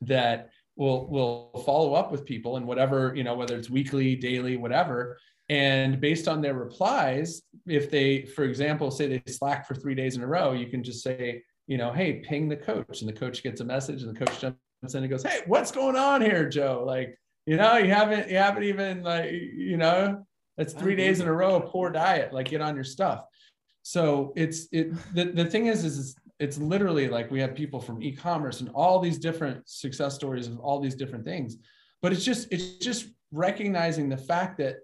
that 0.01 0.49
will 0.77 1.09
will 1.09 1.63
follow 1.65 1.93
up 1.93 2.11
with 2.11 2.23
people 2.25 2.57
and 2.57 2.65
whatever 2.65 3.13
you 3.15 3.23
know 3.23 3.35
whether 3.35 3.57
it's 3.57 3.69
weekly 3.69 4.15
daily 4.15 4.57
whatever 4.57 5.17
and 5.49 6.01
based 6.01 6.27
on 6.27 6.41
their 6.41 6.55
replies, 6.55 7.41
if 7.65 7.89
they, 7.89 8.23
for 8.25 8.43
example, 8.43 8.91
say 8.91 9.07
they 9.07 9.31
slack 9.31 9.67
for 9.67 9.75
three 9.75 9.95
days 9.95 10.17
in 10.17 10.23
a 10.23 10.27
row, 10.27 10.51
you 10.51 10.67
can 10.67 10.83
just 10.83 11.03
say, 11.03 11.43
you 11.67 11.77
know, 11.77 11.91
hey, 11.91 12.21
ping 12.27 12.49
the 12.49 12.55
coach. 12.55 13.01
And 13.01 13.09
the 13.09 13.13
coach 13.13 13.43
gets 13.43 13.61
a 13.61 13.65
message 13.65 14.03
and 14.03 14.13
the 14.15 14.25
coach 14.25 14.39
jumps 14.39 14.93
in 14.93 15.03
and 15.03 15.09
goes, 15.09 15.23
Hey, 15.23 15.41
what's 15.47 15.71
going 15.71 15.95
on 15.95 16.21
here, 16.21 16.49
Joe? 16.49 16.83
Like, 16.85 17.17
you 17.45 17.55
know, 17.55 17.77
you 17.77 17.93
haven't, 17.93 18.29
you 18.29 18.37
haven't 18.37 18.63
even 18.63 19.03
like, 19.03 19.31
you 19.31 19.77
know, 19.77 20.25
that's 20.57 20.73
three 20.73 20.95
days 20.95 21.21
in 21.21 21.27
a 21.27 21.33
row, 21.33 21.61
poor 21.61 21.89
diet, 21.91 22.33
like 22.33 22.49
get 22.49 22.61
on 22.61 22.75
your 22.75 22.83
stuff. 22.83 23.23
So 23.83 24.33
it's, 24.35 24.67
it, 24.73 24.91
the, 25.13 25.25
the 25.25 25.45
thing 25.45 25.67
is, 25.67 25.85
is 25.85 26.15
it's 26.39 26.57
literally 26.57 27.07
like 27.07 27.31
we 27.31 27.39
have 27.39 27.55
people 27.55 27.79
from 27.79 28.03
e-commerce 28.03 28.59
and 28.59 28.69
all 28.73 28.99
these 28.99 29.17
different 29.17 29.67
success 29.69 30.13
stories 30.15 30.47
of 30.47 30.59
all 30.59 30.81
these 30.81 30.95
different 30.95 31.23
things, 31.23 31.55
but 32.01 32.11
it's 32.11 32.25
just, 32.25 32.51
it's 32.51 32.77
just 32.77 33.07
recognizing 33.31 34.09
the 34.09 34.17
fact 34.17 34.57
that 34.57 34.77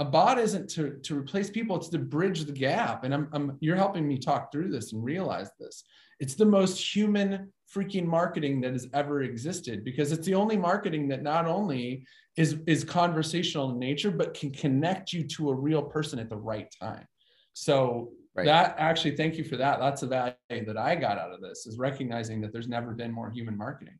a 0.00 0.04
bot 0.04 0.38
isn't 0.38 0.70
to, 0.70 0.98
to 1.02 1.14
replace 1.14 1.50
people 1.50 1.76
it's 1.76 1.88
to 1.88 1.98
bridge 1.98 2.44
the 2.44 2.52
gap. 2.52 3.04
And 3.04 3.12
I'm, 3.12 3.28
I'm 3.34 3.58
you're 3.60 3.76
helping 3.76 4.08
me 4.08 4.16
talk 4.16 4.50
through 4.50 4.70
this 4.70 4.94
and 4.94 5.04
realize 5.04 5.50
this. 5.60 5.84
It's 6.20 6.34
the 6.34 6.46
most 6.46 6.94
human 6.94 7.52
freaking 7.72 8.06
marketing 8.06 8.62
that 8.62 8.72
has 8.72 8.88
ever 8.94 9.22
existed 9.22 9.84
because 9.84 10.10
it's 10.10 10.26
the 10.26 10.34
only 10.34 10.56
marketing 10.56 11.06
that 11.08 11.22
not 11.22 11.46
only 11.46 12.06
is 12.38 12.56
is 12.66 12.82
conversational 12.82 13.72
in 13.72 13.78
nature 13.78 14.10
but 14.10 14.32
can 14.32 14.50
connect 14.50 15.12
you 15.12 15.22
to 15.24 15.50
a 15.50 15.54
real 15.54 15.82
person 15.82 16.18
at 16.18 16.30
the 16.30 16.36
right 16.36 16.74
time. 16.80 17.06
So 17.52 18.10
right. 18.34 18.46
that 18.46 18.76
actually 18.78 19.16
thank 19.16 19.36
you 19.36 19.44
for 19.44 19.58
that. 19.58 19.80
That's 19.80 20.00
the 20.00 20.06
value 20.06 20.64
that 20.66 20.78
i 20.78 20.94
got 20.94 21.18
out 21.18 21.34
of 21.34 21.42
this 21.42 21.66
is 21.66 21.76
recognizing 21.76 22.40
that 22.40 22.54
there's 22.54 22.68
never 22.68 22.92
been 22.94 23.12
more 23.12 23.30
human 23.30 23.56
marketing. 23.56 23.98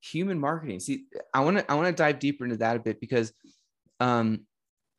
Human 0.00 0.40
marketing. 0.40 0.80
See 0.80 1.04
i 1.32 1.38
want 1.38 1.58
to 1.58 1.70
i 1.70 1.76
want 1.76 1.86
to 1.86 1.92
dive 1.92 2.18
deeper 2.18 2.44
into 2.44 2.56
that 2.56 2.74
a 2.74 2.80
bit 2.80 2.98
because 3.00 3.32
um 4.00 4.40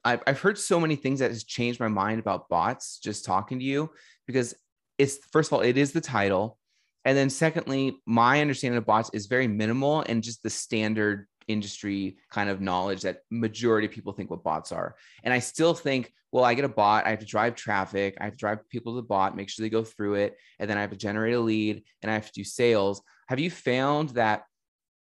I've, 0.03 0.21
I've 0.25 0.39
heard 0.39 0.57
so 0.57 0.79
many 0.79 0.95
things 0.95 1.19
that 1.19 1.31
has 1.31 1.43
changed 1.43 1.79
my 1.79 1.88
mind 1.88 2.19
about 2.19 2.49
bots 2.49 2.99
just 2.99 3.25
talking 3.25 3.59
to 3.59 3.65
you 3.65 3.89
because 4.27 4.55
it's 4.97 5.17
first 5.31 5.49
of 5.49 5.53
all 5.53 5.62
it 5.62 5.77
is 5.77 5.91
the 5.91 6.01
title. 6.01 6.57
And 7.05 7.17
then 7.17 7.29
secondly 7.29 7.97
my 8.05 8.41
understanding 8.41 8.77
of 8.77 8.85
bots 8.85 9.09
is 9.13 9.27
very 9.27 9.47
minimal 9.47 10.03
and 10.07 10.23
just 10.23 10.43
the 10.43 10.49
standard 10.49 11.27
industry 11.47 12.17
kind 12.29 12.49
of 12.49 12.62
knowledge 12.62 13.01
that 13.01 13.21
majority 13.31 13.88
of 13.88 13.93
people 13.93 14.13
think 14.13 14.29
what 14.29 14.43
bots 14.43 14.71
are. 14.71 14.95
And 15.23 15.33
i 15.33 15.39
still 15.39 15.73
think 15.73 16.13
well 16.31 16.45
i 16.45 16.53
get 16.53 16.63
a 16.63 16.69
bot 16.69 17.07
i 17.07 17.09
have 17.09 17.19
to 17.19 17.25
drive 17.25 17.55
traffic 17.55 18.15
i 18.21 18.25
have 18.25 18.33
to 18.33 18.38
drive 18.38 18.69
people 18.69 18.93
to 18.93 18.97
the 18.97 19.07
bot 19.07 19.35
make 19.35 19.49
sure 19.49 19.63
they 19.63 19.69
go 19.69 19.83
through 19.83 20.13
it 20.13 20.38
and 20.59 20.69
then 20.69 20.77
i 20.77 20.81
have 20.81 20.91
to 20.91 20.95
generate 20.95 21.33
a 21.33 21.39
lead 21.39 21.81
and 22.03 22.12
i 22.12 22.13
have 22.13 22.27
to 22.27 22.33
do 22.33 22.43
sales. 22.43 23.01
Have 23.27 23.39
you 23.39 23.49
found 23.49 24.09
that 24.09 24.43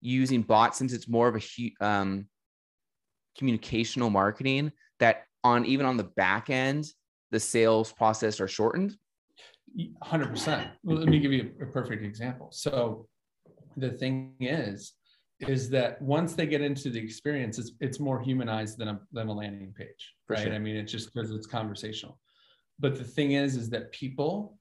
using 0.02 0.42
bots 0.42 0.78
since 0.78 0.94
it's 0.94 1.08
more 1.08 1.28
of 1.28 1.36
a 1.36 1.74
um, 1.84 2.28
communicational 3.40 4.12
marketing 4.12 4.72
that 5.00 5.24
on 5.44 5.66
even 5.66 5.86
on 5.86 5.98
the 5.98 6.04
back 6.04 6.50
end, 6.50 6.86
the 7.32 7.40
sales 7.40 7.92
process 7.92 8.40
are 8.40 8.48
shortened? 8.48 8.98
100%. 10.04 10.70
Let 10.84 11.08
me 11.08 11.20
give 11.20 11.34
you 11.34 11.52
a 11.62 11.66
perfect 11.66 12.04
example. 12.04 12.50
So 12.52 13.08
the 13.76 13.92
thing 13.92 14.36
is, 14.40 14.94
is 15.42 15.70
that 15.70 16.02
once 16.02 16.34
they 16.34 16.48
get 16.48 16.62
into 16.62 16.90
the 16.90 17.00
experience, 17.00 17.60
it's, 17.60 17.72
it's 17.82 18.00
more 18.00 18.22
humanized 18.22 18.78
than 18.78 18.88
a, 18.88 19.00
than 19.12 19.28
a 19.28 19.34
landing 19.34 19.74
page, 19.78 20.14
right? 20.30 20.40
Sure. 20.40 20.54
I 20.54 20.60
mean, 20.60 20.78
it's 20.78 20.92
just 20.92 21.14
because 21.14 21.32
it's 21.32 21.46
conversational. 21.46 22.18
but 22.80 22.98
the 22.98 23.04
thing 23.04 23.34
is, 23.34 23.58
is 23.58 23.70
that 23.72 23.92
people 23.92 24.58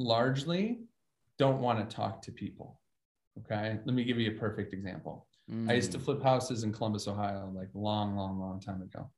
largely 0.00 0.80
don't 1.38 1.60
want 1.60 1.78
to 1.88 1.96
talk 1.96 2.22
to 2.22 2.32
people. 2.32 2.80
Okay. 3.40 3.78
Let 3.84 3.94
me 3.94 4.02
give 4.02 4.18
you 4.18 4.32
a 4.32 4.34
perfect 4.34 4.72
example. 4.72 5.27
Mm. 5.50 5.70
I 5.70 5.74
used 5.74 5.92
to 5.92 5.98
mm. 5.98 6.04
flip 6.04 6.22
houses 6.22 6.64
in 6.64 6.72
Columbus, 6.72 7.08
Ohio, 7.08 7.50
like 7.54 7.68
long, 7.74 8.16
long, 8.16 8.38
long 8.38 8.60
time 8.60 8.82
ago. 8.82 9.10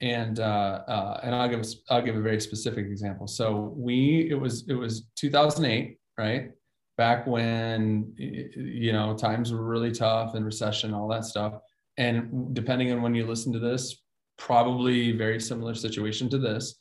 And 0.00 0.40
uh, 0.40 0.82
uh, 0.86 1.20
and 1.22 1.34
I'll 1.34 1.48
give 1.48 1.64
I'll 1.88 2.02
give 2.02 2.16
a 2.16 2.20
very 2.20 2.40
specific 2.40 2.86
example. 2.86 3.26
So 3.26 3.72
we 3.76 4.28
it 4.30 4.38
was 4.38 4.68
it 4.68 4.74
was 4.74 5.06
2008, 5.16 5.98
right? 6.18 6.50
Back 6.98 7.26
when 7.26 8.12
you 8.16 8.92
know 8.92 9.16
times 9.16 9.52
were 9.52 9.64
really 9.64 9.92
tough 9.92 10.34
and 10.34 10.44
recession, 10.44 10.92
all 10.92 11.08
that 11.08 11.24
stuff. 11.24 11.54
And 11.96 12.54
depending 12.54 12.92
on 12.92 13.00
when 13.00 13.14
you 13.14 13.26
listen 13.26 13.54
to 13.54 13.58
this, 13.58 14.02
probably 14.36 15.12
very 15.12 15.40
similar 15.40 15.74
situation 15.74 16.28
to 16.28 16.38
this. 16.38 16.76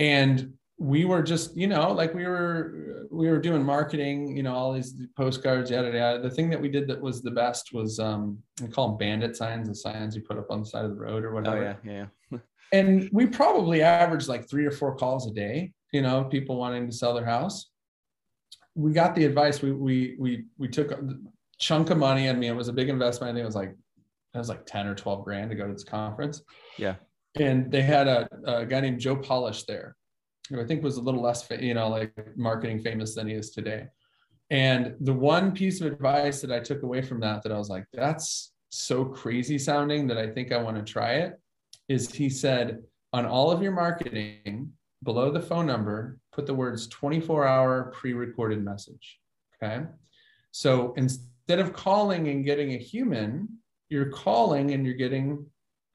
And 0.00 0.54
we 0.80 1.04
were 1.04 1.22
just 1.22 1.54
you 1.54 1.66
know 1.66 1.92
like 1.92 2.14
we 2.14 2.24
were 2.24 3.06
we 3.10 3.28
were 3.28 3.38
doing 3.38 3.62
marketing 3.62 4.34
you 4.34 4.42
know 4.42 4.54
all 4.54 4.72
these 4.72 4.94
postcards 5.14 5.70
yada 5.70 5.90
yada 5.92 6.22
the 6.22 6.30
thing 6.30 6.48
that 6.48 6.60
we 6.60 6.70
did 6.70 6.88
that 6.88 6.98
was 6.98 7.20
the 7.20 7.30
best 7.30 7.74
was 7.74 7.98
um 7.98 8.38
we 8.62 8.66
call 8.66 8.88
them 8.88 8.96
bandit 8.96 9.36
signs 9.36 9.68
the 9.68 9.74
signs 9.74 10.16
you 10.16 10.22
put 10.22 10.38
up 10.38 10.50
on 10.50 10.60
the 10.60 10.66
side 10.66 10.86
of 10.86 10.90
the 10.90 10.96
road 10.96 11.22
or 11.22 11.34
whatever. 11.34 11.76
Oh 11.84 11.86
yeah 11.86 12.06
yeah 12.32 12.38
and 12.72 13.10
we 13.12 13.26
probably 13.26 13.82
averaged 13.82 14.26
like 14.26 14.48
three 14.48 14.64
or 14.64 14.70
four 14.70 14.96
calls 14.96 15.30
a 15.30 15.34
day 15.34 15.70
you 15.92 16.00
know 16.00 16.24
people 16.24 16.56
wanting 16.56 16.88
to 16.88 16.96
sell 16.96 17.12
their 17.12 17.26
house. 17.26 17.68
We 18.74 18.92
got 18.92 19.14
the 19.14 19.26
advice 19.26 19.60
we 19.60 19.72
we 19.72 20.16
we 20.18 20.44
we 20.56 20.66
took 20.68 20.92
a 20.92 20.98
chunk 21.58 21.90
of 21.90 21.98
money 21.98 22.30
i 22.30 22.32
mean 22.32 22.50
it 22.50 22.56
was 22.56 22.68
a 22.68 22.72
big 22.72 22.88
investment. 22.88 23.30
I 23.30 23.34
think 23.34 23.42
it 23.42 23.46
was 23.46 23.54
like 23.54 23.74
it 24.34 24.38
was 24.38 24.48
like 24.48 24.64
10 24.64 24.86
or 24.86 24.94
12 24.94 25.24
grand 25.24 25.50
to 25.50 25.56
go 25.56 25.66
to 25.66 25.72
this 25.72 25.84
conference. 25.84 26.40
Yeah. 26.78 26.94
And 27.38 27.70
they 27.70 27.82
had 27.82 28.08
a, 28.08 28.28
a 28.46 28.64
guy 28.64 28.80
named 28.80 29.00
joe 29.00 29.16
polish 29.16 29.64
there 29.64 29.96
who 30.50 30.60
I 30.60 30.66
think 30.66 30.82
was 30.82 30.96
a 30.96 31.00
little 31.00 31.22
less, 31.22 31.48
you 31.50 31.74
know, 31.74 31.88
like 31.88 32.12
marketing 32.36 32.80
famous 32.80 33.14
than 33.14 33.28
he 33.28 33.34
is 33.34 33.50
today. 33.50 33.86
And 34.50 34.96
the 35.00 35.12
one 35.12 35.52
piece 35.52 35.80
of 35.80 35.86
advice 35.86 36.40
that 36.40 36.50
I 36.50 36.58
took 36.58 36.82
away 36.82 37.02
from 37.02 37.20
that, 37.20 37.42
that 37.42 37.52
I 37.52 37.58
was 37.58 37.68
like, 37.68 37.86
that's 37.92 38.52
so 38.70 39.04
crazy 39.04 39.58
sounding 39.58 40.08
that 40.08 40.18
I 40.18 40.28
think 40.28 40.52
I 40.52 40.60
want 40.60 40.76
to 40.76 40.92
try 40.92 41.14
it, 41.14 41.40
is 41.88 42.12
he 42.12 42.28
said, 42.28 42.82
on 43.12 43.26
all 43.26 43.50
of 43.50 43.62
your 43.62 43.72
marketing, 43.72 44.72
below 45.04 45.30
the 45.30 45.40
phone 45.40 45.66
number, 45.66 46.18
put 46.32 46.46
the 46.46 46.54
words 46.54 46.88
24 46.88 47.46
hour 47.46 47.92
pre 47.94 48.12
recorded 48.12 48.64
message. 48.64 49.18
Okay. 49.62 49.84
So 50.50 50.94
instead 50.96 51.60
of 51.60 51.72
calling 51.72 52.28
and 52.28 52.44
getting 52.44 52.72
a 52.72 52.78
human, 52.78 53.48
you're 53.88 54.10
calling 54.10 54.72
and 54.72 54.84
you're 54.84 54.94
getting 54.94 55.46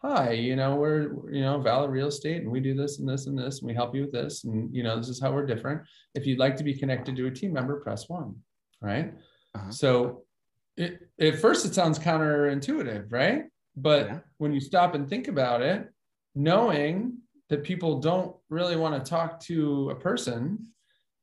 hi, 0.05 0.31
you 0.31 0.55
know, 0.55 0.75
we're, 0.75 1.31
you 1.31 1.41
know, 1.41 1.59
Valor 1.59 1.89
Real 1.89 2.07
Estate 2.07 2.41
and 2.43 2.51
we 2.51 2.59
do 2.59 2.75
this 2.75 2.99
and 2.99 3.09
this 3.09 3.25
and 3.25 3.37
this, 3.37 3.59
and 3.59 3.67
we 3.67 3.73
help 3.73 3.95
you 3.95 4.01
with 4.01 4.11
this. 4.11 4.43
And, 4.43 4.73
you 4.75 4.83
know, 4.83 4.97
this 4.97 5.09
is 5.09 5.19
how 5.19 5.31
we're 5.31 5.45
different. 5.45 5.81
If 6.13 6.27
you'd 6.27 6.39
like 6.39 6.55
to 6.57 6.63
be 6.63 6.73
connected 6.73 7.15
to 7.15 7.27
a 7.27 7.31
team 7.31 7.53
member, 7.53 7.79
press 7.79 8.07
one. 8.07 8.35
Right. 8.81 9.13
Uh-huh. 9.55 9.71
So 9.71 10.23
it, 10.77 10.99
at 11.19 11.39
first 11.39 11.65
it 11.65 11.73
sounds 11.73 11.97
counterintuitive, 11.97 13.11
right? 13.11 13.45
But 13.75 14.07
yeah. 14.07 14.19
when 14.37 14.53
you 14.53 14.59
stop 14.59 14.93
and 14.93 15.09
think 15.09 15.27
about 15.27 15.61
it, 15.61 15.89
knowing 16.35 17.17
that 17.49 17.63
people 17.63 17.99
don't 17.99 18.35
really 18.49 18.75
want 18.75 19.03
to 19.03 19.09
talk 19.09 19.39
to 19.41 19.89
a 19.89 19.95
person 19.95 20.67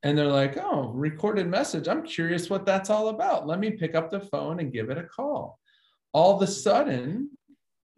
and 0.02 0.18
they're 0.18 0.26
like, 0.26 0.58
oh, 0.58 0.88
recorded 0.88 1.46
message. 1.46 1.86
I'm 1.86 2.02
curious 2.02 2.50
what 2.50 2.66
that's 2.66 2.90
all 2.90 3.08
about. 3.08 3.46
Let 3.46 3.60
me 3.60 3.70
pick 3.70 3.94
up 3.94 4.10
the 4.10 4.20
phone 4.20 4.58
and 4.58 4.72
give 4.72 4.90
it 4.90 4.98
a 4.98 5.04
call. 5.04 5.60
All 6.12 6.36
of 6.36 6.42
a 6.42 6.46
sudden, 6.46 7.30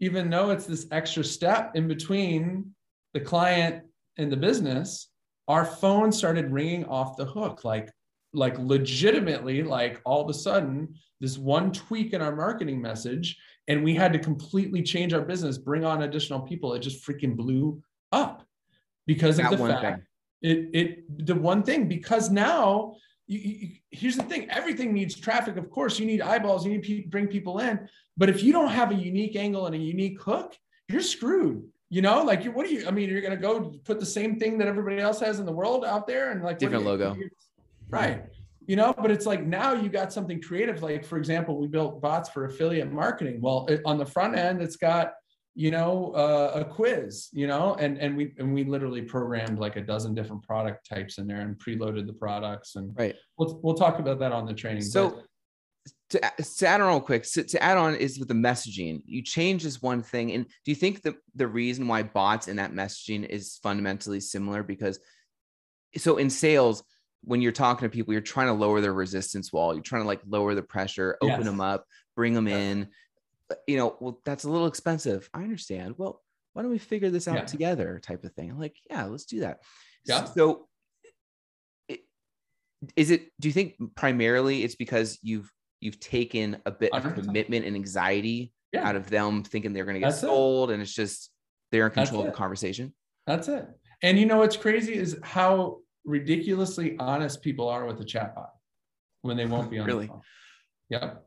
even 0.00 0.30
though 0.30 0.50
it's 0.50 0.66
this 0.66 0.86
extra 0.90 1.24
step 1.24 1.72
in 1.74 1.88
between 1.88 2.74
the 3.12 3.20
client 3.20 3.84
and 4.18 4.30
the 4.30 4.36
business, 4.36 5.08
our 5.48 5.64
phone 5.64 6.10
started 6.10 6.50
ringing 6.50 6.84
off 6.86 7.16
the 7.16 7.24
hook, 7.24 7.64
like, 7.64 7.90
like 8.32 8.58
legitimately, 8.58 9.62
like 9.62 10.00
all 10.04 10.22
of 10.22 10.28
a 10.28 10.34
sudden, 10.34 10.94
this 11.20 11.38
one 11.38 11.72
tweak 11.72 12.12
in 12.12 12.20
our 12.20 12.34
marketing 12.34 12.80
message, 12.82 13.38
and 13.68 13.82
we 13.82 13.94
had 13.94 14.12
to 14.12 14.18
completely 14.18 14.82
change 14.82 15.14
our 15.14 15.22
business, 15.22 15.58
bring 15.58 15.84
on 15.84 16.02
additional 16.02 16.40
people. 16.40 16.74
It 16.74 16.80
just 16.80 17.06
freaking 17.06 17.36
blew 17.36 17.82
up 18.12 18.46
because 19.06 19.38
of 19.38 19.50
that 19.50 19.58
the 19.58 19.68
fact 19.68 19.82
thing. 19.82 20.02
it 20.42 20.68
it 20.72 21.26
the 21.26 21.34
one 21.34 21.62
thing 21.62 21.88
because 21.88 22.30
now 22.30 22.96
you, 23.26 23.38
you, 23.38 23.68
here's 23.90 24.16
the 24.16 24.22
thing. 24.22 24.50
Everything 24.50 24.92
needs 24.92 25.18
traffic. 25.18 25.56
Of 25.56 25.70
course 25.70 25.98
you 25.98 26.06
need 26.06 26.20
eyeballs. 26.20 26.66
You 26.66 26.72
need 26.72 26.84
to 26.84 27.08
bring 27.08 27.26
people 27.26 27.58
in. 27.60 27.88
But 28.16 28.28
if 28.28 28.42
you 28.42 28.52
don't 28.52 28.68
have 28.68 28.90
a 28.90 28.94
unique 28.94 29.36
angle 29.36 29.66
and 29.66 29.74
a 29.74 29.78
unique 29.78 30.20
hook 30.20 30.54
you're 30.88 31.00
screwed 31.00 31.64
you 31.90 32.02
know? 32.02 32.22
Like 32.22 32.44
you 32.44 32.50
what 32.50 32.66
do 32.66 32.74
you 32.74 32.88
i 32.88 32.90
mean 32.90 33.08
you're 33.08 33.20
going 33.20 33.30
to 33.30 33.36
go 33.36 33.74
put 33.84 34.00
the 34.00 34.06
same 34.06 34.38
thing 34.38 34.58
that 34.58 34.68
everybody 34.68 35.00
else 35.00 35.20
has 35.20 35.38
in 35.38 35.46
the 35.46 35.52
world 35.52 35.84
out 35.84 36.06
there 36.06 36.32
and 36.32 36.42
like 36.42 36.58
different 36.58 36.82
you, 36.82 36.88
logo. 36.90 37.16
right. 37.88 38.24
You 38.66 38.76
know 38.76 38.94
but 38.96 39.10
it's 39.10 39.26
like 39.26 39.44
now 39.44 39.74
you 39.74 39.88
got 39.88 40.12
something 40.12 40.40
creative. 40.40 40.82
Like 40.82 41.04
for 41.04 41.18
example 41.18 41.58
we 41.58 41.68
built 41.68 42.00
bots 42.00 42.28
for 42.30 42.46
affiliate 42.46 42.90
marketing. 42.90 43.40
Well 43.40 43.66
it, 43.68 43.80
on 43.84 43.98
the 43.98 44.06
front 44.06 44.36
end 44.36 44.60
it's 44.60 44.76
got 44.76 45.12
you 45.54 45.70
know 45.70 46.12
uh, 46.14 46.60
a 46.60 46.64
quiz 46.64 47.28
you 47.32 47.46
know 47.46 47.74
and 47.78 47.96
and 47.98 48.16
we 48.16 48.34
and 48.38 48.52
we 48.52 48.64
literally 48.64 49.02
programmed 49.02 49.58
like 49.58 49.76
a 49.76 49.80
dozen 49.80 50.14
different 50.14 50.42
product 50.42 50.88
types 50.88 51.18
in 51.18 51.26
there 51.26 51.40
and 51.40 51.56
preloaded 51.58 52.06
the 52.06 52.12
products 52.12 52.74
and 52.74 52.92
right. 52.98 53.14
we'll, 53.38 53.60
we'll 53.62 53.74
talk 53.74 54.00
about 54.00 54.18
that 54.18 54.32
on 54.32 54.46
the 54.46 54.54
training 54.54 54.82
so 54.82 55.10
but, 55.10 55.24
to, 56.10 56.20
to 56.42 56.66
add 56.66 56.80
on 56.80 56.88
real 56.88 57.00
quick 57.00 57.24
so 57.24 57.42
to 57.42 57.62
add 57.62 57.76
on 57.76 57.94
is 57.94 58.18
with 58.18 58.28
the 58.28 58.34
messaging. 58.34 59.02
You 59.04 59.22
change 59.22 59.64
this 59.64 59.82
one 59.82 60.02
thing 60.02 60.32
and 60.32 60.44
do 60.46 60.70
you 60.70 60.74
think 60.74 61.02
the 61.02 61.16
the 61.34 61.46
reason 61.46 61.88
why 61.88 62.02
bots 62.02 62.48
in 62.48 62.56
that 62.56 62.72
messaging 62.72 63.26
is 63.28 63.58
fundamentally 63.62 64.20
similar? 64.20 64.62
Because 64.62 64.98
so 65.96 66.16
in 66.16 66.30
sales 66.30 66.82
when 67.22 67.40
you're 67.40 67.52
talking 67.52 67.88
to 67.88 67.92
people 67.92 68.12
you're 68.12 68.22
trying 68.22 68.48
to 68.48 68.52
lower 68.52 68.80
their 68.80 68.92
resistance 68.92 69.52
wall. 69.52 69.74
You're 69.74 69.82
trying 69.82 70.02
to 70.02 70.08
like 70.08 70.20
lower 70.26 70.54
the 70.54 70.62
pressure 70.62 71.16
open 71.20 71.36
yes. 71.38 71.44
them 71.44 71.60
up 71.60 71.84
bring 72.14 72.32
them 72.32 72.46
in 72.46 72.88
you 73.66 73.76
know, 73.76 73.96
well, 74.00 74.20
that's 74.24 74.44
a 74.44 74.50
little 74.50 74.66
expensive. 74.66 75.28
I 75.34 75.42
understand. 75.42 75.94
Well, 75.96 76.22
why 76.52 76.62
don't 76.62 76.70
we 76.70 76.78
figure 76.78 77.10
this 77.10 77.28
out 77.28 77.36
yeah. 77.36 77.44
together 77.44 78.00
type 78.02 78.24
of 78.24 78.32
thing? 78.32 78.50
I'm 78.50 78.58
like, 78.58 78.76
yeah, 78.88 79.04
let's 79.04 79.24
do 79.24 79.40
that. 79.40 79.60
Yeah. 80.06 80.24
So 80.24 80.68
is 82.96 83.10
it, 83.10 83.30
do 83.40 83.48
you 83.48 83.52
think 83.52 83.74
primarily 83.94 84.62
it's 84.62 84.74
because 84.74 85.18
you've, 85.22 85.50
you've 85.80 86.00
taken 86.00 86.58
a 86.66 86.70
bit 86.70 86.92
100%. 86.92 87.04
of 87.04 87.24
commitment 87.24 87.64
and 87.64 87.74
anxiety 87.74 88.52
yeah. 88.72 88.86
out 88.86 88.96
of 88.96 89.08
them 89.08 89.42
thinking 89.42 89.72
they're 89.72 89.84
going 89.84 89.94
to 89.94 90.00
get 90.00 90.10
that's 90.10 90.20
sold 90.20 90.70
it. 90.70 90.74
and 90.74 90.82
it's 90.82 90.94
just, 90.94 91.30
they're 91.72 91.86
in 91.86 91.92
control 91.92 92.20
of 92.20 92.26
the 92.26 92.32
conversation. 92.32 92.94
That's 93.26 93.48
it. 93.48 93.66
And 94.02 94.18
you 94.18 94.26
know, 94.26 94.38
what's 94.38 94.56
crazy 94.56 94.94
is 94.94 95.18
how 95.22 95.78
ridiculously 96.04 96.96
honest 96.98 97.42
people 97.42 97.68
are 97.68 97.86
with 97.86 97.98
the 97.98 98.04
chatbot 98.04 98.48
when 99.22 99.36
they 99.36 99.46
won't 99.46 99.70
be 99.70 99.78
on 99.78 99.86
really? 99.86 100.06
the 100.06 100.12
phone. 100.12 100.20
Yep. 100.90 101.23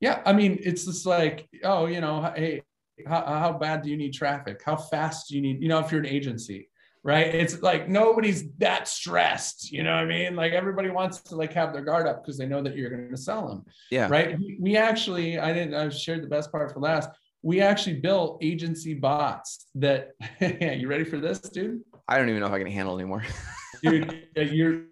Yeah, 0.00 0.22
I 0.24 0.32
mean, 0.32 0.58
it's 0.62 0.84
just 0.84 1.06
like, 1.06 1.48
oh, 1.64 1.86
you 1.86 2.00
know, 2.00 2.32
hey, 2.36 2.62
how, 3.06 3.22
how 3.24 3.52
bad 3.52 3.82
do 3.82 3.90
you 3.90 3.96
need 3.96 4.12
traffic? 4.12 4.62
How 4.64 4.76
fast 4.76 5.28
do 5.28 5.36
you 5.36 5.42
need, 5.42 5.62
you 5.62 5.68
know, 5.68 5.78
if 5.78 5.90
you're 5.90 6.00
an 6.00 6.06
agency, 6.06 6.68
right? 7.02 7.26
It's 7.26 7.62
like 7.62 7.88
nobody's 7.88 8.50
that 8.58 8.88
stressed, 8.88 9.72
you 9.72 9.82
know 9.82 9.92
what 9.92 10.04
I 10.04 10.06
mean? 10.06 10.36
Like 10.36 10.52
everybody 10.52 10.90
wants 10.90 11.20
to 11.22 11.36
like 11.36 11.52
have 11.52 11.72
their 11.72 11.82
guard 11.82 12.06
up 12.06 12.22
because 12.22 12.38
they 12.38 12.46
know 12.46 12.62
that 12.62 12.76
you're 12.76 12.90
going 12.90 13.10
to 13.10 13.16
sell 13.16 13.48
them. 13.48 13.64
Yeah. 13.90 14.08
Right. 14.08 14.38
We 14.60 14.76
actually, 14.76 15.38
I 15.38 15.52
didn't, 15.52 15.74
I 15.74 15.88
shared 15.88 16.22
the 16.22 16.28
best 16.28 16.52
part 16.52 16.72
for 16.72 16.80
last. 16.80 17.10
We 17.42 17.60
actually 17.60 18.00
built 18.00 18.38
agency 18.42 18.94
bots 18.94 19.66
that, 19.76 20.10
yeah 20.40 20.72
you 20.72 20.88
ready 20.88 21.04
for 21.04 21.18
this, 21.18 21.38
dude? 21.40 21.80
I 22.08 22.18
don't 22.18 22.28
even 22.28 22.40
know 22.40 22.46
if 22.46 22.52
I 22.52 22.58
can 22.58 22.66
handle 22.66 22.94
anymore. 22.94 23.24
dude, 23.82 24.28
your, 24.36 24.82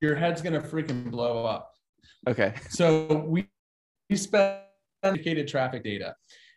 your 0.00 0.14
head's 0.14 0.42
going 0.42 0.60
to 0.60 0.66
freaking 0.66 1.10
blow 1.10 1.44
up. 1.44 1.72
Okay. 2.28 2.54
So 2.70 3.24
we 3.26 3.32
we 3.32 3.48
spend 4.14 4.60
dedicated 5.02 5.48
traffic 5.48 5.82
data. 5.82 6.14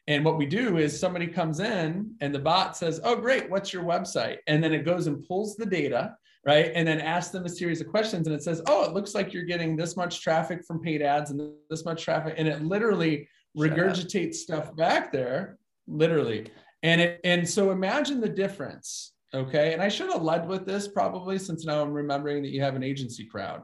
And 0.08 0.26
what 0.26 0.38
we 0.38 0.46
do 0.46 0.78
is 0.78 1.00
somebody 1.00 1.28
comes 1.28 1.60
in 1.60 2.16
and 2.20 2.34
the 2.34 2.40
bot 2.40 2.76
says, 2.76 3.00
Oh, 3.04 3.16
great, 3.16 3.50
what's 3.50 3.72
your 3.72 3.84
website? 3.84 4.38
And 4.48 4.64
then 4.64 4.74
it 4.74 4.86
goes 4.86 5.08
and 5.08 5.26
pulls 5.28 5.56
the 5.56 5.66
data, 5.66 6.16
right? 6.46 6.72
And 6.74 6.88
then 6.88 7.00
asks 7.00 7.32
them 7.32 7.46
a 7.46 7.50
series 7.50 7.80
of 7.80 7.88
questions. 7.88 8.26
And 8.26 8.36
it 8.36 8.42
says, 8.42 8.62
Oh, 8.68 8.84
it 8.86 8.94
looks 8.94 9.14
like 9.14 9.34
you're 9.34 9.44
getting 9.44 9.76
this 9.76 9.96
much 9.96 10.22
traffic 10.22 10.66
from 10.66 10.82
paid 10.82 11.02
ads 11.02 11.30
and 11.32 11.52
this 11.70 11.86
much 11.86 12.04
traffic. 12.04 12.36
And 12.38 12.48
it 12.48 12.64
literally 12.64 13.28
Shut 13.58 13.72
regurgitates 13.72 14.30
up. 14.30 14.34
stuff 14.36 14.76
back 14.76 15.12
there, 15.12 15.58
literally. 15.88 16.48
And 16.82 17.02
it 17.02 17.20
and 17.24 17.48
so 17.48 17.72
imagine 17.72 18.20
the 18.20 18.30
difference. 18.30 19.14
Okay. 19.34 19.74
And 19.74 19.82
I 19.82 19.90
should 19.90 20.12
have 20.12 20.24
led 20.24 20.48
with 20.48 20.66
this 20.66 20.88
probably 20.88 21.38
since 21.38 21.66
now 21.66 21.84
I'm 21.84 21.92
remembering 21.92 22.42
that 22.42 22.50
you 22.50 22.62
have 22.62 22.76
an 22.76 22.84
agency 22.84 23.26
crowd 23.26 23.62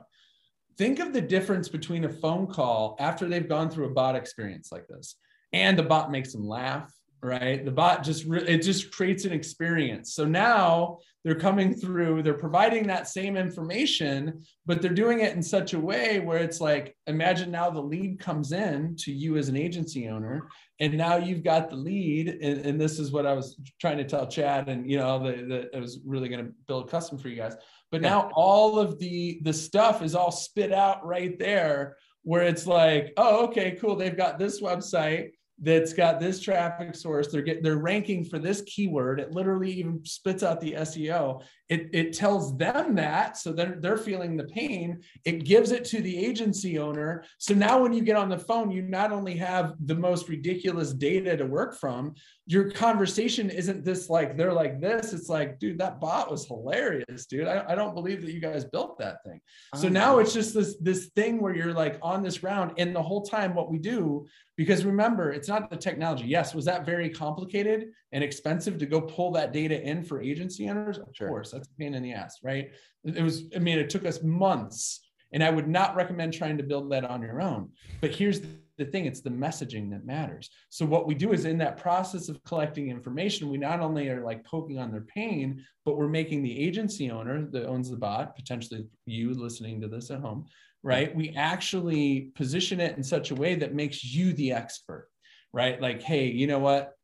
think 0.78 0.99
of 0.99 1.13
the 1.13 1.21
difference 1.21 1.69
between 1.69 2.05
a 2.05 2.09
phone 2.09 2.47
call 2.47 2.95
after 2.99 3.28
they've 3.28 3.49
gone 3.49 3.69
through 3.69 3.86
a 3.86 3.93
bot 3.93 4.15
experience 4.15 4.71
like 4.71 4.88
this 4.88 5.15
and 5.53 5.78
the 5.78 5.84
bot 5.84 6.11
makes 6.11 6.34
them 6.34 6.47
laugh 6.47 6.91
right? 7.26 7.65
The 7.65 7.71
bot 7.71 8.03
just 8.03 8.26
re- 8.26 8.47
it 8.47 8.59
just 8.59 8.91
creates 8.91 9.26
an 9.26 9.34
experience. 9.34 10.13
So 10.13 10.26
now 10.26 10.99
they're 11.23 11.34
coming 11.34 11.73
through, 11.73 12.21
they're 12.21 12.36
providing 12.36 12.86
that 12.88 13.07
same 13.07 13.36
information, 13.36 14.43
but 14.65 14.82
they're 14.82 14.93
doing 14.93 15.21
it 15.21 15.36
in 15.36 15.41
such 15.41 15.73
a 15.73 15.80
way 15.80 16.19
where 16.19 16.38
it's 16.38 16.61
like 16.61 16.95
imagine 17.07 17.49
now 17.49 17.71
the 17.71 17.82
lead 17.82 18.19
comes 18.19 18.51
in 18.51 18.95
to 18.97 19.11
you 19.11 19.38
as 19.38 19.49
an 19.49 19.57
agency 19.57 20.07
owner, 20.07 20.47
and 20.80 20.93
now 20.93 21.17
you've 21.17 21.43
got 21.43 21.69
the 21.69 21.76
lead, 21.76 22.28
and, 22.28 22.65
and 22.65 22.80
this 22.80 22.99
is 22.99 23.11
what 23.11 23.26
I 23.26 23.34
was 23.34 23.59
trying 23.82 23.97
to 23.97 24.03
tell 24.03 24.28
Chad, 24.28 24.69
and 24.69 24.89
you 24.89 24.99
know, 24.99 25.19
the 25.19 25.69
I 25.76 25.80
was 25.80 25.99
really 26.05 26.30
going 26.30 26.45
to 26.45 26.51
build 26.67 26.91
custom 26.91 27.17
for 27.17 27.30
you 27.30 27.38
guys. 27.38 27.55
But 27.91 28.01
now 28.01 28.29
all 28.33 28.79
of 28.79 28.99
the 28.99 29.39
the 29.43 29.53
stuff 29.53 30.01
is 30.01 30.15
all 30.15 30.31
spit 30.31 30.73
out 30.73 31.05
right 31.05 31.38
there 31.39 31.97
where 32.23 32.43
it's 32.43 32.65
like, 32.67 33.13
oh, 33.17 33.45
okay, 33.45 33.77
cool. 33.79 33.95
They've 33.95 34.17
got 34.17 34.39
this 34.39 34.61
website 34.61 35.31
that's 35.61 35.93
got 35.93 36.19
this 36.19 36.41
traffic 36.41 36.95
source. 36.95 37.27
They're 37.27 37.41
getting 37.41 37.63
they're 37.63 37.77
ranking 37.77 38.25
for 38.25 38.39
this 38.39 38.61
keyword. 38.63 39.19
It 39.19 39.31
literally 39.31 39.71
even 39.71 40.03
spits 40.03 40.43
out 40.43 40.59
the 40.59 40.73
seo 40.73 41.43
it, 41.68 41.89
it 41.93 42.13
tells 42.13 42.55
them 42.57 42.95
that 42.95 43.38
so 43.38 43.51
they're, 43.51 43.78
they're 43.80 43.97
feeling 43.97 44.38
the 44.38 44.43
pain. 44.45 45.01
It 45.24 45.45
gives 45.45 45.72
it 45.72 45.84
to 45.86 46.01
the 46.01 46.26
agency 46.26 46.78
owner. 46.78 47.24
So 47.39 47.53
now 47.53 47.82
when 47.82 47.93
you 47.93 48.03
get 48.03 48.16
on 48.16 48.30
the 48.30 48.38
phone 48.38 48.70
you 48.70 48.84
not 48.84 49.11
only 49.11 49.36
have 49.38 49.74
the 49.86 49.95
most 49.95 50.30
ridiculous 50.30 50.93
data 50.93 51.36
to 51.38 51.45
work 51.45 51.76
from 51.76 52.13
your 52.47 52.70
conversation 52.70 53.49
isn't 53.49 53.84
this 53.84 54.09
like 54.09 54.38
they're 54.38 54.53
like 54.53 54.80
this. 54.80 55.13
It's 55.13 55.30
like 55.30 55.57
dude 55.57 55.80
that 55.80 55.99
bot 55.99 56.30
was 56.30 56.45
hilarious 56.45 57.26
dude. 57.26 57.47
I, 57.47 57.66
I 57.70 57.76
don't 57.76 57.95
believe 57.95 58.22
that 58.22 58.32
you 58.32 58.39
guys 58.39 58.63
built 58.66 58.99
that 58.99 59.24
thing. 59.24 59.41
So 59.76 59.89
now 59.89 60.13
uh-huh. 60.13 60.20
it's 60.20 60.34
just 60.34 60.53
this 60.53 60.76
this 60.80 61.07
thing 61.16 61.41
where 61.41 61.55
you're 61.55 61.74
like 61.74 61.97
on 62.03 62.22
this 62.22 62.38
ground. 62.38 62.74
And 62.78 62.95
the 62.95 63.01
whole 63.01 63.24
time 63.24 63.55
what 63.55 63.72
we 63.72 63.80
do 63.80 64.28
because 64.57 64.86
remember, 64.86 65.32
it's 65.32 65.49
not 65.49 65.70
the 65.70 65.76
technology. 65.76 66.26
Yes, 66.28 66.55
was 66.55 66.66
that 66.66 66.86
very 66.86 67.09
complicated 67.09 67.89
and 68.13 68.24
expensive 68.24 68.78
to 68.78 68.86
go 68.86 69.01
pull 69.01 69.32
that 69.34 69.51
data 69.51 69.82
in 69.82 70.03
for 70.03 70.22
agency 70.22 70.70
owners? 70.70 70.97
Of 70.97 71.07
sure. 71.13 71.28
course, 71.28 71.53
that's 71.55 71.69
a 71.69 71.73
pain 71.79 71.95
in 71.95 72.03
the 72.03 72.13
ass, 72.13 72.37
right? 72.43 72.71
It 73.03 73.23
was, 73.23 73.45
I 73.55 73.59
mean, 73.59 73.79
it 73.79 73.89
took 73.89 74.05
us 74.05 74.21
months. 74.21 75.01
And 75.33 75.43
I 75.43 75.49
would 75.49 75.67
not 75.67 75.95
recommend 75.95 76.33
trying 76.33 76.57
to 76.57 76.63
build 76.63 76.91
that 76.91 77.03
on 77.03 77.21
your 77.21 77.41
own. 77.41 77.69
But 77.99 78.15
here's 78.15 78.41
the 78.77 78.85
thing 78.85 79.05
it's 79.05 79.21
the 79.21 79.29
messaging 79.29 79.89
that 79.91 80.05
matters. 80.05 80.49
So, 80.69 80.85
what 80.85 81.07
we 81.07 81.15
do 81.15 81.33
is 81.33 81.45
in 81.45 81.57
that 81.59 81.77
process 81.77 82.29
of 82.29 82.43
collecting 82.43 82.89
information, 82.89 83.49
we 83.49 83.57
not 83.57 83.79
only 83.79 84.09
are 84.09 84.23
like 84.23 84.45
poking 84.45 84.79
on 84.79 84.91
their 84.91 85.01
pain, 85.01 85.63
but 85.83 85.97
we're 85.97 86.07
making 86.07 86.43
the 86.43 86.57
agency 86.57 87.09
owner 87.11 87.45
that 87.51 87.65
owns 87.65 87.89
the 87.89 87.97
bot, 87.97 88.35
potentially 88.35 88.87
you 89.05 89.33
listening 89.33 89.81
to 89.81 89.87
this 89.87 90.11
at 90.11 90.19
home, 90.19 90.45
right? 90.83 91.15
We 91.15 91.29
actually 91.35 92.31
position 92.35 92.79
it 92.79 92.97
in 92.97 93.03
such 93.03 93.31
a 93.31 93.35
way 93.35 93.55
that 93.55 93.73
makes 93.73 94.03
you 94.03 94.33
the 94.33 94.51
expert, 94.51 95.09
right? 95.53 95.81
Like, 95.81 96.01
hey, 96.01 96.27
you 96.27 96.47
know 96.47 96.59
what? 96.59 96.94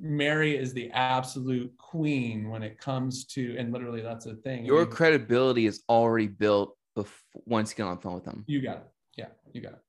Mary 0.00 0.56
is 0.56 0.72
the 0.72 0.90
absolute 0.90 1.72
queen 1.78 2.48
when 2.48 2.62
it 2.62 2.78
comes 2.78 3.24
to, 3.26 3.56
and 3.58 3.72
literally 3.72 4.02
that's 4.02 4.26
a 4.26 4.34
thing. 4.34 4.64
Your 4.64 4.82
I 4.82 4.84
mean, 4.84 4.92
credibility 4.92 5.66
is 5.66 5.82
already 5.88 6.26
built 6.26 6.76
before, 6.94 7.42
once 7.46 7.70
you 7.70 7.76
get 7.76 7.84
on 7.84 7.96
the 7.96 8.02
phone 8.02 8.14
with 8.14 8.24
them. 8.24 8.44
You 8.46 8.60
got 8.60 8.78
it. 8.78 8.88
Yeah, 9.16 9.26
you 9.52 9.60
got 9.60 9.72
it. 9.72 9.80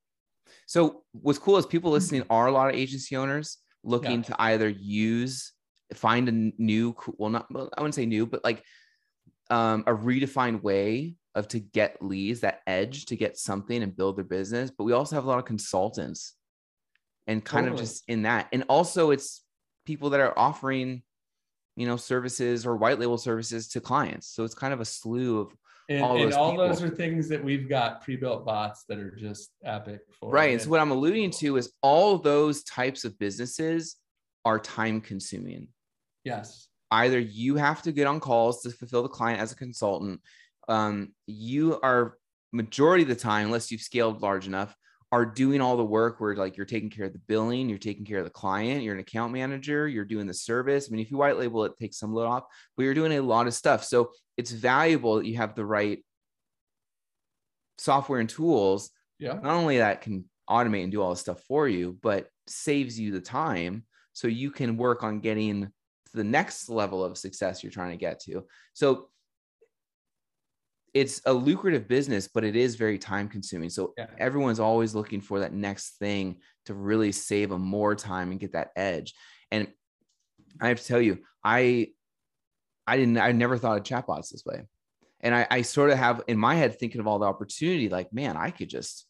So 0.66 1.02
what's 1.12 1.38
cool 1.38 1.56
is 1.56 1.66
people 1.66 1.90
listening 1.90 2.24
are 2.30 2.46
a 2.46 2.52
lot 2.52 2.68
of 2.68 2.76
agency 2.76 3.16
owners 3.16 3.58
looking 3.82 4.18
yeah. 4.18 4.28
to 4.28 4.42
either 4.42 4.68
use, 4.68 5.52
find 5.94 6.28
a 6.28 6.32
new, 6.62 6.96
well, 7.18 7.30
not, 7.30 7.52
well, 7.52 7.68
I 7.76 7.80
wouldn't 7.80 7.94
say 7.94 8.06
new, 8.06 8.26
but 8.26 8.44
like 8.44 8.62
um, 9.50 9.84
a 9.86 9.92
redefined 9.92 10.62
way 10.62 11.16
of 11.34 11.48
to 11.48 11.58
get 11.58 12.02
leads, 12.02 12.40
that 12.40 12.60
edge 12.66 13.06
to 13.06 13.16
get 13.16 13.36
something 13.36 13.82
and 13.82 13.96
build 13.96 14.16
their 14.16 14.24
business. 14.24 14.70
But 14.70 14.84
we 14.84 14.92
also 14.92 15.16
have 15.16 15.24
a 15.24 15.28
lot 15.28 15.38
of 15.38 15.44
consultants 15.44 16.34
and 17.26 17.44
kind 17.44 17.66
totally. 17.66 17.82
of 17.82 17.88
just 17.88 18.04
in 18.08 18.22
that. 18.22 18.48
And 18.52 18.64
also 18.68 19.10
it's 19.10 19.41
people 19.84 20.10
that 20.10 20.20
are 20.20 20.38
offering, 20.38 21.02
you 21.76 21.86
know, 21.86 21.96
services 21.96 22.66
or 22.66 22.76
white 22.76 22.98
label 22.98 23.18
services 23.18 23.68
to 23.68 23.80
clients. 23.80 24.28
So 24.28 24.44
it's 24.44 24.54
kind 24.54 24.72
of 24.72 24.80
a 24.80 24.84
slew 24.84 25.40
of 25.40 25.56
and 25.88 26.02
all, 26.02 26.16
and 26.16 26.26
those, 26.26 26.34
all 26.34 26.56
those, 26.56 26.82
are 26.82 26.88
things 26.88 27.28
that 27.28 27.42
we've 27.42 27.68
got 27.68 28.02
pre-built 28.02 28.46
bots 28.46 28.84
that 28.88 28.98
are 28.98 29.10
just 29.10 29.50
epic 29.64 30.00
for. 30.18 30.30
Right. 30.30 30.52
And 30.52 30.62
so 30.62 30.70
what 30.70 30.80
I'm 30.80 30.92
alluding 30.92 31.32
to 31.32 31.56
is 31.56 31.72
all 31.82 32.18
those 32.18 32.62
types 32.62 33.04
of 33.04 33.18
businesses 33.18 33.96
are 34.44 34.58
time 34.58 35.00
consuming. 35.00 35.68
Yes. 36.24 36.68
Either 36.90 37.18
you 37.18 37.56
have 37.56 37.82
to 37.82 37.92
get 37.92 38.06
on 38.06 38.20
calls 38.20 38.62
to 38.62 38.70
fulfill 38.70 39.02
the 39.02 39.08
client 39.08 39.40
as 39.40 39.52
a 39.52 39.56
consultant, 39.56 40.20
um, 40.68 41.12
you 41.26 41.80
are 41.82 42.16
majority 42.52 43.02
of 43.02 43.08
the 43.08 43.16
time, 43.16 43.46
unless 43.46 43.72
you've 43.72 43.80
scaled 43.80 44.22
large 44.22 44.46
enough, 44.46 44.76
are 45.12 45.26
doing 45.26 45.60
all 45.60 45.76
the 45.76 45.84
work 45.84 46.20
where 46.20 46.34
like 46.34 46.56
you're 46.56 46.64
taking 46.64 46.88
care 46.88 47.04
of 47.04 47.12
the 47.12 47.20
billing, 47.28 47.68
you're 47.68 47.78
taking 47.78 48.04
care 48.04 48.18
of 48.18 48.24
the 48.24 48.30
client, 48.30 48.82
you're 48.82 48.94
an 48.94 49.00
account 49.00 49.30
manager, 49.30 49.86
you're 49.86 50.06
doing 50.06 50.26
the 50.26 50.32
service. 50.32 50.88
I 50.88 50.90
mean, 50.90 51.02
if 51.02 51.10
you 51.10 51.18
white 51.18 51.38
label 51.38 51.64
it, 51.66 51.78
takes 51.78 51.98
some 51.98 52.14
load 52.14 52.26
off, 52.26 52.44
but 52.76 52.84
you're 52.84 52.94
doing 52.94 53.12
a 53.12 53.20
lot 53.20 53.46
of 53.46 53.52
stuff. 53.52 53.84
So 53.84 54.12
it's 54.38 54.50
valuable 54.50 55.16
that 55.16 55.26
you 55.26 55.36
have 55.36 55.54
the 55.54 55.66
right 55.66 56.02
software 57.76 58.20
and 58.20 58.28
tools. 58.28 58.90
Yeah. 59.18 59.34
Not 59.34 59.54
only 59.54 59.78
that 59.78 60.00
can 60.00 60.24
automate 60.48 60.84
and 60.84 60.92
do 60.92 61.02
all 61.02 61.10
this 61.10 61.20
stuff 61.20 61.42
for 61.42 61.68
you, 61.68 61.98
but 62.02 62.28
saves 62.46 62.98
you 62.98 63.12
the 63.12 63.20
time 63.20 63.84
so 64.14 64.28
you 64.28 64.50
can 64.50 64.78
work 64.78 65.02
on 65.02 65.20
getting 65.20 65.64
to 65.64 65.70
the 66.14 66.24
next 66.24 66.70
level 66.70 67.04
of 67.04 67.18
success 67.18 67.62
you're 67.62 67.70
trying 67.70 67.90
to 67.90 67.98
get 67.98 68.18
to. 68.20 68.46
So 68.72 69.08
it's 70.94 71.22
a 71.24 71.32
lucrative 71.32 71.88
business, 71.88 72.28
but 72.28 72.44
it 72.44 72.54
is 72.54 72.76
very 72.76 72.98
time 72.98 73.28
consuming. 73.28 73.70
So 73.70 73.94
yeah. 73.96 74.06
everyone's 74.18 74.60
always 74.60 74.94
looking 74.94 75.20
for 75.20 75.40
that 75.40 75.52
next 75.52 75.98
thing 75.98 76.36
to 76.66 76.74
really 76.74 77.12
save 77.12 77.48
them 77.48 77.62
more 77.62 77.94
time 77.94 78.30
and 78.30 78.40
get 78.40 78.52
that 78.52 78.70
edge. 78.76 79.14
And 79.50 79.68
I 80.60 80.68
have 80.68 80.80
to 80.80 80.86
tell 80.86 81.00
you, 81.00 81.18
I 81.42 81.88
I 82.86 82.96
didn't 82.96 83.18
I 83.18 83.32
never 83.32 83.56
thought 83.56 83.78
of 83.78 83.84
chatbots 83.84 84.30
this 84.30 84.44
way. 84.44 84.62
And 85.20 85.34
I, 85.34 85.46
I 85.50 85.62
sort 85.62 85.90
of 85.90 85.98
have 85.98 86.22
in 86.26 86.36
my 86.36 86.56
head 86.56 86.78
thinking 86.78 87.00
of 87.00 87.06
all 87.06 87.18
the 87.18 87.26
opportunity, 87.26 87.88
like, 87.88 88.12
man, 88.12 88.36
I 88.36 88.50
could 88.50 88.68
just 88.68 89.06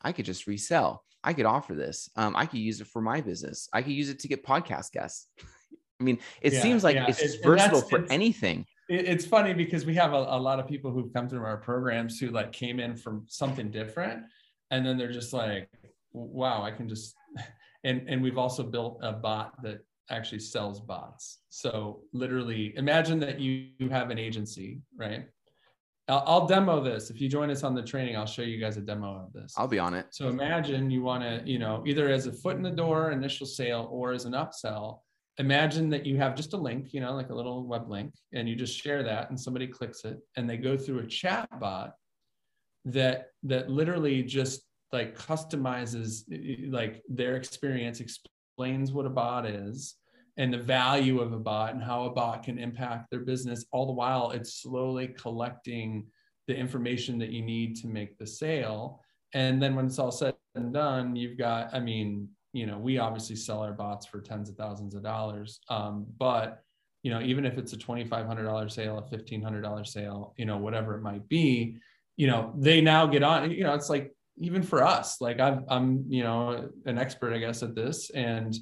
I 0.00 0.12
could 0.12 0.24
just 0.24 0.46
resell. 0.46 1.04
I 1.22 1.32
could 1.32 1.46
offer 1.46 1.74
this. 1.74 2.08
Um, 2.16 2.36
I 2.36 2.46
could 2.46 2.60
use 2.60 2.80
it 2.80 2.86
for 2.86 3.00
my 3.00 3.20
business. 3.20 3.68
I 3.72 3.82
could 3.82 3.92
use 3.92 4.10
it 4.10 4.20
to 4.20 4.28
get 4.28 4.44
podcast 4.44 4.92
guests. 4.92 5.28
I 6.00 6.04
mean, 6.04 6.18
it 6.42 6.52
yeah, 6.52 6.60
seems 6.60 6.84
like 6.84 6.96
yeah. 6.96 7.06
it's 7.08 7.20
it, 7.20 7.40
versatile 7.42 7.80
for 7.80 8.00
it's, 8.00 8.12
anything 8.12 8.66
it's 8.88 9.24
funny 9.24 9.54
because 9.54 9.86
we 9.86 9.94
have 9.94 10.12
a, 10.12 10.16
a, 10.16 10.38
lot 10.38 10.60
of 10.60 10.66
people 10.68 10.90
who've 10.90 11.12
come 11.12 11.28
through 11.28 11.44
our 11.44 11.56
programs 11.56 12.18
who 12.18 12.28
like 12.28 12.52
came 12.52 12.80
in 12.80 12.96
from 12.96 13.24
something 13.28 13.70
different 13.70 14.22
and 14.70 14.84
then 14.84 14.98
they're 14.98 15.12
just 15.12 15.32
like 15.32 15.68
wow 16.12 16.62
i 16.62 16.70
can 16.70 16.88
just 16.88 17.14
and 17.84 18.08
and 18.08 18.22
we've 18.22 18.38
also 18.38 18.62
built 18.62 18.98
a 19.02 19.12
bot 19.12 19.62
that 19.62 19.80
actually 20.10 20.38
sells 20.38 20.80
bots. 20.80 21.38
So 21.48 22.02
literally 22.12 22.74
imagine 22.76 23.18
that 23.20 23.40
you, 23.40 23.68
you 23.78 23.88
have 23.88 24.10
an 24.10 24.18
agency 24.18 24.80
right? 24.96 25.26
I'll, 26.08 26.22
I'll 26.26 26.46
demo 26.46 26.82
this. 26.82 27.08
If 27.08 27.18
you 27.18 27.30
join 27.30 27.50
us 27.50 27.62
on 27.62 27.74
the 27.74 27.82
training 27.82 28.16
i'll 28.16 28.26
show 28.26 28.42
you 28.42 28.60
guys 28.60 28.76
a 28.76 28.80
demo 28.80 29.24
of 29.24 29.32
this. 29.32 29.54
I'll 29.56 29.68
be 29.68 29.78
on 29.78 29.94
it. 29.94 30.06
So 30.10 30.28
imagine 30.28 30.90
you 30.90 31.02
want 31.02 31.22
to 31.22 31.42
you 31.50 31.58
know 31.58 31.82
either 31.86 32.08
as 32.10 32.26
a 32.26 32.32
foot 32.32 32.56
in 32.56 32.62
the 32.62 32.70
door 32.70 33.12
initial 33.12 33.46
sale 33.46 33.88
or 33.90 34.12
as 34.12 34.24
an 34.24 34.32
upsell 34.32 35.00
imagine 35.38 35.88
that 35.90 36.06
you 36.06 36.16
have 36.16 36.36
just 36.36 36.52
a 36.52 36.56
link, 36.56 36.92
you 36.92 37.00
know, 37.00 37.14
like 37.14 37.30
a 37.30 37.34
little 37.34 37.66
web 37.66 37.90
link, 37.90 38.14
and 38.32 38.48
you 38.48 38.54
just 38.54 38.80
share 38.80 39.02
that 39.02 39.30
and 39.30 39.40
somebody 39.40 39.66
clicks 39.66 40.04
it 40.04 40.18
and 40.36 40.48
they 40.48 40.56
go 40.56 40.76
through 40.76 41.00
a 41.00 41.06
chat 41.06 41.48
bot 41.58 41.94
that 42.84 43.28
that 43.42 43.70
literally 43.70 44.22
just 44.22 44.62
like 44.92 45.18
customizes 45.18 46.22
like 46.70 47.02
their 47.08 47.36
experience, 47.36 48.00
explains 48.00 48.92
what 48.92 49.06
a 49.06 49.10
bot 49.10 49.46
is 49.46 49.96
and 50.36 50.52
the 50.52 50.58
value 50.58 51.20
of 51.20 51.32
a 51.32 51.38
bot 51.38 51.74
and 51.74 51.82
how 51.82 52.04
a 52.04 52.10
bot 52.10 52.42
can 52.42 52.58
impact 52.58 53.10
their 53.10 53.20
business. 53.20 53.64
All 53.72 53.86
the 53.86 53.92
while 53.92 54.30
it's 54.30 54.62
slowly 54.62 55.08
collecting 55.08 56.06
the 56.46 56.56
information 56.56 57.18
that 57.18 57.30
you 57.30 57.42
need 57.42 57.76
to 57.76 57.86
make 57.86 58.18
the 58.18 58.26
sale. 58.26 59.00
And 59.32 59.62
then 59.62 59.74
when 59.74 59.86
it's 59.86 59.98
all 59.98 60.12
said 60.12 60.34
and 60.54 60.72
done, 60.72 61.16
you've 61.16 61.38
got, 61.38 61.74
I 61.74 61.80
mean, 61.80 62.28
you 62.54 62.66
know, 62.66 62.78
we 62.78 62.98
obviously 62.98 63.34
sell 63.34 63.60
our 63.60 63.72
bots 63.72 64.06
for 64.06 64.20
tens 64.20 64.48
of 64.48 64.56
thousands 64.56 64.94
of 64.94 65.02
dollars. 65.02 65.60
Um, 65.68 66.06
but 66.18 66.62
you 67.02 67.10
know, 67.10 67.20
even 67.20 67.44
if 67.44 67.58
it's 67.58 67.72
a 67.74 67.76
$2,500 67.76 68.72
sale, 68.72 68.96
a 68.98 69.02
$1,500 69.02 69.86
sale, 69.86 70.34
you 70.38 70.46
know, 70.46 70.56
whatever 70.56 70.94
it 70.94 71.02
might 71.02 71.28
be, 71.28 71.76
you 72.16 72.26
know, 72.26 72.54
they 72.56 72.80
now 72.80 73.06
get 73.06 73.22
on, 73.22 73.50
you 73.50 73.64
know, 73.64 73.74
it's 73.74 73.90
like, 73.90 74.14
even 74.38 74.62
for 74.62 74.82
us, 74.82 75.20
like 75.20 75.38
I'm, 75.38 75.64
I'm, 75.68 76.04
you 76.08 76.22
know, 76.22 76.70
an 76.86 76.98
expert, 76.98 77.34
I 77.34 77.38
guess, 77.38 77.62
at 77.62 77.74
this. 77.74 78.10
And 78.10 78.56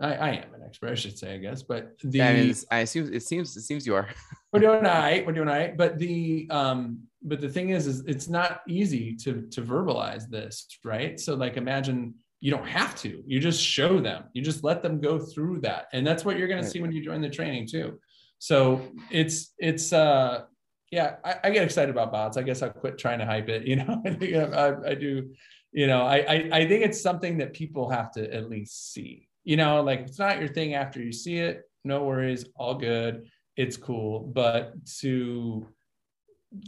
I, 0.00 0.14
I 0.14 0.28
am 0.30 0.54
an 0.54 0.62
expert, 0.64 0.90
I 0.90 0.94
should 0.94 1.18
say, 1.18 1.34
I 1.34 1.38
guess, 1.38 1.62
but 1.62 1.98
the, 2.02 2.22
I, 2.22 2.34
mean, 2.34 2.54
I 2.70 2.78
assume 2.78 3.12
it 3.12 3.22
seems, 3.22 3.56
it 3.56 3.62
seems 3.62 3.86
you 3.86 3.94
are. 3.94 4.08
we're 4.52 4.60
doing 4.60 4.86
all 4.86 4.94
right. 4.94 5.24
We're 5.26 5.32
doing 5.32 5.48
all 5.48 5.54
right. 5.54 5.76
But 5.76 5.98
the, 5.98 6.48
um, 6.50 7.00
but 7.22 7.40
the 7.40 7.48
thing 7.48 7.70
is, 7.70 7.86
is 7.86 8.00
it's 8.06 8.28
not 8.28 8.62
easy 8.66 9.14
to, 9.16 9.42
to 9.50 9.62
verbalize 9.62 10.28
this, 10.28 10.66
right? 10.82 11.20
So 11.20 11.34
like, 11.34 11.56
imagine, 11.56 12.14
you 12.42 12.50
don't 12.50 12.66
have 12.66 12.96
to. 12.96 13.22
You 13.24 13.38
just 13.38 13.62
show 13.62 14.00
them. 14.00 14.24
You 14.32 14.42
just 14.42 14.64
let 14.64 14.82
them 14.82 15.00
go 15.00 15.16
through 15.16 15.60
that. 15.60 15.86
And 15.92 16.04
that's 16.04 16.24
what 16.24 16.36
you're 16.36 16.48
going 16.48 16.60
to 16.60 16.68
see 16.68 16.80
when 16.80 16.90
you 16.90 17.00
join 17.02 17.20
the 17.20 17.30
training 17.30 17.68
too. 17.68 18.00
So 18.40 18.82
it's 19.12 19.54
it's 19.58 19.92
uh 19.92 20.42
yeah 20.90 21.14
I, 21.24 21.36
I, 21.44 21.50
get 21.50 21.62
excited 21.62 21.88
about 21.88 22.10
bots. 22.10 22.36
I 22.36 22.42
guess 22.42 22.60
i'll 22.60 22.70
quit 22.70 22.98
trying 22.98 23.20
to 23.20 23.24
hype 23.26 23.48
it 23.48 23.64
you 23.68 23.76
know? 23.76 24.02
I, 24.04 24.90
I, 24.90 24.94
do 24.94 25.30
you 25.70 25.86
know 25.86 26.02
I, 26.02 26.16
I 26.16 26.48
i 26.52 26.68
think 26.68 26.84
it's 26.84 27.00
something 27.00 27.38
that 27.38 27.52
people 27.52 27.88
have 27.88 28.10
to 28.12 28.34
at 28.34 28.50
least 28.50 28.92
see. 28.92 29.28
You 29.44 29.56
know, 29.56 29.80
like 29.82 30.00
it's 30.00 30.18
not 30.18 30.40
your 30.40 30.48
thing 30.48 30.74
after 30.74 31.00
you 31.00 31.12
see 31.12 31.36
it, 31.36 31.62
no 31.84 32.02
worries, 32.02 32.44
all 32.56 32.74
good, 32.74 33.28
it's 33.56 33.76
cool. 33.76 34.20
But 34.20 34.74
to 35.00 35.68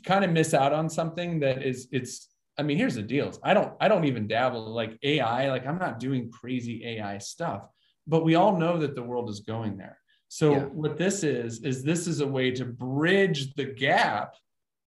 kind 0.04 0.24
of 0.24 0.30
miss 0.30 0.54
out 0.54 0.72
on 0.72 0.88
something 0.88 1.40
that 1.40 1.64
is 1.64 1.88
it's 1.90 2.28
I 2.56 2.62
mean, 2.62 2.78
here's 2.78 2.94
the 2.94 3.02
deals. 3.02 3.38
I 3.42 3.54
don't 3.54 3.72
I 3.80 3.88
don't 3.88 4.04
even 4.04 4.26
dabble 4.26 4.72
like 4.72 4.98
AI, 5.02 5.50
like 5.50 5.66
I'm 5.66 5.78
not 5.78 5.98
doing 5.98 6.30
crazy 6.30 6.84
AI 6.86 7.18
stuff, 7.18 7.68
but 8.06 8.24
we 8.24 8.34
all 8.34 8.56
know 8.56 8.78
that 8.78 8.94
the 8.94 9.02
world 9.02 9.28
is 9.28 9.40
going 9.40 9.76
there. 9.76 9.98
So 10.28 10.52
yeah. 10.52 10.64
what 10.64 10.96
this 10.96 11.22
is 11.22 11.62
is 11.62 11.82
this 11.82 12.06
is 12.06 12.20
a 12.20 12.26
way 12.26 12.50
to 12.52 12.64
bridge 12.64 13.54
the 13.54 13.66
gap 13.66 14.34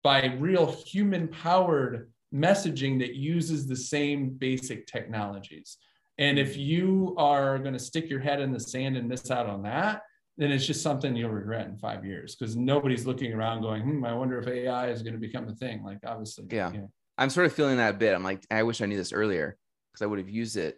by 0.03 0.25
real 0.39 0.71
human 0.71 1.27
powered 1.27 2.11
messaging 2.33 2.99
that 2.99 3.15
uses 3.15 3.67
the 3.67 3.75
same 3.75 4.29
basic 4.29 4.87
technologies. 4.87 5.77
And 6.17 6.39
if 6.39 6.57
you 6.57 7.13
are 7.17 7.59
going 7.59 7.73
to 7.73 7.79
stick 7.79 8.09
your 8.09 8.19
head 8.19 8.41
in 8.41 8.51
the 8.51 8.59
sand 8.59 8.97
and 8.97 9.07
miss 9.07 9.29
out 9.29 9.47
on 9.47 9.63
that, 9.63 10.01
then 10.37 10.51
it's 10.51 10.65
just 10.65 10.81
something 10.81 11.15
you'll 11.15 11.29
regret 11.29 11.67
in 11.67 11.77
five 11.77 12.05
years 12.05 12.35
because 12.35 12.55
nobody's 12.55 13.05
looking 13.05 13.33
around 13.33 13.61
going, 13.61 13.83
hmm, 13.83 14.05
I 14.05 14.13
wonder 14.13 14.39
if 14.39 14.47
AI 14.47 14.89
is 14.89 15.01
going 15.01 15.13
to 15.13 15.19
become 15.19 15.47
a 15.47 15.55
thing. 15.55 15.83
Like, 15.83 15.99
obviously. 16.05 16.45
Yeah. 16.49 16.71
You 16.71 16.77
know. 16.79 16.91
I'm 17.17 17.29
sort 17.29 17.45
of 17.45 17.53
feeling 17.53 17.77
that 17.77 17.95
a 17.95 17.97
bit. 17.97 18.13
I'm 18.13 18.23
like, 18.23 18.43
I 18.51 18.63
wish 18.63 18.81
I 18.81 18.85
knew 18.85 18.97
this 18.97 19.13
earlier 19.13 19.57
because 19.91 20.03
I 20.03 20.05
would 20.05 20.19
have 20.19 20.29
used 20.29 20.57
it 20.57 20.77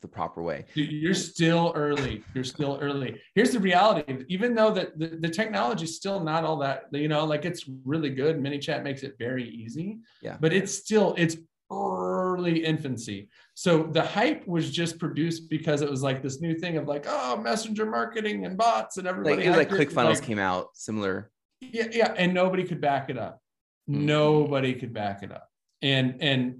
the 0.00 0.08
proper 0.08 0.42
way. 0.42 0.64
You're 0.72 1.12
still 1.12 1.72
early. 1.76 2.24
You're 2.34 2.44
still 2.44 2.78
early. 2.80 3.20
Here's 3.34 3.50
the 3.50 3.58
reality. 3.58 4.24
Even 4.28 4.54
though 4.54 4.70
that 4.70 4.98
the, 4.98 5.08
the 5.08 5.28
technology 5.28 5.84
is 5.84 5.94
still 5.94 6.20
not 6.20 6.42
all 6.42 6.56
that, 6.58 6.84
you 6.92 7.06
know, 7.06 7.26
like 7.26 7.44
it's 7.44 7.68
really 7.84 8.08
good. 8.08 8.38
ManyChat 8.38 8.82
makes 8.82 9.02
it 9.02 9.16
very 9.18 9.46
easy. 9.46 9.98
Yeah. 10.22 10.38
But 10.40 10.54
it's 10.54 10.74
still, 10.74 11.14
it's 11.18 11.36
early 11.70 12.64
infancy. 12.64 13.28
So 13.52 13.82
the 13.82 14.00
hype 14.00 14.46
was 14.46 14.70
just 14.70 14.98
produced 14.98 15.50
because 15.50 15.82
it 15.82 15.90
was 15.90 16.02
like 16.02 16.22
this 16.22 16.40
new 16.40 16.54
thing 16.54 16.78
of 16.78 16.88
like, 16.88 17.04
oh, 17.06 17.36
messenger 17.36 17.84
marketing 17.84 18.46
and 18.46 18.56
bots 18.56 18.96
and 18.96 19.06
everybody. 19.06 19.36
Like, 19.36 19.44
it 19.44 19.48
was 19.50 19.58
like 19.58 19.68
ClickFunnels 19.68 20.14
like, 20.14 20.22
came 20.22 20.38
out 20.38 20.68
similar. 20.72 21.30
Yeah, 21.60 21.88
yeah. 21.92 22.14
And 22.16 22.32
nobody 22.32 22.64
could 22.64 22.80
back 22.80 23.10
it 23.10 23.18
up. 23.18 23.42
Mm-hmm. 23.90 24.06
Nobody 24.06 24.72
could 24.72 24.94
back 24.94 25.22
it 25.22 25.30
up 25.30 25.49
and 25.82 26.16
and 26.20 26.58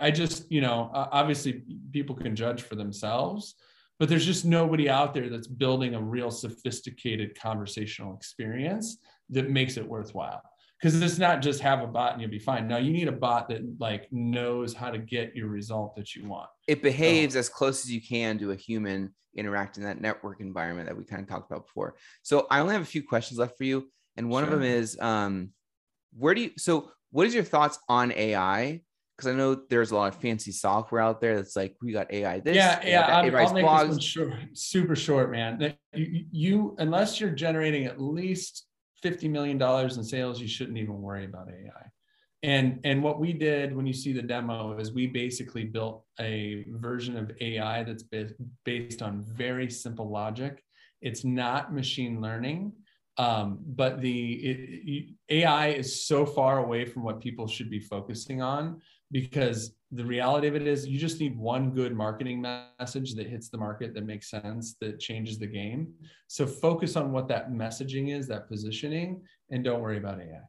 i 0.00 0.10
just 0.10 0.50
you 0.50 0.60
know 0.60 0.90
obviously 0.92 1.62
people 1.92 2.14
can 2.14 2.34
judge 2.34 2.62
for 2.62 2.74
themselves 2.74 3.54
but 3.98 4.08
there's 4.08 4.26
just 4.26 4.44
nobody 4.44 4.88
out 4.88 5.14
there 5.14 5.28
that's 5.28 5.46
building 5.46 5.94
a 5.94 6.00
real 6.00 6.30
sophisticated 6.30 7.38
conversational 7.38 8.14
experience 8.14 8.98
that 9.30 9.50
makes 9.50 9.76
it 9.76 9.86
worthwhile. 9.88 10.42
Because 10.78 11.00
it's 11.00 11.16
not 11.16 11.40
just 11.40 11.60
have 11.60 11.80
a 11.80 11.86
bot 11.86 12.12
and 12.12 12.20
you'll 12.20 12.30
be 12.30 12.38
fine. 12.38 12.68
No 12.68 12.76
you 12.76 12.92
need 12.92 13.08
a 13.08 13.12
bot 13.12 13.48
that 13.48 13.62
like 13.80 14.08
knows 14.12 14.74
how 14.74 14.90
to 14.90 14.98
get 14.98 15.34
your 15.34 15.48
result 15.48 15.96
that 15.96 16.14
you 16.14 16.28
want. 16.28 16.50
It 16.68 16.82
behaves 16.82 17.32
so, 17.32 17.40
as 17.40 17.48
close 17.48 17.82
as 17.84 17.90
you 17.90 18.02
can 18.02 18.38
to 18.40 18.50
a 18.50 18.56
human 18.56 19.14
interact 19.34 19.78
in 19.78 19.84
that 19.84 20.02
network 20.02 20.40
environment 20.40 20.86
that 20.88 20.96
we 20.96 21.04
kind 21.04 21.22
of 21.22 21.28
talked 21.28 21.50
about 21.50 21.66
before. 21.66 21.96
So 22.22 22.46
i 22.50 22.60
only 22.60 22.74
have 22.74 22.82
a 22.82 22.86
few 22.86 23.02
questions 23.02 23.38
left 23.38 23.56
for 23.56 23.64
you 23.64 23.90
and 24.18 24.28
one 24.28 24.44
sure. 24.44 24.52
of 24.52 24.60
them 24.60 24.68
is 24.68 24.98
um 25.00 25.50
where 26.18 26.34
do 26.34 26.42
you 26.42 26.50
so 26.58 26.90
what 27.10 27.26
is 27.26 27.34
your 27.34 27.44
thoughts 27.44 27.78
on 27.88 28.12
AI? 28.12 28.80
Because 29.16 29.32
I 29.32 29.34
know 29.34 29.62
there's 29.70 29.92
a 29.92 29.96
lot 29.96 30.14
of 30.14 30.20
fancy 30.20 30.52
software 30.52 31.00
out 31.00 31.20
there 31.20 31.36
that's 31.36 31.56
like 31.56 31.74
we 31.82 31.92
got 31.92 32.12
AI 32.12 32.40
this. 32.40 32.54
Yeah, 32.54 32.80
yeah. 32.84 33.00
I'll, 33.02 33.36
I'll 33.36 33.54
make 33.54 33.64
blogs. 33.64 33.80
this 33.80 33.90
one 33.90 34.00
short, 34.00 34.32
super 34.52 34.96
short, 34.96 35.30
man. 35.30 35.74
You, 35.94 36.24
you 36.30 36.76
unless 36.78 37.18
you're 37.18 37.30
generating 37.30 37.86
at 37.86 38.00
least 38.00 38.66
fifty 39.02 39.28
million 39.28 39.56
dollars 39.56 39.96
in 39.96 40.04
sales, 40.04 40.40
you 40.40 40.48
shouldn't 40.48 40.76
even 40.76 41.00
worry 41.00 41.24
about 41.24 41.48
AI. 41.48 41.90
And 42.42 42.80
and 42.84 43.02
what 43.02 43.18
we 43.18 43.32
did 43.32 43.74
when 43.74 43.86
you 43.86 43.94
see 43.94 44.12
the 44.12 44.22
demo 44.22 44.78
is 44.78 44.92
we 44.92 45.06
basically 45.06 45.64
built 45.64 46.04
a 46.20 46.66
version 46.68 47.16
of 47.16 47.32
AI 47.40 47.82
that's 47.82 48.04
based 48.64 49.02
on 49.02 49.24
very 49.26 49.70
simple 49.70 50.10
logic. 50.10 50.62
It's 51.00 51.24
not 51.24 51.72
machine 51.72 52.20
learning 52.20 52.72
um, 53.18 53.58
but 53.64 54.00
the 54.00 54.32
it, 54.34 55.08
AI 55.30 55.68
is 55.68 56.06
so 56.06 56.26
far 56.26 56.58
away 56.58 56.84
from 56.84 57.02
what 57.02 57.20
people 57.20 57.46
should 57.46 57.70
be 57.70 57.80
focusing 57.80 58.42
on 58.42 58.80
because 59.10 59.74
the 59.92 60.04
reality 60.04 60.48
of 60.48 60.56
it 60.56 60.66
is 60.66 60.86
you 60.86 60.98
just 60.98 61.20
need 61.20 61.38
one 61.38 61.70
good 61.70 61.94
marketing 61.94 62.40
message 62.40 63.14
that 63.14 63.26
hits 63.26 63.48
the 63.48 63.56
market 63.56 63.94
that 63.94 64.04
makes 64.04 64.28
sense 64.28 64.76
that 64.80 64.98
changes 64.98 65.38
the 65.38 65.46
game. 65.46 65.92
So 66.26 66.46
focus 66.46 66.96
on 66.96 67.12
what 67.12 67.28
that 67.28 67.50
messaging 67.50 68.14
is, 68.14 68.26
that 68.28 68.48
positioning, 68.48 69.22
and 69.50 69.64
don't 69.64 69.80
worry 69.80 69.98
about 69.98 70.20
AI. 70.20 70.40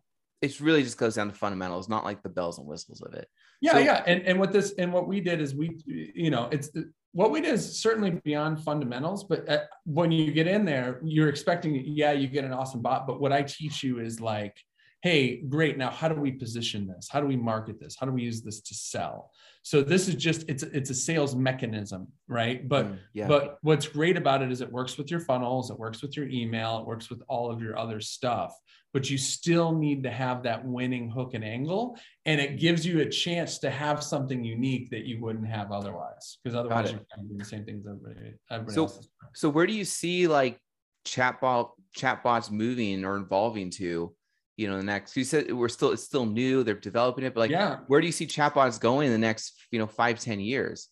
It 0.41 0.59
really 0.59 0.83
just 0.83 0.97
goes 0.97 1.15
down 1.15 1.29
to 1.29 1.33
fundamentals, 1.33 1.87
not 1.87 2.03
like 2.03 2.21
the 2.21 2.29
bells 2.29 2.57
and 2.57 2.67
whistles 2.67 3.01
of 3.01 3.13
it. 3.13 3.27
Yeah, 3.61 3.73
so, 3.73 3.79
yeah, 3.79 4.03
and 4.05 4.21
and 4.23 4.39
what 4.39 4.51
this 4.51 4.73
and 4.77 4.93
what 4.93 5.07
we 5.07 5.19
did 5.19 5.41
is 5.41 5.55
we, 5.55 5.77
you 5.85 6.29
know, 6.29 6.47
it's 6.51 6.69
what 7.13 7.31
we 7.31 7.41
did 7.41 7.53
is 7.53 7.79
certainly 7.79 8.11
beyond 8.23 8.63
fundamentals 8.63 9.23
but 9.23 9.47
at, 9.47 9.69
when 9.85 10.11
you 10.11 10.31
get 10.31 10.47
in 10.47 10.65
there 10.65 10.99
you're 11.03 11.29
expecting 11.29 11.83
yeah 11.85 12.11
you 12.11 12.27
get 12.27 12.45
an 12.45 12.53
awesome 12.53 12.81
bot 12.81 13.07
but 13.07 13.19
what 13.19 13.31
i 13.31 13.41
teach 13.41 13.83
you 13.83 13.99
is 13.99 14.19
like 14.19 14.55
hey 15.01 15.41
great 15.41 15.77
now 15.77 15.89
how 15.89 16.07
do 16.07 16.19
we 16.19 16.31
position 16.31 16.87
this 16.87 17.07
how 17.11 17.19
do 17.19 17.27
we 17.27 17.35
market 17.35 17.79
this 17.79 17.95
how 17.99 18.05
do 18.05 18.11
we 18.11 18.21
use 18.21 18.41
this 18.41 18.61
to 18.61 18.73
sell 18.73 19.31
so 19.61 19.81
this 19.81 20.07
is 20.07 20.15
just 20.15 20.43
it's 20.47 20.63
it's 20.63 20.89
a 20.89 20.93
sales 20.93 21.35
mechanism 21.35 22.07
right 22.27 22.67
but 22.67 22.87
mm, 22.87 22.97
yeah. 23.13 23.27
but 23.27 23.57
what's 23.61 23.87
great 23.87 24.17
about 24.17 24.41
it 24.41 24.51
is 24.51 24.61
it 24.61 24.71
works 24.71 24.97
with 24.97 25.11
your 25.11 25.19
funnels 25.19 25.69
it 25.69 25.77
works 25.77 26.01
with 26.01 26.17
your 26.17 26.27
email 26.29 26.79
it 26.79 26.85
works 26.85 27.09
with 27.09 27.21
all 27.27 27.51
of 27.51 27.61
your 27.61 27.77
other 27.77 27.99
stuff 27.99 28.53
but 28.97 29.11
you 29.11 29.17
still 29.19 29.73
need 29.73 30.01
to 30.01 30.09
have 30.09 30.41
that 30.41 30.65
winning 30.65 31.07
hook 31.07 31.35
and 31.35 31.43
angle. 31.43 31.99
And 32.25 32.41
it 32.41 32.59
gives 32.59 32.85
you 32.85 33.01
a 33.01 33.05
chance 33.09 33.59
to 33.59 33.69
have 33.69 34.03
something 34.03 34.43
unique 34.43 34.89
that 34.89 35.05
you 35.05 35.21
wouldn't 35.21 35.47
have 35.47 35.71
otherwise. 35.71 36.39
Because 36.43 36.55
otherwise 36.55 36.91
you're 36.91 37.01
kind 37.13 37.21
of 37.21 37.27
doing 37.27 37.37
the 37.37 37.45
same 37.45 37.63
things 37.63 37.85
everybody, 37.85 38.33
everybody 38.49 38.73
so, 38.73 38.83
else. 38.85 39.07
So 39.35 39.49
where 39.49 39.67
do 39.67 39.73
you 39.73 39.85
see 39.85 40.27
like 40.27 40.59
chatbot 41.05 41.71
chatbots 41.95 42.49
moving 42.49 43.05
or 43.05 43.17
evolving 43.17 43.69
to? 43.71 44.15
You 44.57 44.67
know, 44.67 44.77
the 44.77 44.83
next 44.83 45.15
you 45.15 45.23
said 45.23 45.51
we're 45.51 45.69
still 45.69 45.91
it's 45.91 46.03
still 46.03 46.25
new, 46.25 46.63
they're 46.63 46.73
developing 46.73 47.23
it, 47.23 47.33
but 47.33 47.41
like 47.41 47.51
yeah. 47.51 47.77
where 47.87 48.01
do 48.01 48.07
you 48.07 48.11
see 48.11 48.25
chatbots 48.25 48.79
going 48.79 49.07
in 49.07 49.13
the 49.13 49.17
next, 49.17 49.53
you 49.71 49.79
know, 49.79 49.87
five, 49.87 50.19
ten 50.19 50.39
years? 50.39 50.89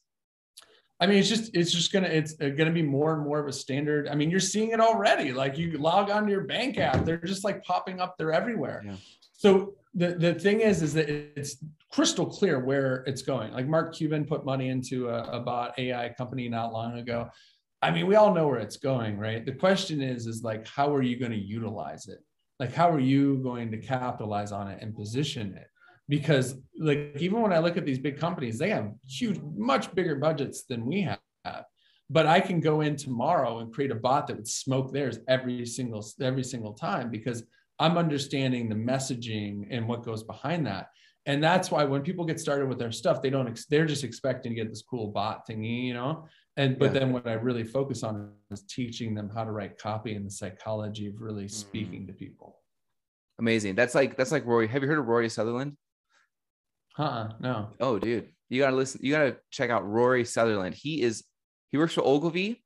I 0.99 1.07
mean, 1.07 1.17
it's 1.17 1.27
just 1.27 1.55
it's 1.55 1.71
just 1.71 1.91
gonna 1.91 2.07
it's 2.07 2.39
uh, 2.39 2.49
gonna 2.49 2.71
be 2.71 2.83
more 2.83 3.13
and 3.15 3.23
more 3.23 3.39
of 3.39 3.47
a 3.47 3.51
standard. 3.51 4.07
I 4.07 4.15
mean, 4.15 4.29
you're 4.29 4.39
seeing 4.39 4.69
it 4.69 4.79
already. 4.79 5.33
Like 5.33 5.57
you 5.57 5.77
log 5.77 6.09
on 6.09 6.25
to 6.25 6.31
your 6.31 6.45
bank 6.45 6.77
app, 6.77 7.03
they're 7.03 7.17
just 7.17 7.43
like 7.43 7.63
popping 7.63 7.99
up. 7.99 8.15
They're 8.17 8.31
everywhere. 8.31 8.83
Yeah. 8.85 8.95
So 9.33 9.73
the 9.93 10.13
the 10.13 10.35
thing 10.35 10.61
is, 10.61 10.81
is 10.81 10.93
that 10.93 11.09
it's 11.09 11.57
crystal 11.91 12.25
clear 12.25 12.59
where 12.59 13.03
it's 13.07 13.23
going. 13.23 13.51
Like 13.51 13.67
Mark 13.67 13.95
Cuban 13.95 14.25
put 14.25 14.45
money 14.45 14.69
into 14.69 15.09
a, 15.09 15.23
a 15.23 15.39
bot 15.39 15.77
AI 15.77 16.09
company 16.09 16.47
not 16.49 16.71
long 16.71 16.97
ago. 16.97 17.29
I 17.81 17.91
mean, 17.91 18.07
we 18.07 18.15
all 18.15 18.33
know 18.33 18.47
where 18.47 18.59
it's 18.59 18.77
going, 18.77 19.17
right? 19.17 19.45
The 19.45 19.51
question 19.51 20.01
is, 20.01 20.27
is 20.27 20.43
like, 20.43 20.67
how 20.67 20.93
are 20.93 21.01
you 21.01 21.19
going 21.19 21.31
to 21.31 21.37
utilize 21.37 22.07
it? 22.07 22.19
Like, 22.59 22.73
how 22.73 22.89
are 22.89 22.99
you 22.99 23.37
going 23.37 23.71
to 23.71 23.77
capitalize 23.77 24.51
on 24.51 24.69
it 24.69 24.81
and 24.81 24.95
position 24.95 25.55
it? 25.55 25.67
because 26.07 26.55
like 26.77 27.15
even 27.17 27.41
when 27.41 27.53
I 27.53 27.59
look 27.59 27.77
at 27.77 27.85
these 27.85 27.99
big 27.99 28.17
companies, 28.17 28.57
they 28.57 28.69
have 28.69 28.91
huge, 29.07 29.39
much 29.55 29.93
bigger 29.95 30.15
budgets 30.15 30.63
than 30.63 30.85
we 30.85 31.01
have. 31.01 31.19
But 32.09 32.27
I 32.27 32.39
can 32.39 32.59
go 32.59 32.81
in 32.81 32.95
tomorrow 32.95 33.59
and 33.59 33.73
create 33.73 33.91
a 33.91 33.95
bot 33.95 34.27
that 34.27 34.35
would 34.35 34.47
smoke 34.47 34.93
theirs 34.93 35.19
every 35.27 35.65
single 35.65 36.05
every 36.21 36.43
single 36.43 36.73
time 36.73 37.09
because 37.09 37.43
I'm 37.79 37.97
understanding 37.97 38.69
the 38.69 38.75
messaging 38.75 39.67
and 39.71 39.87
what 39.87 40.03
goes 40.03 40.23
behind 40.23 40.67
that. 40.67 40.89
And 41.25 41.43
that's 41.43 41.71
why 41.71 41.83
when 41.83 42.03
people 42.03 42.23
get 42.23 42.39
started 42.39 42.69
with 42.69 42.77
their 42.77 42.91
stuff, 42.91 43.23
they 43.23 43.31
don't 43.31 43.59
they're 43.71 43.87
just 43.87 44.03
expecting 44.03 44.51
to 44.51 44.55
get 44.55 44.69
this 44.69 44.83
cool 44.83 45.07
bot 45.07 45.47
thingy, 45.47 45.85
you 45.85 45.95
know. 45.95 46.27
And 46.57 46.79
but 46.79 46.93
yeah. 46.93 46.99
then 46.99 47.13
what 47.13 47.27
I 47.27 47.33
really 47.33 47.63
focus 47.63 48.03
on 48.03 48.31
is 48.49 48.63
teaching 48.63 49.13
them 49.13 49.29
how 49.33 49.43
to 49.43 49.51
write 49.51 49.77
copy 49.77 50.15
and 50.15 50.25
the 50.25 50.31
psychology 50.31 51.07
of 51.07 51.19
really 51.19 51.45
mm-hmm. 51.45 51.49
speaking 51.49 52.01
mm-hmm. 52.01 52.07
to 52.07 52.13
people. 52.13 52.59
Amazing. 53.39 53.75
That's 53.75 53.93
like 53.93 54.15
that's 54.15 54.31
like 54.31 54.45
Rory. 54.45 54.67
Have 54.67 54.81
you 54.81 54.87
heard 54.87 54.99
of 54.99 55.07
Rory 55.07 55.27
Sutherland? 55.29 55.75
Huh? 56.95 57.29
No. 57.41 57.71
Oh, 57.81 57.99
dude, 57.99 58.29
you 58.49 58.61
gotta 58.61 58.75
listen. 58.75 59.01
You 59.03 59.11
gotta 59.11 59.37
check 59.51 59.69
out 59.69 59.85
Rory 59.85 60.23
Sutherland. 60.23 60.75
He 60.75 61.01
is 61.01 61.25
he 61.71 61.77
works 61.77 61.93
for 61.93 62.01
Ogilvy. 62.01 62.63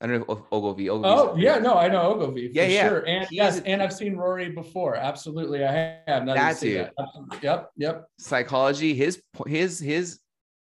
I 0.00 0.06
don't 0.06 0.28
know 0.28 0.46
Ogilvy. 0.52 0.88
Ogilvy. 0.88 1.08
Oh 1.08 1.34
yeah, 1.36 1.58
no, 1.58 1.74
I 1.74 1.88
know 1.88 2.02
Ogilvy. 2.02 2.52
yeah, 2.52 2.66
yeah. 2.66 2.88
Sure. 2.88 3.04
And 3.08 3.26
he 3.26 3.36
yes, 3.36 3.60
and 3.66 3.82
I've 3.82 3.92
seen 3.92 4.14
Rory 4.14 4.50
before. 4.50 4.94
Absolutely, 4.94 5.64
I 5.64 6.00
have. 6.06 6.24
Now 6.24 6.34
that 6.34 6.60
dude. 6.60 6.88
That. 6.96 7.42
Yep, 7.42 7.70
yep. 7.76 8.06
Psychology. 8.20 8.94
His 8.94 9.20
his 9.48 9.80
his 9.80 10.20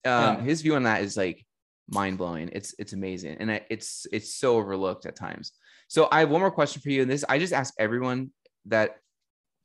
um 0.04 0.12
yeah. 0.12 0.42
his 0.42 0.64
view 0.64 0.74
on 0.74 0.84
that 0.84 1.04
is 1.04 1.16
like 1.16 1.46
mind 1.92 2.18
blowing. 2.18 2.50
It's 2.54 2.74
it's 2.80 2.94
amazing, 2.94 3.38
and 3.40 3.62
it's 3.70 4.08
it's 4.12 4.36
so 4.36 4.56
overlooked 4.56 5.06
at 5.06 5.16
times. 5.16 5.52
So 5.88 6.08
I 6.12 6.22
have 6.22 6.30
one 6.30 6.42
more 6.42 6.52
question 6.52 6.82
for 6.82 6.90
you, 6.90 7.02
and 7.02 7.12
this 7.12 7.26
I 7.28 7.38
just 7.38 7.54
ask 7.54 7.74
everyone 7.78 8.32
that 8.66 8.98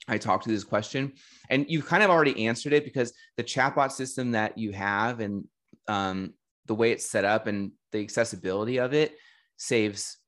I 0.08 0.18
talk 0.18 0.42
to 0.42 0.48
this 0.48 0.64
question, 0.64 1.12
and 1.48 1.66
you've 1.68 1.86
kind 1.86 2.02
of 2.02 2.10
already 2.10 2.46
answered 2.46 2.72
it 2.72 2.84
because 2.84 3.12
the 3.36 3.44
chatbot 3.44 3.92
system 3.92 4.32
that 4.32 4.58
you 4.58 4.72
have 4.72 5.20
and 5.20 5.44
um, 5.88 6.34
the 6.66 6.74
way 6.74 6.92
it's 6.92 7.08
set 7.08 7.24
up 7.24 7.46
and 7.46 7.72
the 7.92 8.00
accessibility 8.00 8.78
of 8.78 8.92
it 8.92 9.16
saves 9.56 10.18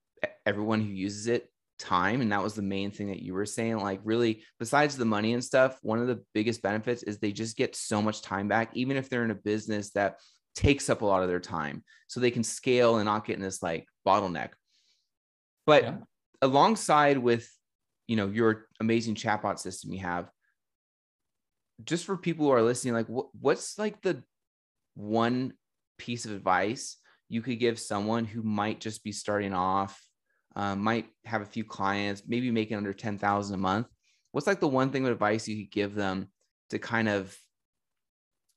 everyone 0.47 0.81
who 0.81 0.93
uses 0.93 1.27
it 1.27 1.51
time 1.79 2.21
and 2.21 2.33
that 2.33 2.43
was 2.43 2.55
the 2.55 2.63
main 2.63 2.91
thing 2.91 3.09
that 3.09 3.23
you 3.23 3.33
were 3.33 3.47
saying 3.47 3.79
like 3.79 4.01
really 4.03 4.43
besides 4.59 4.97
the 4.97 5.05
money 5.05 5.33
and 5.33 5.45
stuff 5.45 5.79
one 5.83 6.01
of 6.01 6.09
the 6.09 6.21
biggest 6.35 6.61
benefits 6.61 7.05
is 7.05 7.19
they 7.19 7.31
just 7.31 7.57
get 7.57 7.77
so 7.77 8.03
much 8.03 8.21
time 8.21 8.49
back 8.49 8.71
even 8.75 8.97
if 8.97 9.09
they're 9.09 9.25
in 9.25 9.31
a 9.31 9.37
business 9.37 9.91
that 9.91 10.17
takes 10.59 10.91
up 10.91 11.03
a 11.03 11.07
lot 11.07 11.23
of 11.23 11.29
their 11.29 11.39
time 11.39 11.85
so 12.09 12.19
they 12.19 12.33
can 12.33 12.43
scale 12.43 12.97
and 12.97 13.05
not 13.05 13.25
get 13.25 13.37
in 13.37 13.43
this 13.43 13.63
like 13.63 13.87
bottleneck. 14.05 14.51
But 15.67 15.85
yeah. 15.85 15.97
alongside 16.43 17.17
with 17.19 17.49
you 18.09 18.17
know 18.17 18.27
your 18.27 18.67
amazing 18.81 19.15
chatbot 19.15 19.61
system 19.61 19.93
you 19.93 20.01
have, 20.01 20.29
just 21.85 22.05
for 22.05 22.17
people 22.17 22.47
who 22.47 22.53
are 22.53 22.63
listening, 22.63 22.95
like 22.95 23.09
what, 23.09 23.27
what's 23.41 23.79
like 23.79 24.03
the 24.03 24.25
one 24.97 25.53
piece 25.97 26.25
of 26.25 26.33
advice 26.33 26.97
you 27.29 27.41
could 27.41 27.61
give 27.61 27.79
someone 27.79 28.25
who 28.25 28.43
might 28.43 28.81
just 28.81 29.05
be 29.05 29.13
starting 29.13 29.55
off, 29.55 30.03
um, 30.57 30.83
might 30.83 31.07
have 31.25 31.43
a 31.43 31.47
few 31.47 31.63
clients, 31.63 32.23
maybe 32.27 32.51
making 32.51 32.77
under 32.77 32.93
10,000 32.93 33.55
a 33.55 33.59
month. 33.59 33.87
What's 34.33 34.47
like 34.47 34.61
the 34.61 34.67
one 34.67 34.91
thing 34.91 35.05
of 35.05 35.13
advice 35.13 35.47
you 35.47 35.63
could 35.65 35.73
give 35.73 35.95
them 35.95 36.29
to 36.71 36.81
kind 36.81 37.09
of 37.09 37.37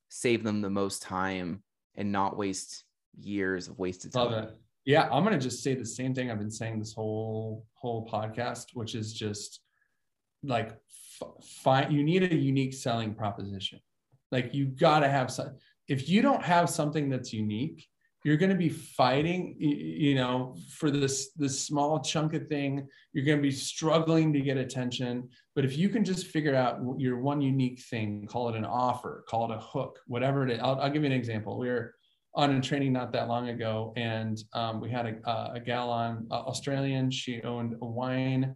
save 0.09 0.43
them 0.43 0.61
the 0.61 0.69
most 0.69 1.03
time 1.03 1.61
and 1.95 2.11
not 2.11 2.37
waste 2.37 2.83
years 3.19 3.67
of 3.67 3.77
wasted 3.79 4.13
time? 4.13 4.31
Love 4.31 4.43
it. 4.43 4.57
Yeah, 4.85 5.07
I'm 5.11 5.23
gonna 5.23 5.39
just 5.39 5.63
say 5.63 5.75
the 5.75 5.85
same 5.85 6.13
thing 6.13 6.31
I've 6.31 6.39
been 6.39 6.51
saying 6.51 6.79
this 6.79 6.93
whole 6.93 7.65
whole 7.73 8.07
podcast, 8.07 8.67
which 8.73 8.95
is 8.95 9.13
just 9.13 9.61
like 10.43 10.75
find 11.63 11.93
you 11.93 12.03
need 12.03 12.23
a 12.23 12.35
unique 12.35 12.73
selling 12.73 13.13
proposition. 13.13 13.79
Like 14.31 14.53
you 14.53 14.65
got 14.65 14.99
to 14.99 15.09
have 15.09 15.29
some. 15.29 15.55
If 15.87 16.09
you 16.09 16.21
don't 16.21 16.43
have 16.43 16.69
something 16.69 17.09
that's 17.09 17.33
unique, 17.33 17.87
you're 18.23 18.37
going 18.37 18.51
to 18.51 18.57
be 18.57 18.69
fighting 18.69 19.55
you 19.57 20.15
know 20.15 20.55
for 20.77 20.91
this 20.91 21.31
this 21.33 21.59
small 21.65 21.99
chunk 21.99 22.33
of 22.33 22.47
thing. 22.47 22.87
You're 23.13 23.25
going 23.25 23.39
to 23.39 23.41
be 23.41 23.51
struggling 23.51 24.31
to 24.33 24.41
get 24.41 24.57
attention. 24.57 25.29
But 25.55 25.65
if 25.65 25.77
you 25.77 25.89
can 25.89 26.05
just 26.05 26.27
figure 26.27 26.55
out 26.55 26.79
your 26.97 27.19
one 27.19 27.41
unique 27.41 27.81
thing 27.81 28.27
call 28.27 28.49
it 28.49 28.55
an 28.55 28.65
offer 28.65 29.23
call 29.27 29.51
it 29.51 29.55
a 29.55 29.59
hook 29.59 29.99
whatever 30.07 30.43
it 30.43 30.51
is. 30.51 30.59
I'll, 30.61 30.79
I'll 30.79 30.89
give 30.89 31.03
you 31.03 31.07
an 31.07 31.15
example. 31.15 31.57
We 31.57 31.69
were 31.69 31.95
on 32.35 32.55
a 32.55 32.61
training 32.61 32.93
not 32.93 33.11
that 33.11 33.27
long 33.27 33.49
ago 33.49 33.93
and 33.97 34.41
um, 34.53 34.79
we 34.79 34.89
had 34.89 35.05
a, 35.25 35.51
a 35.55 35.59
gal 35.59 35.89
on 35.89 36.27
uh, 36.31 36.35
australian. 36.35 37.11
She 37.11 37.41
owned 37.41 37.75
a 37.81 37.85
wine 37.85 38.55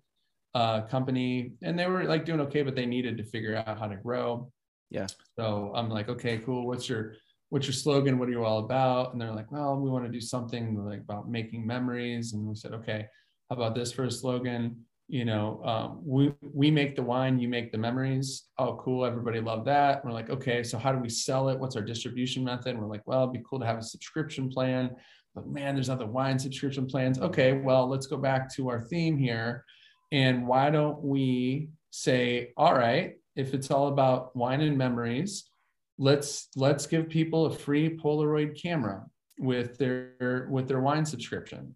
uh, 0.54 0.82
company 0.82 1.52
and 1.62 1.78
they 1.78 1.88
were 1.88 2.06
like 2.06 2.24
doing 2.24 2.40
okay 2.42 2.62
but 2.62 2.76
they 2.76 2.86
needed 2.86 3.18
to 3.18 3.24
figure 3.24 3.56
out 3.56 3.80
how 3.80 3.88
to 3.88 3.96
grow. 3.96 4.52
Yeah. 4.92 5.08
So 5.38 5.74
i'm 5.76 5.90
like 5.90 6.08
okay 6.10 6.38
cool. 6.38 6.68
What's 6.68 6.88
your 6.88 7.16
what's 7.56 7.68
your 7.68 7.74
slogan? 7.74 8.20
What 8.20 8.28
are 8.28 8.34
you 8.34 8.44
all 8.44 8.60
about? 8.60 9.14
And 9.14 9.22
they're 9.22 9.32
like, 9.32 9.50
well, 9.50 9.80
we 9.80 9.90
want 9.90 10.04
to 10.04 10.12
do 10.12 10.20
something 10.20 10.76
like 10.86 11.00
about 11.00 11.30
making 11.30 11.66
memories. 11.66 12.34
And 12.34 12.46
we 12.46 12.54
said, 12.54 12.74
okay, 12.74 13.06
how 13.50 13.56
about 13.56 13.74
this 13.74 13.94
for 13.94 14.04
a 14.04 14.12
slogan? 14.12 14.84
You 15.08 15.24
know, 15.24 15.62
um, 15.64 16.02
we 16.04 16.34
we 16.42 16.70
make 16.70 16.98
the 16.98 17.02
wine, 17.02 17.40
you 17.40 17.48
make 17.48 17.72
the 17.72 17.78
memories. 17.78 18.48
Oh, 18.58 18.76
cool! 18.76 19.06
Everybody 19.06 19.40
loved 19.40 19.68
that. 19.68 20.04
We're 20.04 20.12
like, 20.12 20.30
okay, 20.30 20.64
so 20.64 20.78
how 20.78 20.92
do 20.92 21.00
we 21.00 21.08
sell 21.08 21.48
it? 21.48 21.58
What's 21.58 21.78
our 21.78 21.82
distribution 21.82 22.44
method? 22.44 22.72
And 22.72 22.80
we're 22.82 22.90
like, 22.90 23.08
well, 23.08 23.22
it'd 23.22 23.32
be 23.32 23.48
cool 23.50 23.62
to 23.62 23.66
have 23.66 23.78
a 23.78 23.84
subscription 23.84 24.50
plan, 24.50 24.94
but 25.34 25.48
man, 25.48 25.76
there's 25.76 25.90
other 25.90 26.08
wine 26.08 26.38
subscription 26.38 26.86
plans. 26.86 27.20
Okay, 27.20 27.54
well, 27.54 27.88
let's 27.88 28.08
go 28.08 28.18
back 28.18 28.54
to 28.56 28.68
our 28.68 28.82
theme 28.82 29.16
here, 29.18 29.64
and 30.12 30.46
why 30.46 30.70
don't 30.72 31.02
we 31.02 31.70
say, 31.92 32.52
all 32.58 32.74
right, 32.74 33.14
if 33.38 33.54
it's 33.54 33.72
all 33.72 33.88
about 33.88 34.36
wine 34.36 34.60
and 34.60 34.78
memories, 34.78 35.52
let's 35.98 36.50
let's 36.56 36.88
give 36.88 37.10
people 37.10 37.46
a 37.46 37.56
free 37.56 37.98
Polaroid 37.98 38.62
camera 38.62 39.06
with 39.40 39.78
their 39.78 40.48
with 40.50 40.68
their 40.68 40.82
wine 40.82 41.06
subscription. 41.06 41.76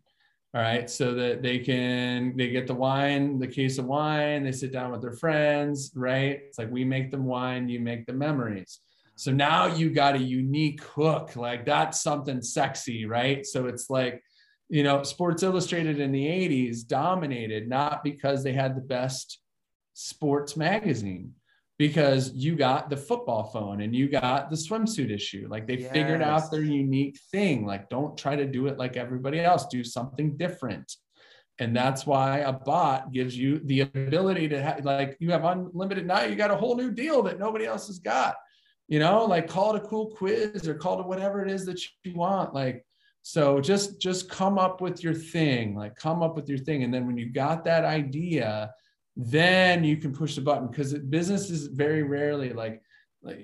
All 0.55 0.61
right, 0.61 0.89
so 0.89 1.13
that 1.13 1.43
they 1.43 1.59
can 1.59 2.35
they 2.35 2.49
get 2.49 2.65
the 2.65 2.73
wine, 2.73 3.37
the 3.37 3.47
case 3.47 3.77
of 3.77 3.85
wine, 3.85 4.43
they 4.43 4.51
sit 4.51 4.71
down 4.71 4.91
with 4.91 5.01
their 5.01 5.13
friends, 5.13 5.91
right? 5.95 6.39
It's 6.47 6.57
like 6.57 6.71
we 6.71 6.83
make 6.83 7.11
them 7.11 7.25
wine, 7.25 7.69
you 7.69 7.79
make 7.79 8.07
the 8.07 8.13
memories. 8.13 8.79
So 9.15 9.31
now 9.31 9.67
you 9.67 9.91
got 9.91 10.15
a 10.15 10.19
unique 10.19 10.81
hook, 10.81 11.35
like 11.35 11.65
that's 11.65 12.01
something 12.01 12.41
sexy, 12.41 13.05
right? 13.05 13.45
So 13.45 13.67
it's 13.67 13.89
like, 13.89 14.23
you 14.69 14.81
know, 14.81 15.03
Sports 15.03 15.43
Illustrated 15.43 15.99
in 15.99 16.11
the 16.11 16.25
80s 16.25 16.87
dominated 16.87 17.67
not 17.67 18.03
because 18.03 18.43
they 18.43 18.53
had 18.53 18.75
the 18.75 18.81
best 18.81 19.39
sports 19.93 20.55
magazine, 20.55 21.33
because 21.79 22.33
you 22.35 22.57
got 22.57 22.89
the 22.89 22.97
football 22.97 23.45
phone 23.45 23.79
and 23.81 23.95
you 23.95 24.09
got 24.09 24.49
the 24.49 24.55
swimsuit 24.55 25.09
issue. 25.09 25.47
Like 25.49 25.65
they 25.65 25.77
yes. 25.77 25.91
figured 25.93 26.21
out 26.21 26.51
their 26.51 26.61
unique 26.61 27.17
thing. 27.31 27.65
Like, 27.65 27.89
don't 27.89 28.17
try 28.17 28.35
to 28.35 28.45
do 28.45 28.67
it 28.67 28.77
like 28.77 28.97
everybody 28.97 29.39
else, 29.39 29.65
do 29.67 29.83
something 29.83 30.35
different. 30.35 30.93
And 31.57 31.73
that's 31.75 32.05
why 32.05 32.39
a 32.39 32.51
bot 32.51 33.13
gives 33.13 33.35
you 33.37 33.59
the 33.63 33.81
ability 33.81 34.49
to 34.49 34.61
have, 34.61 34.83
like, 34.83 35.15
you 35.19 35.31
have 35.31 35.45
unlimited 35.45 36.05
now, 36.05 36.23
you 36.23 36.35
got 36.35 36.51
a 36.51 36.55
whole 36.55 36.75
new 36.75 36.91
deal 36.91 37.23
that 37.23 37.39
nobody 37.39 37.65
else 37.65 37.87
has 37.87 37.99
got. 37.99 38.35
You 38.89 38.99
know, 38.99 39.23
like 39.23 39.47
call 39.47 39.75
it 39.75 39.83
a 39.83 39.87
cool 39.87 40.07
quiz 40.07 40.67
or 40.67 40.73
call 40.73 40.99
it 40.99 41.07
whatever 41.07 41.45
it 41.45 41.51
is 41.51 41.65
that 41.67 41.81
you 42.03 42.13
want. 42.13 42.53
Like, 42.53 42.85
so 43.21 43.61
just 43.61 44.01
just 44.01 44.29
come 44.29 44.57
up 44.57 44.81
with 44.81 45.03
your 45.03 45.13
thing, 45.13 45.75
like 45.75 45.95
come 45.95 46.23
up 46.23 46.35
with 46.35 46.49
your 46.49 46.57
thing. 46.57 46.83
And 46.83 46.93
then 46.93 47.05
when 47.05 47.17
you 47.17 47.31
got 47.31 47.63
that 47.65 47.85
idea, 47.85 48.71
then 49.15 49.83
you 49.83 49.97
can 49.97 50.13
push 50.13 50.35
the 50.35 50.41
button 50.41 50.67
because 50.67 50.93
business 50.93 51.49
is 51.49 51.67
very 51.67 52.03
rarely 52.03 52.53
like, 52.53 52.81
like 53.21 53.39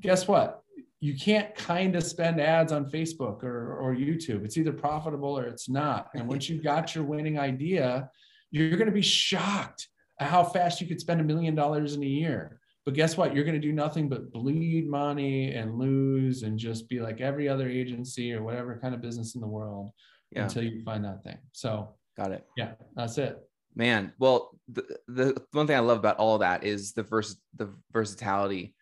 guess 0.00 0.26
what? 0.26 0.62
You 1.00 1.16
can't 1.16 1.54
kind 1.54 1.94
of 1.94 2.02
spend 2.02 2.40
ads 2.40 2.72
on 2.72 2.90
facebook 2.90 3.42
or, 3.44 3.76
or 3.76 3.94
youtube. 3.94 4.44
It's 4.44 4.56
either 4.56 4.72
profitable 4.72 5.38
or 5.38 5.44
it's 5.44 5.68
not. 5.68 6.08
And 6.14 6.26
once 6.26 6.48
you've 6.48 6.64
got 6.64 6.94
your 6.94 7.04
winning 7.04 7.38
idea 7.38 8.10
you're 8.50 8.76
going 8.76 8.86
to 8.86 8.92
be 8.92 9.02
shocked 9.02 9.88
at 10.20 10.28
how 10.28 10.42
fast 10.42 10.80
you 10.80 10.86
could 10.86 11.00
spend 11.00 11.20
a 11.20 11.24
million 11.24 11.54
dollars 11.54 11.94
in 11.94 12.02
a 12.02 12.06
year. 12.06 12.60
But 12.84 12.94
guess 12.94 13.16
what? 13.16 13.34
You're 13.34 13.44
going 13.44 13.60
to 13.60 13.66
do 13.66 13.72
nothing 13.72 14.08
but 14.08 14.32
bleed 14.32 14.88
money 14.88 15.52
and 15.52 15.78
lose 15.78 16.42
and 16.42 16.58
just 16.58 16.88
be 16.88 17.00
like 17.00 17.20
every 17.20 17.48
other 17.48 17.68
agency 17.68 18.32
or 18.32 18.42
whatever 18.42 18.78
kind 18.80 18.94
of 18.94 19.02
business 19.02 19.34
in 19.34 19.42
the 19.42 19.46
world 19.46 19.90
yeah. 20.30 20.44
until 20.44 20.62
you 20.62 20.82
find 20.82 21.04
that 21.04 21.22
thing. 21.22 21.36
So 21.52 21.94
got 22.16 22.32
it. 22.32 22.44
yeah 22.56 22.72
that's 22.96 23.16
it 23.16 23.47
Man, 23.78 24.12
well, 24.18 24.58
the, 24.68 24.98
the 25.06 25.42
one 25.52 25.66
thing 25.66 25.76
I 25.76 25.80
love 25.80 25.98
about 25.98 26.18
all 26.18 26.38
that 26.38 26.64
is 26.64 26.92
the 26.92 27.04
vers- 27.04 27.40
the 27.54 27.72
versatility 27.92 28.74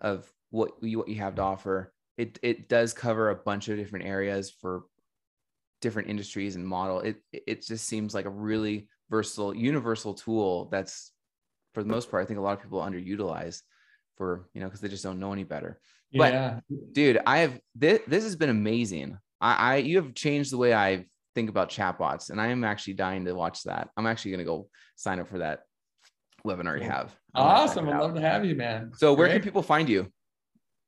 of 0.00 0.30
what 0.50 0.72
you, 0.82 0.98
what 0.98 1.08
you 1.08 1.16
have 1.16 1.34
to 1.36 1.42
offer. 1.42 1.92
It 2.16 2.38
it 2.42 2.68
does 2.68 2.92
cover 2.92 3.30
a 3.30 3.34
bunch 3.34 3.68
of 3.68 3.76
different 3.76 4.04
areas 4.04 4.50
for 4.50 4.84
different 5.80 6.08
industries 6.08 6.56
and 6.56 6.66
model. 6.66 7.00
It 7.00 7.16
it 7.32 7.66
just 7.66 7.88
seems 7.88 8.14
like 8.14 8.26
a 8.26 8.30
really 8.30 8.88
versatile, 9.10 9.56
universal 9.56 10.14
tool 10.14 10.68
that's 10.70 11.10
for 11.74 11.82
the 11.82 11.88
most 11.88 12.10
part, 12.10 12.22
I 12.22 12.26
think 12.26 12.38
a 12.38 12.42
lot 12.42 12.56
of 12.56 12.62
people 12.62 12.80
underutilize 12.80 13.62
for 14.16 14.48
you 14.54 14.60
know 14.60 14.66
because 14.66 14.80
they 14.80 14.88
just 14.88 15.02
don't 15.02 15.18
know 15.18 15.32
any 15.32 15.44
better. 15.44 15.80
Yeah. 16.10 16.60
But 16.68 16.92
dude, 16.92 17.20
I 17.26 17.38
have 17.38 17.60
this. 17.74 18.00
This 18.06 18.24
has 18.24 18.36
been 18.36 18.50
amazing. 18.50 19.18
I, 19.40 19.54
I 19.54 19.76
you 19.76 19.96
have 19.96 20.14
changed 20.14 20.52
the 20.52 20.58
way 20.58 20.72
I've 20.72 21.06
think 21.34 21.48
about 21.48 21.70
chatbots, 21.70 22.30
and 22.30 22.40
I 22.40 22.48
am 22.48 22.64
actually 22.64 22.94
dying 22.94 23.24
to 23.24 23.32
watch 23.34 23.62
that. 23.64 23.90
I'm 23.96 24.06
actually 24.06 24.32
going 24.32 24.38
to 24.38 24.44
go 24.44 24.68
sign 24.96 25.20
up 25.20 25.28
for 25.28 25.38
that 25.38 25.60
webinar 26.46 26.78
you 26.78 26.88
have. 26.88 27.14
Awesome! 27.34 27.88
I'd 27.88 28.00
love 28.00 28.14
to 28.14 28.20
have 28.20 28.44
you, 28.44 28.54
man. 28.54 28.92
So, 28.96 29.14
where 29.14 29.26
Great. 29.26 29.34
can 29.34 29.42
people 29.42 29.62
find 29.62 29.88
you? 29.88 30.12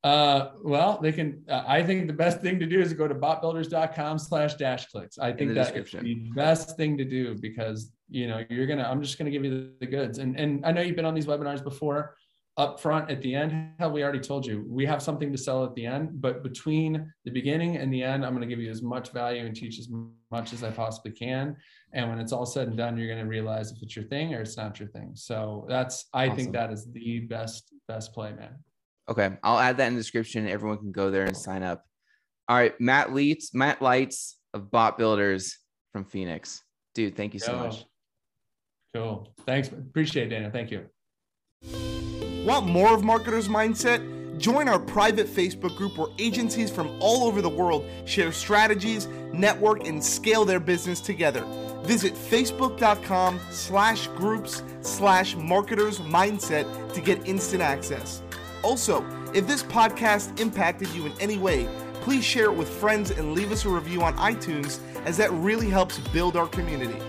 Uh, 0.04 0.52
well, 0.62 1.00
they 1.02 1.10
can. 1.10 1.42
Uh, 1.48 1.64
I 1.66 1.82
think 1.82 2.06
the 2.06 2.12
best 2.12 2.40
thing 2.40 2.60
to 2.60 2.66
do 2.66 2.80
is 2.80 2.92
go 2.92 3.08
to 3.08 3.14
botbuilders.com 3.14 4.18
slash 4.18 4.54
dashclicks. 4.54 5.18
I 5.20 5.32
think 5.32 5.54
that's 5.54 5.72
the 5.72 6.30
best 6.34 6.76
thing 6.76 6.96
to 6.98 7.04
do 7.04 7.34
because 7.34 7.92
you 8.08 8.28
know 8.28 8.44
you're 8.48 8.66
gonna. 8.66 8.84
I'm 8.84 9.02
just 9.02 9.18
gonna 9.18 9.30
give 9.30 9.44
you 9.44 9.50
the, 9.50 9.72
the 9.80 9.86
goods, 9.86 10.18
and 10.18 10.38
and 10.38 10.64
I 10.64 10.70
know 10.70 10.80
you've 10.80 10.96
been 10.96 11.06
on 11.06 11.14
these 11.14 11.26
webinars 11.26 11.62
before 11.62 12.14
up 12.56 12.80
front 12.80 13.10
at 13.10 13.20
the 13.20 13.34
end 13.34 13.70
hell 13.78 13.90
we 13.90 14.02
already 14.02 14.20
told 14.20 14.46
you 14.46 14.64
we 14.68 14.86
have 14.86 15.02
something 15.02 15.30
to 15.30 15.36
sell 15.36 15.62
at 15.62 15.74
the 15.74 15.84
end 15.84 16.20
but 16.22 16.42
between 16.42 17.12
the 17.24 17.30
beginning 17.30 17.76
and 17.76 17.92
the 17.92 18.02
end 18.02 18.24
i'm 18.24 18.34
going 18.34 18.40
to 18.40 18.46
give 18.46 18.62
you 18.62 18.70
as 18.70 18.82
much 18.82 19.12
value 19.12 19.44
and 19.44 19.54
teach 19.54 19.78
as 19.78 19.88
much 20.30 20.52
as 20.52 20.62
i 20.62 20.70
possibly 20.70 21.12
can. 21.12 21.56
And 21.92 22.08
when 22.08 22.18
it's 22.18 22.32
all 22.32 22.46
said 22.46 22.68
and 22.68 22.76
done 22.76 22.96
you're 22.96 23.08
going 23.08 23.22
to 23.22 23.28
realize 23.28 23.70
if 23.72 23.82
it's 23.82 23.94
your 23.94 24.06
thing 24.06 24.34
or 24.34 24.40
it's 24.40 24.56
not 24.56 24.78
your 24.78 24.88
thing. 24.88 25.12
So 25.14 25.66
that's 25.68 26.06
i 26.12 26.26
awesome. 26.26 26.36
think 26.36 26.52
that 26.52 26.72
is 26.72 26.90
the 26.92 27.20
best 27.20 27.72
best 27.88 28.12
play 28.12 28.32
man. 28.32 28.54
Okay 29.08 29.36
i'll 29.42 29.58
add 29.58 29.76
that 29.78 29.88
in 29.88 29.94
the 29.94 30.00
description. 30.00 30.48
Everyone 30.48 30.78
can 30.78 30.92
go 30.92 31.10
there 31.10 31.24
and 31.24 31.36
sign 31.36 31.62
up. 31.62 31.84
All 32.48 32.56
right 32.56 32.78
matt 32.80 33.08
leitz 33.08 33.54
matt 33.54 33.80
leitz 33.80 34.34
of 34.54 34.70
BotBuilders 34.70 35.52
from 35.92 36.04
phoenix. 36.04 36.62
Dude 36.94 37.16
thank 37.16 37.34
you 37.34 37.40
so 37.40 37.52
Yo. 37.52 37.58
much. 37.58 37.84
Cool. 38.94 39.32
Thanks 39.44 39.68
appreciate 39.68 40.28
it 40.28 40.30
daniel 40.30 40.50
thank 40.50 40.70
you 40.70 42.15
Want 42.46 42.68
more 42.68 42.94
of 42.94 43.02
Marketers 43.02 43.48
Mindset? 43.48 44.38
Join 44.38 44.68
our 44.68 44.78
private 44.78 45.26
Facebook 45.26 45.76
group 45.76 45.98
where 45.98 46.06
agencies 46.16 46.70
from 46.70 46.86
all 47.00 47.26
over 47.26 47.42
the 47.42 47.48
world 47.48 47.84
share 48.04 48.30
strategies, 48.30 49.08
network, 49.32 49.84
and 49.84 50.02
scale 50.02 50.44
their 50.44 50.60
business 50.60 51.00
together. 51.00 51.44
Visit 51.82 52.14
facebook.com 52.14 53.40
slash 53.50 54.06
groups 54.08 54.62
slash 54.82 55.34
marketers 55.34 55.98
mindset 55.98 56.92
to 56.92 57.00
get 57.00 57.26
instant 57.26 57.62
access. 57.62 58.22
Also, 58.62 59.04
if 59.34 59.48
this 59.48 59.64
podcast 59.64 60.38
impacted 60.38 60.88
you 60.90 61.04
in 61.04 61.12
any 61.18 61.38
way, 61.38 61.68
please 61.94 62.24
share 62.24 62.44
it 62.44 62.54
with 62.54 62.68
friends 62.68 63.10
and 63.10 63.34
leave 63.34 63.50
us 63.50 63.64
a 63.64 63.68
review 63.68 64.02
on 64.02 64.16
iTunes 64.18 64.78
as 65.04 65.16
that 65.16 65.32
really 65.32 65.68
helps 65.68 65.98
build 66.10 66.36
our 66.36 66.46
community. 66.46 67.02